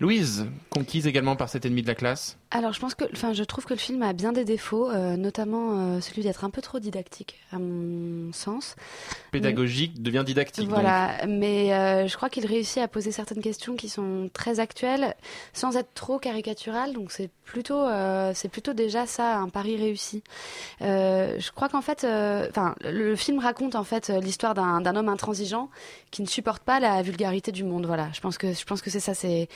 Louise, 0.00 0.46
conquise 0.70 1.06
également 1.06 1.36
par 1.36 1.50
cet 1.50 1.66
ennemi 1.66 1.82
de 1.82 1.86
la 1.86 1.94
classe. 1.94 2.37
Alors, 2.50 2.72
je 2.72 2.80
pense 2.80 2.94
que, 2.94 3.04
enfin, 3.12 3.34
je 3.34 3.44
trouve 3.44 3.66
que 3.66 3.74
le 3.74 3.78
film 3.78 4.02
a 4.02 4.14
bien 4.14 4.32
des 4.32 4.44
défauts, 4.44 4.90
euh, 4.90 5.16
notamment 5.16 5.96
euh, 5.96 6.00
celui 6.00 6.22
d'être 6.22 6.44
un 6.44 6.50
peu 6.50 6.62
trop 6.62 6.78
didactique, 6.78 7.36
à 7.52 7.58
mon 7.58 8.32
sens. 8.32 8.74
Pédagogique 9.32 10.02
devient 10.02 10.22
didactique. 10.24 10.68
Voilà, 10.68 11.26
mais 11.26 11.74
euh, 11.74 12.08
je 12.08 12.16
crois 12.16 12.30
qu'il 12.30 12.46
réussit 12.46 12.78
à 12.78 12.88
poser 12.88 13.12
certaines 13.12 13.42
questions 13.42 13.76
qui 13.76 13.90
sont 13.90 14.30
très 14.32 14.60
actuelles, 14.60 15.14
sans 15.52 15.76
être 15.76 15.92
trop 15.92 16.18
caricatural. 16.18 16.94
Donc, 16.94 17.12
c'est 17.12 17.30
plutôt, 17.44 17.86
c'est 18.34 18.48
plutôt 18.48 18.72
déjà 18.74 19.06
ça 19.06 19.36
un 19.36 19.48
pari 19.48 19.76
réussi. 19.76 20.22
Je 20.80 21.50
crois 21.52 21.68
qu'en 21.68 21.80
fait, 21.82 22.04
enfin, 22.04 22.74
le, 22.82 23.10
le 23.10 23.16
film 23.16 23.38
raconte 23.38 23.74
en 23.74 23.84
fait 23.84 24.08
l'histoire 24.08 24.54
d'un 24.54 24.82
d'un 24.82 24.96
homme 24.96 25.08
intransigeant 25.08 25.70
qui 26.10 26.22
ne 26.22 26.26
supporte 26.26 26.62
pas 26.62 26.78
la 26.78 27.02
vulgarité 27.02 27.52
du 27.52 27.64
monde. 27.64 27.86
Voilà, 27.86 28.08
je 28.12 28.20
pense 28.20 28.36
que 28.36 28.52
je 28.52 28.64
pense 28.64 28.82
que 28.82 28.90
c'est 28.90 29.00
ça. 29.00 29.14
C'est 29.14 29.48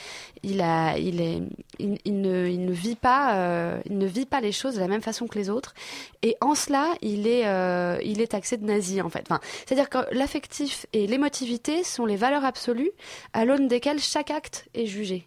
il 0.43 0.61
a, 0.63 0.97
il 0.97 1.21
est, 1.21 1.43
il, 1.79 1.99
il 2.05 2.21
ne, 2.21 2.49
il 2.49 2.65
ne 2.65 2.73
vit 2.83 2.97
pas, 2.97 3.37
euh, 3.37 3.81
ne 3.89 4.07
vit 4.07 4.27
pas 4.27 4.41
les 4.41 4.53
choses 4.53 4.75
de 4.75 4.81
la 4.81 4.89
même 4.89 5.03
façon 5.03 5.27
que 5.27 5.39
les 5.39 5.49
autres. 5.49 5.75
Et 6.23 6.37
en 6.41 6.55
cela, 6.55 6.93
il 7.01 7.27
est, 7.27 7.47
euh, 7.47 8.27
taxé 8.29 8.57
de 8.57 8.65
nazi 8.65 9.01
en 9.03 9.11
fait. 9.11 9.29
C'est-à-dire 9.67 9.91
que 9.91 9.99
l'affectif 10.13 10.87
et 10.93 11.07
l'émotivité 11.07 11.83
sont 11.85 12.07
les 12.07 12.17
valeurs 12.17 12.45
absolues 12.45 12.93
à 13.33 13.45
l'aune 13.45 13.69
desquelles 13.69 14.01
chaque 14.01 14.31
acte 14.31 14.67
est 14.75 14.87
jugé. 14.87 15.27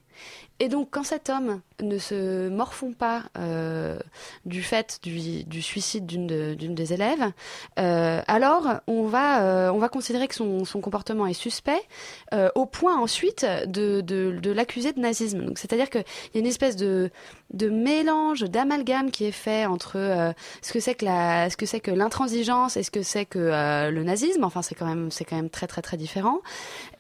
Et 0.60 0.70
donc, 0.70 0.88
quand 0.92 1.04
cet 1.04 1.30
homme 1.30 1.60
ne 1.82 1.98
se 1.98 2.48
morfond 2.48 2.94
pas 2.94 3.24
euh, 3.38 4.00
du 4.46 4.64
fait 4.64 5.00
du, 5.04 5.62
suicide 5.62 6.06
d'une 6.06 6.28
de- 6.28 6.54
d'une 6.54 6.74
des 6.74 6.94
élèves, 6.94 7.32
euh, 7.78 8.22
alors 8.28 8.76
on 8.88 9.04
va, 9.04 9.44
euh, 9.44 9.72
on 9.72 9.80
va 9.80 9.90
considérer 9.90 10.30
que 10.30 10.36
son, 10.36 10.64
comportement 10.82 11.28
est 11.28 11.34
suspect 11.34 11.82
au 12.56 12.66
point 12.66 12.98
ensuite 12.98 13.46
de, 13.68 14.52
l'accuser 14.52 14.94
de 14.94 15.00
nazisme. 15.00 15.52
C'est-à-dire 15.56 15.90
qu'il 15.90 16.04
y 16.34 16.38
a 16.38 16.40
une 16.40 16.46
espèce 16.48 16.76
de, 16.78 17.12
mélange, 17.54 18.42
d'amalgame 18.42 19.12
qui 19.12 19.26
est 19.26 19.32
fait 19.32 19.66
entre 19.66 20.34
ce 20.62 20.72
que 20.72 20.80
c'est 20.80 20.96
que 20.96 21.06
ce 21.06 21.92
l'intransigeance 21.92 22.78
et 22.78 22.84
ce 22.84 22.92
que 22.92 23.04
c'est 23.04 23.26
que 23.26 23.90
le 23.90 24.04
nazisme. 24.04 24.44
Enfin, 24.44 24.62
c'est 24.62 24.76
quand 24.76 25.12
c'est 25.12 25.26
quand 25.26 25.36
même 25.36 25.50
très 25.50 25.68
très 25.68 25.82
très 25.82 25.98
différent. 25.98 26.40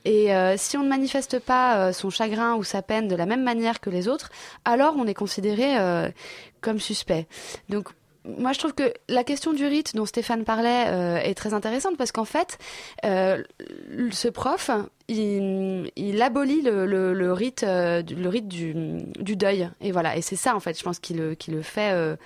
Et 0.05 0.33
euh, 0.33 0.53
si 0.55 0.77
on 0.77 0.83
ne 0.83 0.89
manifeste 0.89 1.39
pas 1.39 1.77
euh, 1.77 1.91
son 1.91 2.11
chagrin 2.11 2.55
ou 2.55 2.63
sa 2.63 2.81
peine 2.81 3.07
de 3.07 3.15
la 3.15 3.25
même 3.25 3.43
manière 3.43 3.81
que 3.81 3.89
les 3.89 4.07
autres, 4.07 4.29
alors 4.63 4.95
on 4.97 5.07
est 5.07 5.15
considéré 5.15 5.77
euh, 5.77 6.09
comme 6.61 6.79
suspect. 6.79 7.27
Donc 7.69 7.89
moi, 8.39 8.53
je 8.53 8.59
trouve 8.59 8.73
que 8.73 8.93
la 9.07 9.23
question 9.23 9.53
du 9.53 9.65
rite 9.67 9.95
dont 9.95 10.07
Stéphane 10.07 10.45
parlait 10.45 11.21
est 11.29 11.35
très 11.35 11.53
intéressante 11.53 11.95
parce 11.95 12.11
qu'en 12.11 12.25
fait, 12.25 12.57
ce 13.03 14.27
prof, 14.29 14.71
il, 15.07 16.21
abolit 16.23 16.63
le, 16.63 17.31
rite, 17.33 17.63
le 17.63 18.27
rite 18.27 18.47
du, 18.47 19.35
deuil. 19.35 19.69
Et 19.79 19.91
voilà. 19.91 20.17
Et 20.17 20.23
c'est 20.23 20.37
ça, 20.37 20.55
en 20.55 20.59
fait, 20.59 20.75
je 20.75 20.83
pense, 20.83 20.97
qui 20.97 21.13
le, 21.13 21.61
fait, 21.61 22.17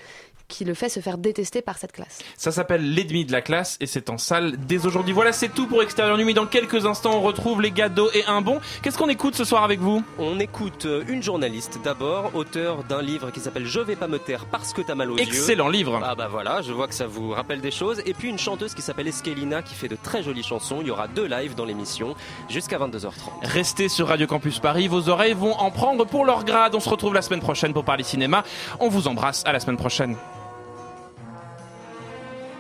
qui 0.50 0.66
le 0.66 0.74
fait 0.74 0.90
se 0.90 1.00
faire 1.00 1.18
détester 1.18 1.62
par 1.62 1.78
cette 1.78 1.94
classe. 1.94 2.20
Ça 2.36 2.52
s'appelle 2.52 2.94
L'ennemi 2.94 3.24
de 3.24 3.32
la 3.32 3.42
classe 3.42 3.78
et 3.80 3.86
c'est 3.86 4.10
en 4.10 4.18
salle 4.18 4.58
dès 4.68 4.86
aujourd'hui. 4.86 5.14
Voilà, 5.14 5.32
c'est 5.32 5.48
tout 5.50 5.68
pour 5.68 5.82
Extérieur 5.82 6.18
Nuit. 6.18 6.34
Dans 6.34 6.46
quelques 6.48 6.86
instants, 6.86 7.14
on 7.14 7.22
retrouve 7.22 7.62
les 7.62 7.72
gados 7.72 8.10
et 8.14 8.26
un 8.26 8.42
bon. 8.42 8.60
Qu'est-ce 8.82 8.98
qu'on 8.98 9.08
écoute 9.08 9.36
ce 9.36 9.46
soir 9.46 9.64
avec 9.64 9.80
vous? 9.80 10.04
On 10.18 10.40
écoute 10.40 10.86
euh, 10.86 11.04
une 11.08 11.24
journaliste 11.24 11.80
d'abord, 11.84 12.36
auteur 12.36 12.84
d'un 12.84 13.02
livre 13.02 13.32
qui 13.32 13.40
s'appelle 13.40 13.66
Je 13.66 13.80
vais 13.80 13.96
pas 13.96 14.08
me 14.08 14.20
taire 14.20 14.46
parce 14.46 14.74
que 14.74 14.82
t'as 14.82 14.96
mal 14.96 15.12
aux 15.12 15.18
yeux. 15.18 15.24
Excellent 15.24 15.70
livre. 15.70 16.02
Ah 16.04 16.16
bah 16.16 16.28
voilà, 16.30 16.62
je 16.62 16.74
vois 16.74 16.88
que 16.88 16.96
ça 16.96 17.08
vous 17.08 17.30
rappelle 17.32 17.62
des 17.62 17.72
choses. 17.72 18.02
Et 18.06 18.14
puis 18.14 18.28
une 18.28 18.40
chanteuse 18.40 18.74
qui 18.74 18.82
s'appelle 18.82 19.08
Eskelina 19.08 19.62
qui 19.62 19.76
fait 19.76 19.88
de 19.88 19.96
très 19.96 20.24
jolies 20.24 20.44
chansons. 20.44 20.80
Il 20.82 20.88
y 20.88 20.92
aura 20.92 21.08
deux 21.08 21.26
lives 21.28 21.56
dans 21.56 21.66
l'émission 21.66 22.16
jusqu'à 22.50 22.80
22h30. 22.80 23.12
Restez 23.44 23.88
sur 23.88 24.08
Radio 24.08 24.28
Campus 24.28 24.60
Paris, 24.60 24.88
vos 24.88 25.10
oreilles 25.10 25.34
vont 25.34 25.54
en 25.54 25.72
prendre 25.72 26.06
pour 26.06 26.26
leur 26.26 26.44
grade. 26.44 26.76
On 26.76 26.80
se 26.80 26.90
retrouve 26.90 27.14
la 27.14 27.22
semaine 27.22 27.42
prochaine 27.42 27.74
pour 27.74 27.86
parler 27.86 28.04
cinéma. 28.04 28.44
On 28.80 28.90
vous 28.90 29.08
embrasse, 29.08 29.44
à 29.46 29.54
la 29.54 29.60
semaine 29.60 29.78
prochaine. 29.78 30.16